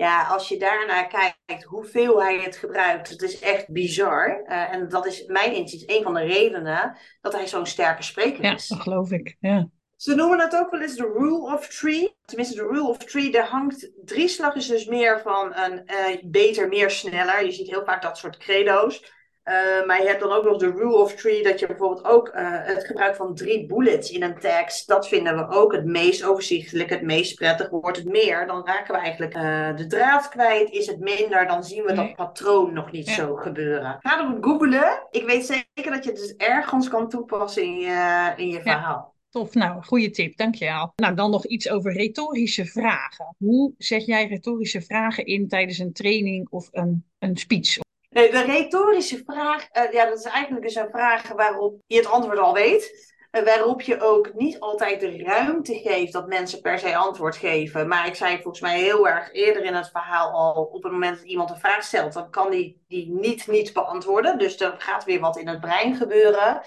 Ja, 0.00 0.22
als 0.26 0.48
je 0.48 0.58
daarnaar 0.58 1.06
kijkt 1.06 1.64
hoeveel 1.64 2.22
hij 2.22 2.38
het 2.38 2.56
gebruikt, 2.56 3.08
het 3.08 3.22
is 3.22 3.38
echt 3.38 3.68
bizar. 3.68 4.42
Uh, 4.46 4.72
en 4.72 4.88
dat 4.88 5.06
is 5.06 5.24
mijn 5.26 5.54
inzicht 5.54 5.90
een 5.90 6.02
van 6.02 6.14
de 6.14 6.20
redenen 6.20 6.96
dat 7.20 7.32
hij 7.32 7.48
zo'n 7.48 7.66
sterke 7.66 8.02
spreker 8.02 8.44
Ja, 8.44 8.54
is. 8.54 8.68
dat 8.68 8.80
geloof 8.80 9.10
ik. 9.10 9.36
Ja. 9.40 9.68
Ze 9.96 10.14
noemen 10.14 10.38
het 10.40 10.56
ook 10.56 10.70
wel 10.70 10.80
eens 10.80 10.96
de 10.96 11.12
rule 11.18 11.52
of 11.54 11.68
tree. 11.68 12.16
Tenminste, 12.24 12.54
de 12.54 12.62
rule 12.62 12.88
of 12.88 12.96
tree, 12.96 13.30
daar 13.30 13.46
hangt... 13.46 13.90
Drieslag 14.04 14.54
is 14.54 14.66
dus 14.66 14.84
meer 14.84 15.20
van 15.20 15.56
een 15.56 15.82
uh, 15.86 16.22
beter, 16.30 16.68
meer, 16.68 16.90
sneller. 16.90 17.44
Je 17.44 17.52
ziet 17.52 17.70
heel 17.70 17.84
vaak 17.84 18.02
dat 18.02 18.18
soort 18.18 18.36
credo's. 18.36 19.12
Uh, 19.50 19.86
maar 19.86 20.02
je 20.02 20.08
hebt 20.08 20.20
dan 20.20 20.32
ook 20.32 20.44
nog 20.44 20.56
de 20.56 20.70
rule 20.70 20.96
of 20.96 21.14
tree, 21.14 21.42
dat 21.42 21.60
je 21.60 21.66
bijvoorbeeld 21.66 22.04
ook 22.04 22.28
uh, 22.28 22.34
het 22.62 22.84
gebruik 22.86 23.16
van 23.16 23.34
drie 23.34 23.66
bullets 23.66 24.10
in 24.10 24.22
een 24.22 24.38
tekst, 24.38 24.88
dat 24.88 25.08
vinden 25.08 25.36
we 25.36 25.48
ook 25.48 25.72
het 25.72 25.84
meest 25.84 26.24
overzichtelijk, 26.24 26.90
het 26.90 27.02
meest 27.02 27.34
prettig. 27.34 27.70
Wordt 27.70 27.96
het 27.96 28.08
meer, 28.08 28.46
dan 28.46 28.66
raken 28.66 28.94
we 28.94 29.00
eigenlijk 29.00 29.34
uh, 29.36 29.76
de 29.76 29.86
draad 29.86 30.28
kwijt. 30.28 30.70
Is 30.70 30.86
het 30.86 30.98
minder, 31.00 31.46
dan 31.46 31.64
zien 31.64 31.84
we 31.84 31.92
Nee. 31.92 32.06
dat 32.06 32.16
patroon 32.16 32.72
nog 32.72 32.90
niet 32.92 33.06
Ja. 33.08 33.14
zo 33.14 33.34
gebeuren. 33.34 33.96
Ga 34.00 34.20
erop 34.20 34.44
googelen. 34.44 35.06
Ik 35.10 35.26
weet 35.26 35.46
zeker 35.46 35.92
dat 35.92 36.04
je 36.04 36.10
het 36.10 36.18
dus 36.18 36.34
ergens 36.36 36.88
kan 36.88 37.08
toepassen 37.08 37.62
in 37.62 37.76
je, 37.76 38.32
in 38.36 38.48
je 38.48 38.60
verhaal. 38.62 39.14
Tof, 39.30 39.54
nou, 39.54 39.82
goede 39.82 40.10
tip, 40.10 40.36
dankjewel. 40.36 40.92
Nou, 40.96 41.14
dan 41.14 41.30
nog 41.30 41.46
iets 41.46 41.70
over 41.70 41.92
retorische 41.92 42.64
vragen. 42.66 43.34
Hoe 43.38 43.72
zet 43.78 44.06
jij 44.06 44.26
retorische 44.26 44.80
vragen 44.82 45.26
in 45.26 45.48
tijdens 45.48 45.78
een 45.78 45.92
training 45.92 46.48
of 46.50 46.68
een, 46.72 47.04
een 47.18 47.36
speech? 47.36 47.78
Nee, 48.10 48.30
de 48.30 48.42
retorische 48.42 49.22
vraag, 49.26 49.68
uh, 49.72 49.92
ja, 49.92 50.04
dat 50.04 50.18
is 50.18 50.24
eigenlijk 50.24 50.64
dus 50.64 50.74
een 50.74 50.90
vraag 50.90 51.28
waarop 51.28 51.80
je 51.86 51.96
het 51.96 52.06
antwoord 52.06 52.38
al 52.38 52.52
weet. 52.52 53.08
Uh, 53.30 53.42
waarop 53.44 53.80
je 53.80 54.00
ook 54.00 54.34
niet 54.34 54.60
altijd 54.60 55.00
de 55.00 55.22
ruimte 55.22 55.74
geeft 55.74 56.12
dat 56.12 56.26
mensen 56.26 56.60
per 56.60 56.78
se 56.78 56.96
antwoord 56.96 57.36
geven. 57.36 57.88
Maar 57.88 58.06
ik 58.06 58.14
zei 58.14 58.34
volgens 58.34 58.60
mij 58.60 58.78
heel 58.78 59.08
erg 59.08 59.32
eerder 59.32 59.64
in 59.64 59.74
het 59.74 59.90
verhaal 59.90 60.30
al, 60.30 60.64
op 60.64 60.82
het 60.82 60.92
moment 60.92 61.16
dat 61.16 61.26
iemand 61.26 61.50
een 61.50 61.58
vraag 61.58 61.82
stelt, 61.82 62.12
dan 62.12 62.30
kan 62.30 62.50
die 62.50 62.84
die 62.88 63.10
niet 63.10 63.46
niet 63.46 63.72
beantwoorden. 63.72 64.38
Dus 64.38 64.60
er 64.60 64.74
gaat 64.78 65.04
weer 65.04 65.20
wat 65.20 65.36
in 65.36 65.48
het 65.48 65.60
brein 65.60 65.96
gebeuren. 65.96 66.62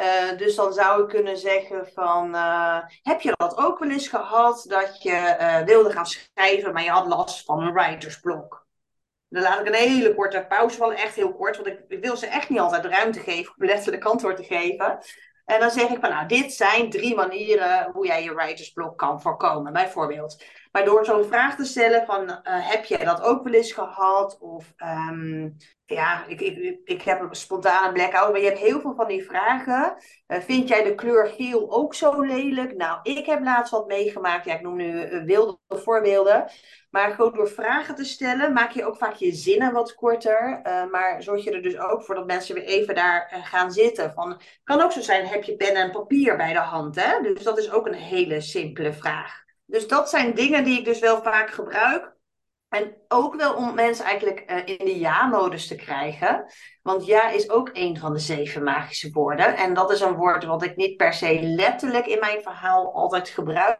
Uh, 0.00 0.38
dus 0.38 0.54
dan 0.54 0.72
zou 0.72 1.02
ik 1.02 1.08
kunnen 1.08 1.36
zeggen 1.36 1.88
van, 1.94 2.34
heb 3.02 3.20
je 3.20 3.32
dat 3.36 3.56
ook 3.56 3.78
wel 3.78 3.90
eens 3.90 4.08
gehad 4.08 4.64
dat 4.68 5.02
je 5.02 5.62
wilde 5.64 5.90
gaan 5.90 6.06
schrijven, 6.06 6.72
maar 6.72 6.82
je 6.82 6.90
had 6.90 7.06
last 7.06 7.44
van 7.44 7.62
een 7.62 7.72
writersblok? 7.72 8.63
Dan 9.28 9.42
laat 9.42 9.60
ik 9.60 9.66
een 9.66 9.74
hele 9.74 10.14
korte 10.14 10.44
pauze 10.48 10.76
vallen, 10.76 10.96
echt 10.96 11.14
heel 11.14 11.34
kort, 11.34 11.56
want 11.56 11.68
ik, 11.68 11.80
ik 11.88 12.04
wil 12.04 12.16
ze 12.16 12.26
echt 12.26 12.48
niet 12.48 12.58
altijd 12.58 12.84
ruimte 12.84 13.20
geven 13.20 13.54
om 13.56 13.66
letterlijk 13.66 14.04
antwoord 14.04 14.36
te 14.36 14.44
geven. 14.44 14.98
En 15.44 15.60
dan 15.60 15.70
zeg 15.70 15.90
ik 15.90 15.98
van, 16.00 16.10
nou, 16.10 16.26
dit 16.26 16.52
zijn 16.52 16.90
drie 16.90 17.14
manieren 17.14 17.90
hoe 17.92 18.06
jij 18.06 18.22
je 18.22 18.34
writersblok 18.34 18.98
kan 18.98 19.20
voorkomen, 19.20 19.72
bijvoorbeeld. 19.72 20.44
Maar 20.74 20.84
door 20.84 21.04
zo'n 21.04 21.24
vraag 21.24 21.56
te 21.56 21.64
stellen 21.64 22.04
van, 22.06 22.22
uh, 22.22 22.36
heb 22.44 22.84
jij 22.84 23.04
dat 23.04 23.22
ook 23.22 23.44
wel 23.44 23.52
eens 23.52 23.72
gehad? 23.72 24.38
Of, 24.38 24.74
um, 25.08 25.56
ja, 25.84 26.26
ik, 26.26 26.40
ik, 26.40 26.80
ik 26.84 27.02
heb 27.02 27.20
een 27.20 27.34
spontane 27.34 27.92
blackout, 27.92 28.30
maar 28.30 28.40
je 28.40 28.46
hebt 28.46 28.58
heel 28.58 28.80
veel 28.80 28.94
van 28.94 29.08
die 29.08 29.24
vragen. 29.24 29.96
Uh, 30.28 30.38
vind 30.38 30.68
jij 30.68 30.82
de 30.82 30.94
kleur 30.94 31.26
geel 31.26 31.72
ook 31.72 31.94
zo 31.94 32.20
lelijk? 32.20 32.76
Nou, 32.76 32.98
ik 33.02 33.26
heb 33.26 33.42
laatst 33.42 33.72
wat 33.72 33.86
meegemaakt. 33.86 34.44
Ja, 34.44 34.54
ik 34.54 34.60
noem 34.60 34.76
nu 34.76 35.10
uh, 35.10 35.24
wilde 35.24 35.58
voorbeelden. 35.68 36.50
Maar 36.90 37.10
gewoon 37.10 37.34
door 37.34 37.48
vragen 37.48 37.94
te 37.94 38.04
stellen, 38.04 38.52
maak 38.52 38.70
je 38.70 38.84
ook 38.84 38.96
vaak 38.96 39.14
je 39.14 39.32
zinnen 39.32 39.72
wat 39.72 39.94
korter. 39.94 40.60
maar 40.90 41.22
zorg 41.22 41.44
je 41.44 41.50
er 41.50 41.62
dus 41.62 41.78
ook 41.78 42.04
voor 42.04 42.14
dat 42.14 42.26
mensen 42.26 42.54
weer 42.54 42.64
even 42.64 42.94
daar 42.94 43.42
gaan 43.44 43.72
zitten. 43.72 44.12
Van, 44.12 44.40
kan 44.64 44.80
ook 44.80 44.92
zo 44.92 45.00
zijn, 45.00 45.26
heb 45.26 45.44
je 45.44 45.56
pen 45.56 45.74
en 45.74 45.90
papier 45.90 46.36
bij 46.36 46.52
de 46.52 46.58
hand? 46.58 46.94
Hè? 47.00 47.20
Dus 47.22 47.42
dat 47.42 47.58
is 47.58 47.70
ook 47.70 47.86
een 47.86 47.94
hele 47.94 48.40
simpele 48.40 48.92
vraag. 48.92 49.43
Dus 49.66 49.88
dat 49.88 50.10
zijn 50.10 50.34
dingen 50.34 50.64
die 50.64 50.78
ik 50.78 50.84
dus 50.84 50.98
wel 50.98 51.22
vaak 51.22 51.50
gebruik. 51.50 52.12
En 52.68 52.96
ook 53.08 53.34
wel 53.34 53.54
om 53.54 53.74
mensen 53.74 54.04
eigenlijk 54.04 54.50
uh, 54.50 54.56
in 54.78 54.84
de 54.84 54.98
ja-modus 54.98 55.66
te 55.66 55.74
krijgen. 55.74 56.44
Want 56.82 57.06
ja 57.06 57.30
is 57.30 57.50
ook 57.50 57.70
een 57.72 57.98
van 57.98 58.12
de 58.12 58.18
zeven 58.18 58.62
magische 58.62 59.10
woorden. 59.10 59.56
En 59.56 59.74
dat 59.74 59.90
is 59.90 60.00
een 60.00 60.14
woord 60.14 60.44
wat 60.44 60.62
ik 60.62 60.76
niet 60.76 60.96
per 60.96 61.12
se 61.12 61.40
letterlijk 61.42 62.06
in 62.06 62.18
mijn 62.18 62.42
verhaal 62.42 62.94
altijd 62.94 63.28
gebruik. 63.28 63.78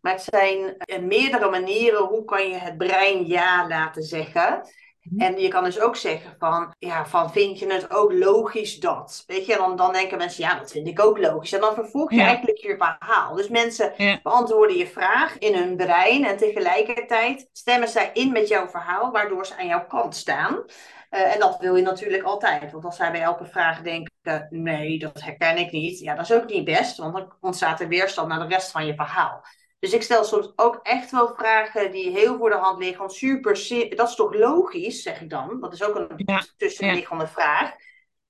Maar 0.00 0.12
het 0.12 0.26
zijn 0.30 0.58
uh, 0.58 0.98
meerdere 0.98 1.50
manieren 1.50 2.04
hoe 2.04 2.24
kan 2.24 2.48
je 2.48 2.56
het 2.56 2.76
brein 2.76 3.26
ja 3.26 3.66
laten 3.68 4.02
zeggen. 4.02 4.60
Mhm. 5.10 5.20
En 5.20 5.38
je 5.38 5.48
kan 5.48 5.64
dus 5.64 5.80
ook 5.80 5.96
zeggen 5.96 6.34
van, 6.38 6.74
ja, 6.78 7.06
van 7.06 7.32
vind 7.32 7.58
je 7.58 7.72
het 7.72 7.90
ook 7.90 8.12
logisch 8.12 8.80
dat? 8.80 9.24
Weet 9.26 9.46
je, 9.46 9.56
dan, 9.56 9.76
dan 9.76 9.92
denken 9.92 10.18
mensen, 10.18 10.44
ja, 10.44 10.58
dat 10.58 10.70
vind 10.70 10.88
ik 10.88 11.00
ook 11.00 11.18
logisch. 11.18 11.52
En 11.52 11.60
dan 11.60 11.74
vervolg 11.74 12.12
je 12.12 12.20
eigenlijk 12.20 12.58
je 12.58 12.76
verhaal. 12.78 13.34
Dus 13.34 13.48
mensen 13.48 13.92
beantwoorden 14.22 14.76
je 14.76 14.86
vraag 14.86 15.38
in 15.38 15.54
hun 15.54 15.76
brein 15.76 16.24
en 16.24 16.36
tegelijkertijd 16.36 17.48
stemmen 17.52 17.88
zij 17.88 18.10
in 18.12 18.32
met 18.32 18.48
jouw 18.48 18.68
verhaal, 18.68 19.10
waardoor 19.10 19.46
ze 19.46 19.56
aan 19.56 19.66
jouw 19.66 19.86
kant 19.86 20.16
staan. 20.16 20.64
Uh, 21.10 21.34
en 21.34 21.40
dat 21.40 21.58
wil 21.60 21.76
je 21.76 21.82
natuurlijk 21.82 22.22
altijd. 22.22 22.72
Want 22.72 22.84
als 22.84 22.96
zij 22.96 23.10
bij 23.10 23.22
elke 23.22 23.46
vraag 23.46 23.82
denken, 23.82 24.46
nee, 24.50 24.98
dat 24.98 25.22
herken 25.22 25.58
ik 25.58 25.72
niet. 25.72 25.98
Ja, 25.98 26.14
dat 26.14 26.24
is 26.24 26.36
ook 26.36 26.48
niet 26.48 26.64
best, 26.64 26.96
want 26.96 27.14
dan 27.14 27.32
ontstaat 27.40 27.80
er 27.80 27.88
weerstand 27.88 28.28
naar 28.28 28.48
de 28.48 28.54
rest 28.54 28.70
van 28.70 28.86
je 28.86 28.94
verhaal. 28.94 29.44
Dus 29.78 29.92
ik 29.92 30.02
stel 30.02 30.24
soms 30.24 30.52
ook 30.56 30.80
echt 30.82 31.10
wel 31.10 31.34
vragen 31.36 31.90
die 31.90 32.10
heel 32.10 32.36
voor 32.36 32.50
de 32.50 32.56
hand 32.56 32.78
liggen. 32.78 32.98
Want 32.98 33.12
super, 33.12 33.52
dat 33.96 34.08
is 34.08 34.14
toch 34.14 34.34
logisch, 34.34 35.02
zeg 35.02 35.20
ik 35.20 35.30
dan. 35.30 35.60
Dat 35.60 35.72
is 35.72 35.82
ook 35.82 35.94
een 35.94 36.08
ja. 36.16 36.44
tussenliggende 36.56 37.26
vraag. 37.26 37.74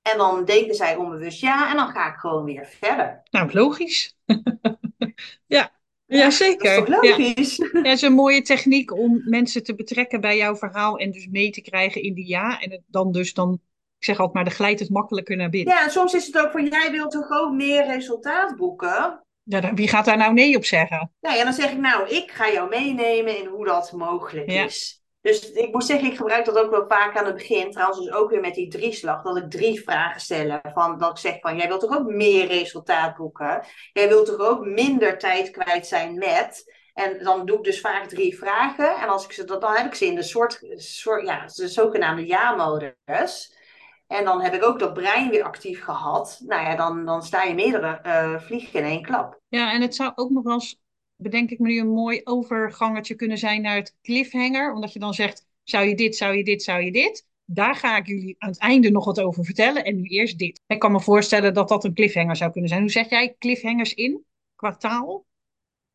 En 0.03 0.19
dan 0.19 0.45
denken 0.45 0.75
zij 0.75 0.97
onbewust 0.97 1.41
ja, 1.41 1.71
en 1.71 1.77
dan 1.77 1.89
ga 1.89 2.09
ik 2.09 2.17
gewoon 2.19 2.45
weer 2.45 2.67
verder. 2.67 3.23
Nou, 3.31 3.53
logisch. 3.53 4.17
ja. 5.47 5.75
Ja, 6.07 6.31
zeker. 6.31 6.87
Dat 6.87 7.05
is 7.05 7.17
logisch? 7.17 7.57
Ja. 7.57 7.81
ja, 7.83 7.91
is 7.91 8.03
een 8.03 8.13
mooie 8.13 8.43
techniek 8.43 8.93
om 8.93 9.23
mensen 9.25 9.63
te 9.63 9.75
betrekken 9.75 10.21
bij 10.21 10.37
jouw 10.37 10.57
verhaal 10.57 10.99
en 10.99 11.11
dus 11.11 11.27
mee 11.27 11.51
te 11.51 11.61
krijgen 11.61 12.03
in 12.03 12.15
die 12.15 12.29
ja. 12.29 12.61
En 12.61 12.71
het 12.71 12.83
dan 12.87 13.13
dus 13.13 13.35
dan, 13.35 13.53
ik 13.99 14.05
zeg 14.05 14.19
altijd 14.19 14.35
maar, 14.35 14.45
de 14.45 14.51
glijdt 14.51 14.81
het 14.81 14.91
makkelijker 14.91 15.37
naar 15.37 15.51
binnen. 15.51 15.75
Ja, 15.75 15.85
en 15.85 15.91
soms 15.91 16.15
is 16.15 16.27
het 16.27 16.39
ook 16.39 16.51
van, 16.51 16.67
jij 16.67 16.91
wilt 16.91 17.11
toch 17.11 17.31
ook 17.31 17.53
meer 17.53 17.87
resultaat 17.87 18.57
boeken? 18.57 19.26
Ja, 19.49 19.75
wie 19.75 19.89
gaat 19.89 20.05
daar 20.05 20.17
nou 20.17 20.33
nee 20.33 20.57
op 20.57 20.65
zeggen? 20.65 21.13
Nou 21.21 21.37
ja, 21.37 21.45
dan 21.45 21.53
zeg 21.53 21.71
ik 21.71 21.79
nou, 21.79 22.09
ik 22.09 22.31
ga 22.31 22.51
jou 22.51 22.69
meenemen 22.69 23.39
in 23.39 23.47
hoe 23.47 23.65
dat 23.65 23.93
mogelijk 23.93 24.47
is. 24.47 25.01
Dus 25.21 25.51
ik 25.51 25.73
moet 25.73 25.85
zeggen, 25.85 26.11
ik 26.11 26.17
gebruik 26.17 26.45
dat 26.45 26.59
ook 26.59 26.71
wel 26.71 26.85
vaak 26.89 27.17
aan 27.17 27.25
het 27.25 27.35
begin. 27.35 27.71
Trouwens, 27.71 28.01
dus 28.01 28.13
ook 28.13 28.31
weer 28.31 28.41
met 28.41 28.55
die 28.55 28.71
drieslag. 28.71 29.23
Dat 29.23 29.37
ik 29.37 29.51
drie 29.51 29.83
vragen 29.83 30.21
stel. 30.21 30.61
Van, 30.75 30.99
dat 30.99 31.11
ik 31.11 31.17
zeg 31.19 31.41
van, 31.41 31.57
jij 31.57 31.69
wilt 31.69 31.81
toch 31.81 31.99
ook 31.99 32.07
meer 32.07 32.47
resultaat 32.47 33.17
boeken? 33.17 33.65
Jij 33.93 34.09
wilt 34.09 34.27
toch 34.27 34.39
ook 34.39 34.65
minder 34.65 35.19
tijd 35.19 35.51
kwijt 35.51 35.87
zijn 35.87 36.19
met... 36.19 36.75
En 36.95 37.25
dan 37.25 37.47
doe 37.47 37.57
ik 37.57 37.65
dus 37.65 37.81
vaak 37.81 38.09
drie 38.09 38.39
vragen. 38.39 38.97
En 38.97 39.09
als 39.09 39.25
ik 39.25 39.33
ze, 39.33 39.45
dan 39.45 39.77
heb 39.77 39.87
ik 39.87 39.95
ze 39.95 40.07
in 40.07 40.15
de 40.15 40.23
soort, 40.23 40.61
soort 40.75 41.27
ja, 41.27 41.45
de 41.55 41.69
zogenaamde 41.69 42.27
ja-modus. 42.27 43.56
En 44.07 44.25
dan 44.25 44.41
heb 44.41 44.55
ik 44.55 44.65
ook 44.65 44.79
dat 44.79 44.95
brein 44.95 45.31
weer 45.31 45.43
actief 45.43 45.83
gehad. 45.83 46.43
Nou 46.47 46.63
ja, 46.63 46.77
dan, 46.77 47.05
dan 47.05 47.23
sta 47.23 47.43
je 47.43 47.55
meerdere 47.55 48.01
uh, 48.07 48.41
vliegen 48.41 48.79
in 48.79 48.85
één 48.85 49.03
klap. 49.03 49.41
Ja, 49.49 49.73
en 49.73 49.81
het 49.81 49.95
zou 49.95 50.13
ook 50.15 50.31
nog 50.31 50.45
wel 50.45 50.55
eens, 50.55 50.81
bedenk 51.17 51.51
ik 51.51 51.59
me 51.59 51.69
nu, 51.69 51.79
een 51.79 51.89
mooi 51.93 52.21
overgangetje 52.25 53.15
kunnen 53.15 53.39
zijn 53.39 53.63
naar 53.63 53.77
het 53.77 53.97
cliffhanger. 54.03 54.73
Omdat 54.73 54.93
je 54.93 54.99
dan 54.99 55.15
zegt, 55.15 55.47
zou 55.63 55.87
je 55.87 55.95
dit, 55.95 56.17
zou 56.17 56.37
je 56.37 56.45
dit, 56.45 56.63
zou 56.63 56.83
je 56.83 56.93
dit? 56.93 57.27
Daar 57.45 57.75
ga 57.75 57.97
ik 57.97 58.07
jullie 58.07 58.35
aan 58.39 58.49
het 58.51 58.59
einde 58.59 58.91
nog 58.91 59.05
wat 59.05 59.21
over 59.21 59.45
vertellen. 59.45 59.85
En 59.85 59.97
nu 59.97 60.03
eerst 60.03 60.39
dit. 60.39 60.61
Ik 60.67 60.79
kan 60.79 60.93
me 60.93 61.01
voorstellen 61.01 61.55
dat 61.55 61.69
dat 61.69 61.85
een 61.85 61.95
cliffhanger 61.95 62.37
zou 62.37 62.51
kunnen 62.51 62.69
zijn. 62.69 62.81
Hoe 62.83 62.91
zeg 62.91 63.09
jij 63.09 63.37
cliffhangers 63.39 63.95
in? 63.95 64.25
Kwartaal? 64.55 65.27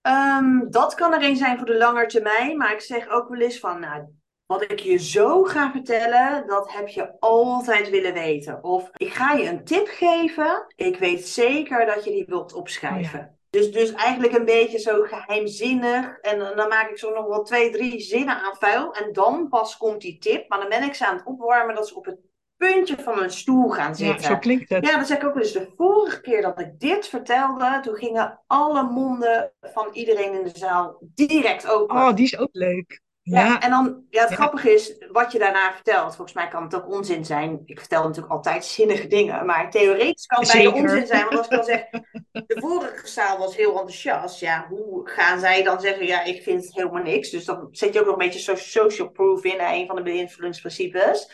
Um, 0.07 0.71
dat 0.71 0.95
kan 0.95 1.13
er 1.13 1.23
een 1.23 1.35
zijn 1.35 1.57
voor 1.57 1.65
de 1.65 1.77
lange 1.77 2.05
termijn. 2.05 2.57
Maar 2.57 2.73
ik 2.73 2.81
zeg 2.81 3.09
ook 3.09 3.29
wel 3.29 3.39
eens 3.39 3.59
van, 3.59 3.79
nou, 3.79 4.05
wat 4.51 4.71
ik 4.71 4.79
je 4.79 4.97
zo 4.97 5.43
ga 5.43 5.71
vertellen, 5.71 6.47
dat 6.47 6.71
heb 6.71 6.87
je 6.87 7.11
altijd 7.19 7.89
willen 7.89 8.13
weten. 8.13 8.63
Of 8.63 8.89
ik 8.97 9.13
ga 9.13 9.33
je 9.33 9.49
een 9.49 9.63
tip 9.63 9.87
geven. 9.87 10.65
Ik 10.75 10.97
weet 10.97 11.27
zeker 11.27 11.85
dat 11.85 12.03
je 12.03 12.11
die 12.11 12.25
wilt 12.27 12.53
opschrijven. 12.53 13.19
Oh 13.19 13.39
dus, 13.49 13.71
dus 13.71 13.93
eigenlijk 13.93 14.33
een 14.33 14.45
beetje 14.45 14.79
zo 14.79 15.01
geheimzinnig. 15.01 16.17
En 16.19 16.39
dan 16.39 16.67
maak 16.67 16.89
ik 16.89 16.97
zo 16.97 17.13
nog 17.13 17.27
wel 17.27 17.43
twee, 17.43 17.71
drie 17.71 17.99
zinnen 17.99 18.41
aan 18.41 18.55
vuil. 18.55 18.93
En 18.93 19.13
dan 19.13 19.49
pas 19.49 19.77
komt 19.77 20.01
die 20.01 20.17
tip. 20.17 20.49
Maar 20.49 20.59
dan 20.59 20.69
ben 20.69 20.83
ik 20.83 20.93
ze 20.93 21.07
aan 21.07 21.15
het 21.15 21.25
opwarmen 21.25 21.75
dat 21.75 21.87
ze 21.87 21.95
op 21.95 22.05
het 22.05 22.19
puntje 22.57 22.95
van 22.99 23.15
mijn 23.15 23.31
stoel 23.31 23.69
gaan 23.69 23.95
zitten. 23.95 24.21
Ja, 24.21 24.27
zo 24.27 24.37
klinkt 24.37 24.69
het. 24.69 24.85
Ja, 24.85 24.97
dat 24.97 25.07
zeg 25.07 25.17
ik 25.17 25.27
ook 25.27 25.35
eens. 25.35 25.51
De 25.51 25.73
vorige 25.77 26.21
keer 26.21 26.41
dat 26.41 26.59
ik 26.59 26.79
dit 26.79 27.07
vertelde, 27.07 27.79
toen 27.81 27.95
gingen 27.95 28.39
alle 28.47 28.83
monden 28.83 29.53
van 29.61 29.87
iedereen 29.93 30.33
in 30.33 30.43
de 30.43 30.57
zaal 30.57 30.97
direct 31.01 31.67
open. 31.67 31.95
Oh, 31.95 32.13
die 32.13 32.25
is 32.25 32.37
ook 32.37 32.49
leuk. 32.51 33.01
Ja, 33.31 33.59
en 33.59 33.69
dan, 33.69 34.03
ja, 34.09 34.23
het 34.23 34.33
grappige 34.33 34.73
is 34.73 34.95
wat 35.11 35.31
je 35.31 35.39
daarna 35.39 35.73
vertelt. 35.73 36.15
Volgens 36.15 36.33
mij 36.33 36.47
kan 36.47 36.63
het 36.63 36.75
ook 36.75 36.91
onzin 36.91 37.25
zijn. 37.25 37.61
Ik 37.65 37.79
vertel 37.79 38.03
natuurlijk 38.03 38.33
altijd 38.33 38.65
zinnige 38.65 39.07
dingen, 39.07 39.45
maar 39.45 39.71
theoretisch 39.71 40.25
kan 40.25 40.39
het 40.39 40.51
bijna 40.51 40.71
onzin 40.71 41.07
zijn. 41.07 41.23
Want 41.23 41.37
als 41.37 41.45
ik 41.45 41.51
dan 41.51 41.63
zeg, 41.63 41.89
de 42.31 42.59
vorige 42.59 43.07
zaal 43.07 43.37
was 43.37 43.55
heel 43.55 43.69
enthousiast. 43.69 44.39
Ja, 44.39 44.65
hoe 44.69 45.09
gaan 45.09 45.39
zij 45.39 45.63
dan 45.63 45.81
zeggen, 45.81 46.05
ja, 46.05 46.23
ik 46.23 46.43
vind 46.43 46.63
het 46.65 46.75
helemaal 46.75 47.03
niks. 47.03 47.29
Dus 47.29 47.45
dan 47.45 47.67
zet 47.71 47.93
je 47.93 47.99
ook 47.99 48.05
nog 48.05 48.17
een 48.17 48.27
beetje 48.27 48.55
social 48.55 49.09
proof 49.09 49.43
in, 49.43 49.59
een 49.59 49.87
van 49.87 49.95
de 49.95 50.01
beïnvloedingsprincipes. 50.01 51.31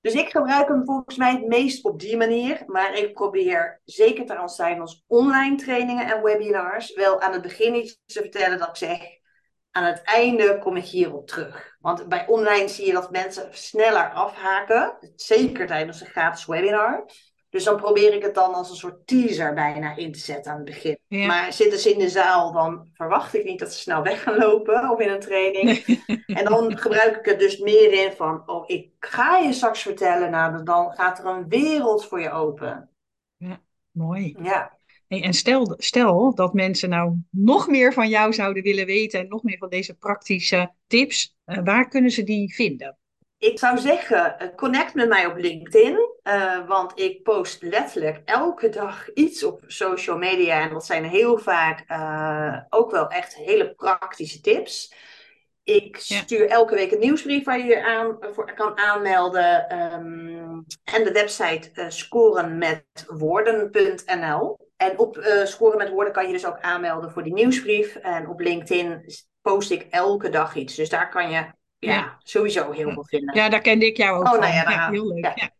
Dus 0.00 0.14
ik 0.14 0.28
gebruik 0.28 0.68
hem 0.68 0.84
volgens 0.84 1.16
mij 1.16 1.32
het 1.32 1.46
meest 1.46 1.84
op 1.84 2.00
die 2.00 2.16
manier. 2.16 2.62
Maar 2.66 2.94
ik 2.94 3.14
probeer 3.14 3.80
zeker 3.84 4.26
trouwens 4.26 4.56
tijdens 4.56 5.04
online 5.06 5.56
trainingen 5.56 6.06
en 6.06 6.22
webinars 6.22 6.94
wel 6.94 7.20
aan 7.20 7.32
het 7.32 7.42
begin 7.42 7.74
iets 7.74 8.00
te 8.06 8.20
vertellen 8.20 8.58
dat 8.58 8.68
ik 8.68 8.76
zeg 8.76 8.98
aan 9.78 9.84
het 9.84 10.02
einde 10.02 10.58
kom 10.58 10.76
ik 10.76 10.84
hierop 10.84 11.26
terug. 11.26 11.76
Want 11.80 12.08
bij 12.08 12.26
online 12.26 12.68
zie 12.68 12.86
je 12.86 12.92
dat 12.92 13.10
mensen 13.10 13.48
sneller 13.50 14.12
afhaken. 14.12 15.12
Zeker 15.16 15.66
tijdens 15.66 16.00
een 16.00 16.06
gratis 16.06 16.46
webinar. 16.46 17.04
Dus 17.50 17.64
dan 17.64 17.76
probeer 17.76 18.14
ik 18.14 18.22
het 18.22 18.34
dan 18.34 18.54
als 18.54 18.70
een 18.70 18.76
soort 18.76 19.06
teaser 19.06 19.54
bijna 19.54 19.96
in 19.96 20.12
te 20.12 20.18
zetten 20.18 20.52
aan 20.52 20.56
het 20.56 20.66
begin. 20.66 20.98
Maar 21.26 21.52
zitten 21.52 21.78
ze 21.78 21.92
in 21.92 21.98
de 21.98 22.08
zaal, 22.08 22.52
dan 22.52 22.88
verwacht 22.92 23.34
ik 23.34 23.44
niet 23.44 23.58
dat 23.58 23.72
ze 23.72 23.78
snel 23.78 24.02
weg 24.02 24.22
gaan 24.22 24.38
lopen 24.38 24.90
of 24.90 25.00
in 25.00 25.08
een 25.08 25.20
training. 25.20 25.84
En 26.26 26.44
dan 26.44 26.78
gebruik 26.78 27.16
ik 27.16 27.24
het 27.24 27.38
dus 27.38 27.58
meer 27.58 27.92
in 27.92 28.12
van, 28.12 28.42
oh, 28.46 28.64
ik 28.66 28.90
ga 28.98 29.36
je 29.36 29.52
straks 29.52 29.82
vertellen, 29.82 30.30
nou, 30.30 30.62
dan 30.62 30.92
gaat 30.92 31.18
er 31.18 31.26
een 31.26 31.48
wereld 31.48 32.06
voor 32.06 32.20
je 32.20 32.30
open. 32.30 32.90
Ja, 33.36 33.60
mooi. 33.90 34.36
Ja 34.42 34.77
en 35.08 35.32
stel, 35.32 35.74
stel 35.76 36.34
dat 36.34 36.54
mensen 36.54 36.88
nou 36.88 37.16
nog 37.30 37.68
meer 37.68 37.92
van 37.92 38.08
jou 38.08 38.32
zouden 38.32 38.62
willen 38.62 38.86
weten 38.86 39.20
en 39.20 39.28
nog 39.28 39.42
meer 39.42 39.58
van 39.58 39.68
deze 39.68 39.94
praktische 39.94 40.72
tips, 40.86 41.36
uh, 41.46 41.58
waar 41.64 41.88
kunnen 41.88 42.10
ze 42.10 42.22
die 42.22 42.54
vinden? 42.54 42.98
Ik 43.38 43.58
zou 43.58 43.78
zeggen, 43.78 44.38
eh, 44.38 44.48
connect 44.56 44.94
met 44.94 45.08
mij 45.08 45.26
op 45.26 45.36
LinkedIn, 45.36 45.98
uh, 46.22 46.68
want 46.68 47.00
ik 47.00 47.22
post 47.22 47.62
letterlijk 47.62 48.20
elke 48.24 48.68
dag 48.68 49.12
iets 49.14 49.44
op 49.44 49.62
social 49.66 50.18
media 50.18 50.60
en 50.60 50.72
dat 50.72 50.86
zijn 50.86 51.04
heel 51.04 51.38
vaak 51.38 51.84
ook 52.68 52.90
wel 52.90 53.08
echt 53.08 53.34
hele 53.34 53.74
praktische 53.74 54.40
tips. 54.40 54.94
Ik 55.62 55.96
stuur 55.96 56.48
elke 56.48 56.74
week 56.74 56.92
een 56.92 56.98
nieuwsbrief 56.98 57.44
waar 57.44 57.58
je 57.58 57.64
je 57.64 57.84
aan, 57.84 58.16
voor 58.32 58.54
kan 58.54 58.78
aanmelden. 58.78 59.82
Um, 59.92 60.64
en 60.84 61.04
de 61.04 61.12
website 61.12 61.70
uh, 61.74 61.84
scorenmetwoorden.nl. 61.88 64.67
En 64.78 64.98
op 64.98 65.16
uh, 65.16 65.44
Scoren 65.44 65.78
met 65.78 65.90
Woorden 65.90 66.12
kan 66.12 66.26
je 66.26 66.32
dus 66.32 66.46
ook 66.46 66.60
aanmelden 66.60 67.10
voor 67.10 67.22
die 67.22 67.32
nieuwsbrief. 67.32 67.96
En 67.96 68.28
op 68.28 68.40
LinkedIn 68.40 69.04
post 69.42 69.70
ik 69.70 69.86
elke 69.90 70.28
dag 70.28 70.54
iets. 70.54 70.74
Dus 70.74 70.88
daar 70.88 71.10
kan 71.10 71.30
je 71.30 71.46
ja, 71.78 72.18
sowieso 72.22 72.70
heel 72.70 72.90
veel 72.92 73.04
vinden. 73.04 73.36
Ja, 73.36 73.48
daar 73.48 73.60
kende 73.60 73.86
ik 73.86 73.96
jou 73.96 74.18
ook 74.18 74.24
oh, 74.24 74.30
van. 74.30 74.40
Nou 74.40 74.52
ja, 74.52 74.70
ja, 74.70 74.90
heel 74.90 75.06
leuk. 75.06 75.32
Ja. 75.34 75.50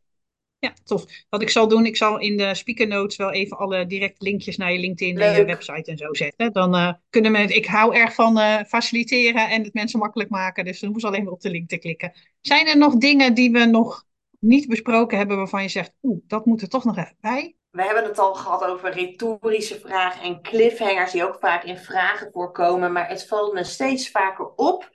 Ja, 0.61 0.73
tof. 0.85 1.05
Wat 1.29 1.43
ik 1.43 1.51
zal 1.51 1.69
doen, 1.69 1.87
ik 1.87 1.97
zal 1.97 2.19
in 2.19 2.37
de 2.37 2.55
speaker 2.55 2.87
notes 2.87 3.17
wel 3.17 3.33
even 3.33 3.59
alle 3.59 3.87
direct 3.87 4.23
linkjes 4.23 4.57
naar 4.57 4.73
je 4.73 4.79
LinkedIn 4.79 5.19
en 5.19 5.31
je 5.31 5.37
Leuk. 5.37 5.47
website 5.47 5.91
en 5.91 5.97
zo 5.97 6.15
zetten. 6.15 6.53
Dan 6.53 6.75
eh, 6.75 6.93
kunnen 7.11 7.33
we, 7.33 7.39
ik 7.39 7.67
hou 7.67 7.95
erg 7.95 8.15
van 8.15 8.39
eh, 8.39 8.65
faciliteren 8.67 9.49
en 9.49 9.63
het 9.65 9.75
mensen 9.75 9.99
makkelijk 9.99 10.31
maken. 10.31 10.65
Dus 10.65 10.81
dan 10.81 10.91
hoeven 10.91 11.01
ze 11.01 11.15
alleen 11.15 11.25
maar 11.25 11.35
op 11.35 11.41
de 11.41 11.51
link 11.51 11.69
te 11.69 11.79
klikken. 11.79 12.13
Zijn 12.41 12.67
er 12.67 12.79
nog 12.79 12.97
dingen 12.97 13.35
die 13.35 13.51
we 13.51 13.65
nog 13.65 14.07
niet 14.39 14.69
besproken 14.69 15.19
hebben 15.19 15.37
waarvan 15.37 15.63
je 15.63 15.69
zegt, 15.69 15.93
oeh, 16.03 16.21
dat 16.27 16.47
moet 16.47 16.63
er 16.63 16.69
toch 16.69 16.85
nog 16.85 16.97
even 16.97 17.17
bij? 17.21 17.57
We 17.79 17.85
hebben 17.85 18.05
het 18.05 18.19
al 18.19 18.35
gehad 18.35 18.65
over 18.65 18.91
retorische 18.91 19.81
vragen 19.81 20.23
en 20.23 20.43
cliffhangers 20.43 21.13
die 21.13 21.25
ook 21.25 21.37
vaak 21.41 21.65
in 21.65 21.79
vragen 21.79 22.31
voorkomen. 22.33 22.93
Maar 22.93 23.09
het 23.09 23.27
valt 23.27 23.53
me 23.53 23.65
steeds 23.65 24.11
vaker 24.11 24.55
op 24.55 24.91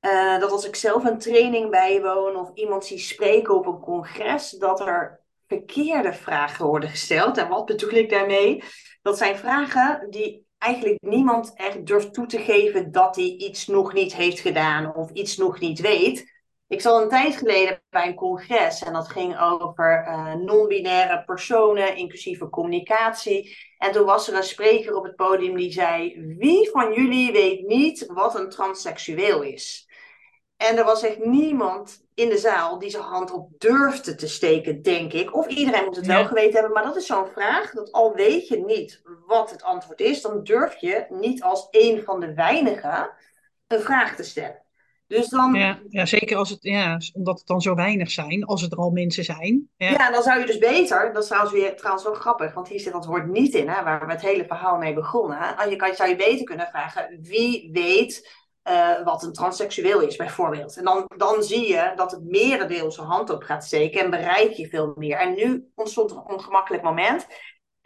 eh, 0.00 0.38
dat 0.38 0.50
als 0.50 0.66
ik 0.66 0.76
zelf 0.76 1.04
een 1.04 1.18
training 1.18 1.70
bijwoon 1.70 2.36
of 2.36 2.50
iemand 2.54 2.84
zie 2.84 2.98
spreken 2.98 3.54
op 3.54 3.66
een 3.66 3.80
congres, 3.80 4.50
dat 4.50 4.80
er 4.80 5.20
verkeerde 5.46 6.12
vragen 6.12 6.66
worden 6.66 6.88
gesteld. 6.88 7.38
En 7.38 7.48
wat 7.48 7.64
bedoel 7.64 7.90
ik 7.90 8.10
daarmee? 8.10 8.62
Dat 9.02 9.18
zijn 9.18 9.36
vragen 9.36 10.06
die 10.10 10.46
eigenlijk 10.58 10.96
niemand 11.00 11.52
echt 11.54 11.86
durft 11.86 12.14
toe 12.14 12.26
te 12.26 12.38
geven 12.38 12.92
dat 12.92 13.16
hij 13.16 13.24
iets 13.24 13.66
nog 13.66 13.92
niet 13.92 14.14
heeft 14.14 14.40
gedaan 14.40 14.94
of 14.94 15.10
iets 15.10 15.36
nog 15.36 15.60
niet 15.60 15.80
weet. 15.80 16.35
Ik 16.68 16.80
zat 16.80 17.02
een 17.02 17.08
tijd 17.08 17.36
geleden 17.36 17.82
bij 17.90 18.06
een 18.06 18.14
congres 18.14 18.82
en 18.82 18.92
dat 18.92 19.08
ging 19.08 19.40
over 19.40 20.06
uh, 20.08 20.34
non-binaire 20.34 21.24
personen, 21.24 21.96
inclusieve 21.96 22.48
communicatie. 22.48 23.56
En 23.78 23.92
toen 23.92 24.04
was 24.04 24.28
er 24.28 24.36
een 24.36 24.42
spreker 24.42 24.94
op 24.94 25.04
het 25.04 25.16
podium 25.16 25.56
die 25.56 25.72
zei: 25.72 26.24
Wie 26.38 26.70
van 26.70 26.92
jullie 26.92 27.32
weet 27.32 27.66
niet 27.66 28.06
wat 28.06 28.38
een 28.38 28.50
transseksueel 28.50 29.42
is? 29.42 29.88
En 30.56 30.76
er 30.76 30.84
was 30.84 31.02
echt 31.02 31.24
niemand 31.24 32.04
in 32.14 32.28
de 32.28 32.38
zaal 32.38 32.78
die 32.78 32.90
zijn 32.90 33.02
hand 33.02 33.30
op 33.30 33.50
durfde 33.58 34.14
te 34.14 34.28
steken, 34.28 34.82
denk 34.82 35.12
ik. 35.12 35.34
Of 35.34 35.46
iedereen 35.46 35.84
moet 35.84 35.96
het 35.96 36.06
wel 36.06 36.24
geweten 36.24 36.52
hebben, 36.52 36.72
maar 36.72 36.84
dat 36.84 36.96
is 36.96 37.06
zo'n 37.06 37.26
vraag. 37.26 37.70
Dat 37.70 37.92
al 37.92 38.14
weet 38.14 38.48
je 38.48 38.64
niet 38.64 39.02
wat 39.26 39.50
het 39.50 39.62
antwoord 39.62 40.00
is, 40.00 40.20
dan 40.20 40.44
durf 40.44 40.76
je 40.76 41.06
niet 41.08 41.42
als 41.42 41.68
een 41.70 42.02
van 42.02 42.20
de 42.20 42.34
weinigen 42.34 43.10
een 43.66 43.80
vraag 43.80 44.16
te 44.16 44.22
stellen. 44.22 44.65
Dus 45.06 45.28
dan... 45.28 45.54
Ja, 45.54 45.78
ja 45.88 46.06
zeker 46.06 46.36
als 46.36 46.50
het, 46.50 46.62
ja, 46.62 46.98
omdat 47.12 47.38
het 47.38 47.46
dan 47.46 47.60
zo 47.60 47.74
weinig 47.74 48.10
zijn, 48.10 48.44
als 48.44 48.62
het 48.62 48.72
er 48.72 48.78
al 48.78 48.90
mensen 48.90 49.24
zijn. 49.24 49.70
Ja. 49.76 49.90
ja, 49.90 50.10
dan 50.10 50.22
zou 50.22 50.40
je 50.40 50.46
dus 50.46 50.58
beter, 50.58 51.12
dat 51.12 51.22
is 51.22 51.28
trouwens 51.28 51.54
weer 51.54 51.76
trouwens 51.76 52.04
wel 52.04 52.14
grappig, 52.14 52.54
want 52.54 52.68
hier 52.68 52.80
zit 52.80 52.92
dat 52.92 53.06
woord 53.06 53.26
niet 53.26 53.54
in, 53.54 53.68
hè, 53.68 53.82
waar 53.82 54.06
we 54.06 54.12
het 54.12 54.22
hele 54.22 54.44
verhaal 54.46 54.78
mee 54.78 54.94
begonnen. 54.94 55.70
Je 55.70 55.76
kan, 55.76 55.94
zou 55.94 56.08
je 56.08 56.16
beter 56.16 56.44
kunnen 56.44 56.66
vragen, 56.66 57.18
wie 57.22 57.68
weet 57.72 58.44
uh, 58.68 59.04
wat 59.04 59.22
een 59.22 59.32
transseksueel 59.32 60.00
is, 60.00 60.16
bijvoorbeeld. 60.16 60.76
En 60.76 60.84
dan, 60.84 61.04
dan 61.16 61.42
zie 61.42 61.68
je 61.68 61.92
dat 61.96 62.10
het 62.10 62.24
merendeel 62.24 62.90
zijn 62.90 63.06
hand 63.06 63.30
op 63.30 63.42
gaat 63.42 63.64
steken 63.64 64.00
en 64.00 64.10
bereik 64.10 64.52
je 64.52 64.68
veel 64.68 64.92
meer. 64.96 65.16
En 65.16 65.34
nu 65.34 65.70
ontstond 65.74 66.10
een 66.10 66.26
ongemakkelijk 66.26 66.82
moment. 66.82 67.26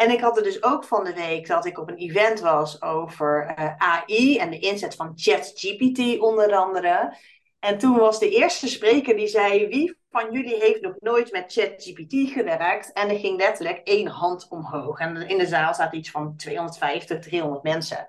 En 0.00 0.10
ik 0.10 0.20
had 0.20 0.36
er 0.36 0.42
dus 0.42 0.62
ook 0.62 0.84
van 0.84 1.04
de 1.04 1.14
week 1.14 1.46
dat 1.46 1.66
ik 1.66 1.78
op 1.78 1.88
een 1.88 1.96
event 1.96 2.40
was 2.40 2.82
over 2.82 3.54
uh, 3.58 3.74
AI 3.76 4.38
en 4.38 4.50
de 4.50 4.58
inzet 4.58 4.94
van 4.94 5.12
ChatGPT 5.14 6.18
onder 6.18 6.54
andere. 6.54 7.16
En 7.58 7.78
toen 7.78 7.96
was 7.96 8.18
de 8.18 8.30
eerste 8.30 8.68
spreker 8.68 9.16
die 9.16 9.26
zei: 9.26 9.68
Wie 9.68 9.96
van 10.10 10.32
jullie 10.32 10.56
heeft 10.56 10.80
nog 10.80 10.94
nooit 11.00 11.32
met 11.32 11.52
ChatGPT 11.52 12.32
gewerkt? 12.32 12.92
En 12.92 13.08
er 13.08 13.18
ging 13.18 13.36
letterlijk 13.36 13.80
één 13.84 14.06
hand 14.06 14.46
omhoog. 14.48 14.98
En 14.98 15.28
in 15.28 15.38
de 15.38 15.46
zaal 15.46 15.74
staat 15.74 15.94
iets 15.94 16.10
van 16.10 16.36
250, 16.36 17.18
300 17.18 17.62
mensen. 17.62 18.08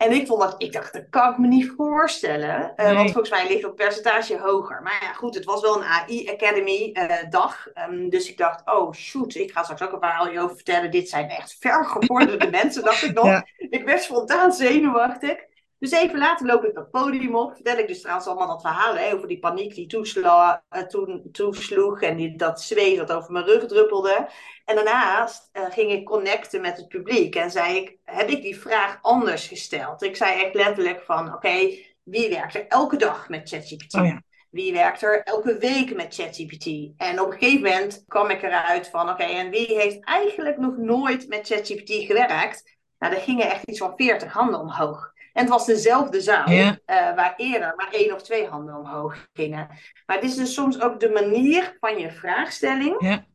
En 0.00 0.12
ik 0.12 0.26
vond 0.26 0.40
dat, 0.40 0.54
ik 0.58 0.72
dacht, 0.72 0.92
dat 0.92 1.06
kan 1.10 1.32
ik 1.32 1.38
me 1.38 1.46
niet 1.46 1.72
voorstellen. 1.76 2.72
Uh, 2.76 2.94
Want 2.94 3.10
volgens 3.10 3.30
mij 3.30 3.48
ligt 3.48 3.62
het 3.62 3.74
percentage 3.74 4.38
hoger. 4.38 4.82
Maar 4.82 4.98
ja, 5.00 5.12
goed, 5.12 5.34
het 5.34 5.44
was 5.44 5.60
wel 5.60 5.76
een 5.76 5.84
AI 5.84 6.30
Academy 6.30 6.90
uh, 6.92 7.30
dag. 7.30 7.68
Um, 7.88 8.08
dus 8.08 8.28
ik 8.28 8.38
dacht, 8.38 8.62
oh 8.64 8.92
shoot, 8.92 9.34
ik 9.34 9.52
ga 9.52 9.62
straks 9.62 9.82
ook 9.82 9.92
een 9.92 9.98
verhaal 9.98 10.26
over 10.38 10.56
vertellen. 10.56 10.90
Dit 10.90 11.08
zijn 11.08 11.28
echt 11.28 11.56
vergevorderde 11.60 12.50
mensen, 12.60 12.84
dacht 12.84 13.02
ik 13.02 13.14
nog. 13.14 13.24
Ja. 13.24 13.46
Ik 13.56 13.84
werd 13.84 14.02
spontaan 14.02 14.52
zenuwachtig. 14.52 15.36
Dus 15.80 15.90
even 15.90 16.18
later 16.18 16.46
loop 16.46 16.64
ik 16.64 16.76
het 16.76 16.90
podium 16.90 17.34
op. 17.34 17.54
Vertel 17.54 17.78
ik 17.78 17.88
dus 17.88 18.00
trouwens 18.00 18.26
allemaal 18.26 18.48
dat 18.48 18.60
verhaal 18.60 18.94
hè, 18.94 19.14
over 19.14 19.28
die 19.28 19.38
paniek 19.38 19.74
die 19.74 19.86
toesla, 19.86 20.64
uh, 20.70 20.82
toen, 20.82 21.28
toesloeg. 21.32 22.02
En 22.02 22.16
die, 22.16 22.36
dat 22.36 22.62
zweet 22.62 22.96
dat 22.96 23.12
over 23.12 23.32
mijn 23.32 23.44
rug 23.44 23.66
druppelde. 23.66 24.28
En 24.64 24.74
daarnaast 24.74 25.50
uh, 25.52 25.64
ging 25.70 25.90
ik 25.90 26.04
connecten 26.04 26.60
met 26.60 26.76
het 26.76 26.88
publiek. 26.88 27.34
En 27.34 27.50
zei 27.50 27.76
ik, 27.76 27.98
heb 28.04 28.28
ik 28.28 28.42
die 28.42 28.60
vraag 28.60 28.98
anders 29.02 29.46
gesteld? 29.46 30.02
Ik 30.02 30.16
zei 30.16 30.42
echt 30.42 30.54
letterlijk 30.54 31.02
van, 31.02 31.26
oké, 31.26 31.34
okay, 31.34 31.86
wie 32.02 32.28
werkt 32.28 32.54
er 32.54 32.66
elke 32.66 32.96
dag 32.96 33.28
met 33.28 33.48
ChatGPT? 33.48 33.94
Oh 33.94 34.06
ja. 34.06 34.22
Wie 34.50 34.72
werkt 34.72 35.02
er 35.02 35.22
elke 35.22 35.58
week 35.58 35.94
met 35.94 36.14
ChatGPT? 36.14 36.66
En 36.96 37.20
op 37.20 37.26
een 37.32 37.38
gegeven 37.38 37.62
moment 37.62 38.04
kwam 38.08 38.30
ik 38.30 38.42
eruit 38.42 38.88
van, 38.88 39.02
oké, 39.02 39.10
okay, 39.10 39.36
en 39.36 39.50
wie 39.50 39.66
heeft 39.66 40.04
eigenlijk 40.04 40.58
nog 40.58 40.76
nooit 40.76 41.28
met 41.28 41.46
ChatGPT 41.46 41.92
gewerkt? 41.92 42.78
Nou, 42.98 43.14
er 43.14 43.20
gingen 43.20 43.50
echt 43.50 43.68
iets 43.68 43.78
van 43.78 43.92
40 43.96 44.32
handen 44.32 44.60
omhoog. 44.60 45.12
En 45.40 45.46
het 45.46 45.54
was 45.54 45.66
dezelfde 45.66 46.20
zaal, 46.20 46.48
uh, 46.50 46.74
waar 46.86 47.34
eerder 47.36 47.72
maar 47.76 47.90
één 47.90 48.14
of 48.14 48.22
twee 48.22 48.46
handen 48.46 48.76
omhoog 48.76 49.26
gingen. 49.32 49.66
Maar 50.06 50.16
het 50.16 50.24
is 50.24 50.34
dus 50.34 50.54
soms 50.54 50.80
ook 50.80 51.00
de 51.00 51.10
manier 51.10 51.76
van 51.80 51.98
je 51.98 52.10
vraagstelling 52.10 52.96
Ja. 52.98 53.26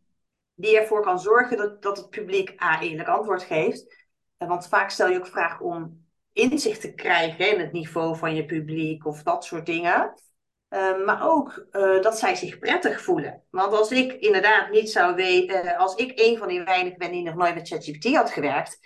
die 0.54 0.80
ervoor 0.80 1.02
kan 1.02 1.20
zorgen 1.20 1.58
dat, 1.58 1.82
dat 1.82 1.98
het 1.98 2.10
publiek 2.10 2.64
A 2.64 2.82
eerlijk 2.82 3.08
antwoord 3.08 3.44
geeft. 3.44 4.06
Uh, 4.40 4.48
want 4.48 4.68
vaak 4.68 4.90
stel 4.90 5.10
je 5.10 5.18
ook 5.18 5.28
vragen 5.28 5.66
om 5.66 6.08
inzicht 6.34 6.82
te 6.82 6.94
krijgen 6.94 7.52
in 7.54 7.60
het 7.60 7.72
niveau 7.72 8.18
van 8.18 8.36
je 8.36 8.46
publiek 8.46 9.06
of 9.06 9.24
dat 9.24 9.46
soort 9.46 9.66
dingen. 9.66 10.14
Uh, 10.70 11.06
maar 11.06 11.30
ook 11.30 11.66
uh, 11.72 12.02
dat 12.02 12.20
zij 12.20 12.36
zich 12.36 12.60
prettig 12.60 13.02
voelen. 13.02 13.44
Want 13.50 13.74
als 13.74 13.92
ik 13.92 14.14
inderdaad 14.14 14.70
niet 14.70 14.90
zou 14.90 15.16
weten, 15.16 15.66
uh, 15.66 15.80
als 15.80 15.96
ik 15.96 16.12
een 16.16 16.38
van 16.38 16.48
die 16.48 16.64
weinigen 16.64 16.98
ben 16.98 17.12
die 17.12 17.24
nog 17.24 17.36
nooit 17.36 17.56
met 17.56 17.68
ChatGPT 17.68 18.16
had 18.16 18.32
gewerkt, 18.32 18.80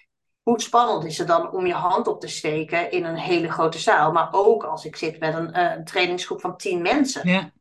hoe 0.44 0.62
spannend 0.62 1.06
is 1.06 1.18
het 1.18 1.28
dan 1.28 1.52
om 1.52 1.66
je 1.66 1.74
hand 1.74 2.08
op 2.08 2.22
te 2.22 2.28
steken 2.28 2.92
in 2.92 3.06
een 3.06 3.18
hele 3.18 3.52
grote 3.52 3.80
zaal? 3.80 4.12
Maar 4.12 4.28
ook 4.32 4.64
als 4.64 4.86
ik 4.86 4.96
zit 4.96 5.20
met 5.20 5.34
een, 5.34 5.60
een 5.60 5.86
trainingsgroep 5.86 6.42
van 6.42 6.58
tien 6.58 6.82
mensen. 6.82 7.30
Ja. 7.30 7.52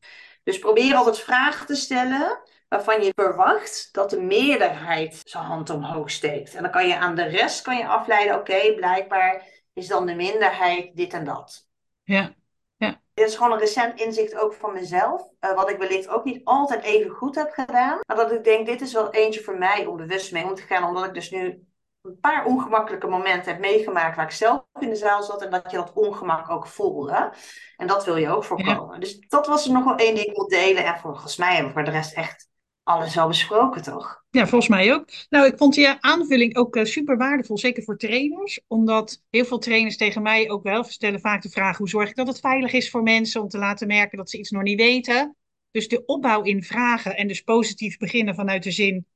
Dus 0.42 0.58
probeer 0.58 0.94
altijd 0.94 1.18
vragen 1.18 1.66
te 1.66 1.74
stellen 1.74 2.40
waarvan 2.68 3.02
je 3.02 3.12
verwacht 3.14 3.88
dat 3.92 4.10
de 4.10 4.20
meerderheid 4.20 5.20
zijn 5.24 5.44
hand 5.44 5.70
omhoog 5.70 6.10
steekt. 6.10 6.54
En 6.54 6.62
dan 6.62 6.70
kan 6.70 6.88
je 6.88 6.96
aan 6.96 7.14
de 7.14 7.24
rest 7.24 7.62
kan 7.62 7.76
je 7.76 7.86
afleiden, 7.86 8.38
oké, 8.38 8.52
okay, 8.52 8.74
blijkbaar 8.74 9.44
is 9.72 9.86
dan 9.86 10.06
de 10.06 10.14
minderheid 10.14 10.96
dit 10.96 11.12
en 11.12 11.24
dat. 11.24 11.68
Ja. 12.02 12.34
Ja. 12.76 13.00
Dit 13.14 13.28
is 13.28 13.36
gewoon 13.36 13.52
een 13.52 13.58
recent 13.58 14.00
inzicht 14.00 14.38
ook 14.38 14.54
van 14.54 14.72
mezelf. 14.72 15.22
Uh, 15.40 15.54
wat 15.54 15.70
ik 15.70 15.78
wellicht 15.78 16.08
ook 16.08 16.24
niet 16.24 16.40
altijd 16.44 16.82
even 16.82 17.10
goed 17.10 17.34
heb 17.34 17.50
gedaan. 17.50 17.98
Maar 18.06 18.16
dat 18.16 18.32
ik 18.32 18.44
denk, 18.44 18.66
dit 18.66 18.80
is 18.80 18.92
wel 18.92 19.10
eentje 19.10 19.42
voor 19.42 19.58
mij 19.58 19.86
om 19.86 19.96
bewust 19.96 20.32
mee 20.32 20.44
om 20.44 20.54
te 20.54 20.62
gaan. 20.62 20.84
Omdat 20.84 21.04
ik 21.04 21.14
dus 21.14 21.30
nu 21.30 21.67
een 22.08 22.20
paar 22.20 22.44
ongemakkelijke 22.44 23.06
momenten 23.06 23.52
heb 23.52 23.60
meegemaakt 23.60 24.16
waar 24.16 24.24
ik 24.24 24.30
zelf 24.30 24.64
in 24.78 24.88
de 24.88 24.96
zaal 24.96 25.22
zat 25.22 25.42
en 25.42 25.50
dat 25.50 25.70
je 25.70 25.76
dat 25.76 25.92
ongemak 25.94 26.50
ook 26.50 26.66
voelde. 26.66 27.32
En 27.76 27.86
dat 27.86 28.04
wil 28.04 28.16
je 28.16 28.28
ook 28.28 28.44
voorkomen. 28.44 28.94
Ja. 28.94 29.00
Dus 29.00 29.18
dat 29.28 29.46
was 29.46 29.66
er 29.66 29.72
nog 29.72 29.84
wel 29.84 29.96
één 29.96 30.14
ding 30.14 30.26
ik 30.26 30.36
wil 30.36 30.48
delen. 30.48 30.84
En 30.84 30.98
volgens 30.98 31.36
mij 31.36 31.48
hebben 31.54 31.66
we 31.66 31.72
voor 31.72 31.84
de 31.84 31.90
rest 31.90 32.12
echt 32.12 32.48
alles 32.82 33.14
wel 33.14 33.28
besproken, 33.28 33.82
toch? 33.82 34.24
Ja, 34.30 34.46
volgens 34.46 34.70
mij 34.70 34.94
ook. 34.94 35.08
Nou, 35.28 35.46
ik 35.46 35.56
vond 35.56 35.74
je 35.74 35.96
aanvulling 36.00 36.56
ook 36.56 36.76
uh, 36.76 36.84
super 36.84 37.16
waardevol, 37.16 37.58
zeker 37.58 37.82
voor 37.82 37.96
trainers. 37.96 38.60
Omdat 38.66 39.22
heel 39.30 39.44
veel 39.44 39.58
trainers 39.58 39.96
tegen 39.96 40.22
mij 40.22 40.50
ook 40.50 40.62
wel 40.62 40.84
stellen 40.84 41.20
vaak 41.20 41.42
de 41.42 41.48
vraag... 41.48 41.76
hoe 41.76 41.88
zorg 41.88 42.08
ik 42.08 42.16
dat 42.16 42.26
het 42.26 42.40
veilig 42.40 42.72
is 42.72 42.90
voor 42.90 43.02
mensen 43.02 43.42
om 43.42 43.48
te 43.48 43.58
laten 43.58 43.86
merken 43.86 44.18
dat 44.18 44.30
ze 44.30 44.38
iets 44.38 44.50
nog 44.50 44.62
niet 44.62 44.80
weten. 44.80 45.36
Dus 45.70 45.88
de 45.88 46.04
opbouw 46.04 46.42
in 46.42 46.62
vragen 46.62 47.16
en 47.16 47.28
dus 47.28 47.40
positief 47.40 47.96
beginnen 47.96 48.34
vanuit 48.34 48.62
de 48.62 48.70
zin... 48.70 49.06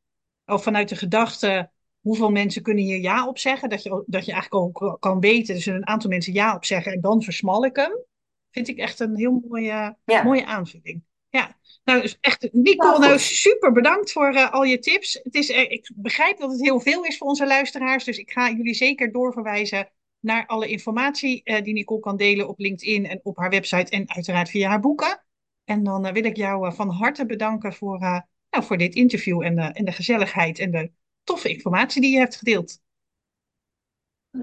of 0.47 0.63
vanuit 0.63 0.89
de 0.89 0.97
gedachte 0.97 1.71
hoeveel 2.03 2.31
mensen 2.31 2.63
kunnen 2.63 2.85
hier 2.85 3.01
ja 3.01 3.29
op 3.29 3.39
zeggen. 3.39 3.69
Dat 3.69 3.83
je, 3.83 4.05
dat 4.07 4.25
je 4.25 4.33
eigenlijk 4.33 4.79
ook 4.81 4.97
kan 5.01 5.21
weten, 5.21 5.55
dus 5.55 5.67
een 5.67 5.87
aantal 5.87 6.11
mensen 6.11 6.33
ja 6.33 6.55
op 6.55 6.65
zeggen 6.65 6.93
en 6.93 7.01
dan 7.01 7.23
versmal 7.23 7.65
ik 7.65 7.77
hem. 7.77 8.05
Vind 8.51 8.69
ik 8.69 8.79
echt 8.79 9.01
een 9.01 9.17
heel 9.17 9.43
mooie, 9.49 9.97
ja. 10.05 10.23
mooie 10.23 10.47
aanvulling. 10.47 11.03
Ja, 11.29 11.57
nou 11.85 12.01
dus 12.01 12.19
echt, 12.21 12.49
Nicole, 12.53 12.99
nou, 12.99 13.19
super 13.19 13.73
bedankt 13.73 14.13
voor 14.13 14.35
uh, 14.35 14.51
al 14.51 14.65
je 14.65 14.79
tips. 14.79 15.21
Het 15.23 15.35
is, 15.35 15.51
uh, 15.51 15.61
ik 15.61 15.91
begrijp 15.95 16.39
dat 16.39 16.51
het 16.51 16.61
heel 16.61 16.81
veel 16.81 17.05
is 17.05 17.19
voor 17.19 17.29
onze 17.29 17.47
luisteraars, 17.47 18.05
dus 18.05 18.19
ik 18.19 18.31
ga 18.31 18.51
jullie 18.51 18.75
zeker 18.75 19.13
doorverwijzen 19.13 19.91
naar 20.21 20.47
alle 20.47 20.69
informatie 20.69 21.41
uh, 21.45 21.63
die 21.63 21.73
Nicole 21.73 22.01
kan 22.01 22.17
delen 22.17 22.49
op 22.49 22.59
LinkedIn 22.59 23.07
en 23.07 23.21
op 23.23 23.37
haar 23.37 23.51
website 23.51 23.91
en 23.91 24.11
uiteraard 24.11 24.51
via 24.51 24.69
haar 24.69 24.81
boeken. 24.81 25.25
En 25.65 25.85
dan 25.85 26.13
wil 26.13 26.25
ik 26.25 26.37
jou 26.37 26.75
van 26.75 26.89
harte 26.89 27.27
bedanken 27.27 27.73
voor, 27.73 27.99
nou, 27.99 28.65
voor 28.65 28.77
dit 28.77 28.95
interview 28.95 29.43
en, 29.43 29.59
en 29.59 29.85
de 29.85 29.93
gezelligheid 29.93 30.59
en 30.59 30.71
de 30.71 30.91
toffe 31.25 31.49
informatie 31.49 32.01
die 32.01 32.13
je 32.13 32.19
hebt 32.19 32.37
gedeeld. 32.37 32.81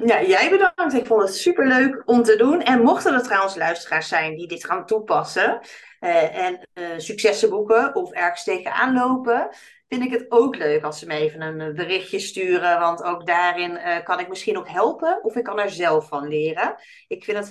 Ja, 0.05 0.23
jij 0.23 0.49
bedankt. 0.49 0.93
Ik 0.93 1.05
vond 1.05 1.21
het 1.21 1.35
super 1.35 1.67
leuk 1.67 2.01
om 2.05 2.23
te 2.23 2.35
doen. 2.35 2.61
En 2.61 2.81
mochten 2.81 3.13
er 3.13 3.23
trouwens 3.23 3.55
luisteraars 3.55 4.07
zijn 4.07 4.35
die 4.35 4.47
dit 4.47 4.65
gaan 4.65 4.85
toepassen 4.85 5.59
uh, 5.99 6.37
en 6.37 6.69
uh, 6.73 6.87
successen 6.97 7.49
boeken 7.49 7.95
of 7.95 8.11
ergens 8.11 8.43
tegenaan 8.43 8.93
lopen, 8.93 9.49
vind 9.87 10.03
ik 10.03 10.11
het 10.11 10.25
ook 10.29 10.55
leuk 10.55 10.83
als 10.83 10.99
ze 10.99 11.05
me 11.05 11.13
even 11.13 11.41
een 11.41 11.75
berichtje 11.75 12.19
sturen. 12.19 12.79
Want 12.79 13.03
ook 13.03 13.25
daarin 13.25 13.71
uh, 13.71 14.03
kan 14.03 14.19
ik 14.19 14.27
misschien 14.27 14.57
ook 14.57 14.69
helpen 14.69 15.23
of 15.23 15.35
ik 15.35 15.43
kan 15.43 15.59
er 15.59 15.69
zelf 15.69 16.07
van 16.07 16.27
leren. 16.27 16.75
Ik 17.07 17.23
vind 17.23 17.37
het 17.37 17.47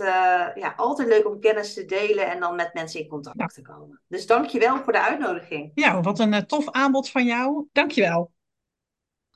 ja, 0.55 0.75
altijd 0.77 1.09
leuk 1.09 1.27
om 1.27 1.41
kennis 1.41 1.75
te 1.75 1.85
delen 1.85 2.31
en 2.31 2.41
dan 2.41 2.57
met 2.57 2.75
mensen 2.75 3.01
in 3.01 3.09
contact 3.09 3.39
ja. 3.39 3.47
te 3.47 3.63
komen. 3.63 4.01
Dus 4.09 4.27
dankjewel 4.27 4.77
voor 4.77 4.93
de 4.93 5.03
uitnodiging. 5.03 5.71
Ja, 5.75 6.01
wat 6.01 6.19
een 6.19 6.47
tof 6.47 6.71
aanbod 6.71 7.11
van 7.11 7.25
jou. 7.25 7.67
Dankjewel. 7.73 8.37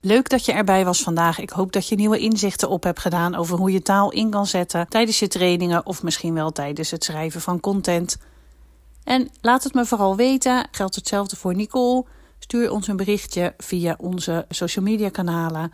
Leuk 0.04 0.28
dat 0.28 0.44
je 0.44 0.52
erbij 0.52 0.84
was 0.84 1.02
vandaag. 1.02 1.38
Ik 1.38 1.50
hoop 1.50 1.72
dat 1.72 1.88
je 1.88 1.96
nieuwe 1.96 2.18
inzichten 2.18 2.68
op 2.68 2.82
hebt 2.82 3.00
gedaan 3.00 3.34
over 3.34 3.58
hoe 3.58 3.72
je 3.72 3.82
taal 3.82 4.10
in 4.10 4.30
kan 4.30 4.46
zetten 4.46 4.88
tijdens 4.88 5.18
je 5.18 5.28
trainingen 5.28 5.86
of 5.86 6.02
misschien 6.02 6.34
wel 6.34 6.52
tijdens 6.52 6.90
het 6.90 7.04
schrijven 7.04 7.40
van 7.40 7.60
content. 7.60 8.18
En 9.04 9.28
laat 9.40 9.64
het 9.64 9.74
me 9.74 9.86
vooral 9.86 10.16
weten. 10.16 10.68
Geldt 10.70 10.94
hetzelfde 10.94 11.36
voor 11.36 11.54
Nicole. 11.54 12.04
Stuur 12.38 12.70
ons 12.70 12.88
een 12.88 12.96
berichtje 12.96 13.54
via 13.58 13.94
onze 13.98 14.46
social 14.48 14.84
media 14.84 15.08
kanalen. 15.08 15.72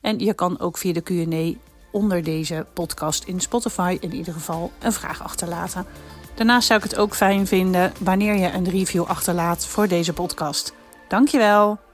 En 0.00 0.18
je 0.18 0.34
kan 0.34 0.60
ook 0.60 0.78
via 0.78 0.92
de 0.92 1.00
Q&A 1.00 1.58
onder 1.90 2.24
deze 2.24 2.66
podcast 2.72 3.24
in 3.24 3.40
Spotify 3.40 3.96
in 4.00 4.14
ieder 4.14 4.32
geval 4.32 4.70
een 4.78 4.92
vraag 4.92 5.22
achterlaten. 5.22 5.86
Daarnaast 6.34 6.66
zou 6.66 6.82
ik 6.82 6.90
het 6.90 6.98
ook 6.98 7.14
fijn 7.14 7.46
vinden 7.46 7.92
wanneer 8.00 8.36
je 8.36 8.52
een 8.52 8.70
review 8.70 9.04
achterlaat 9.04 9.66
voor 9.66 9.88
deze 9.88 10.12
podcast. 10.12 10.74
Dankjewel! 11.08 11.85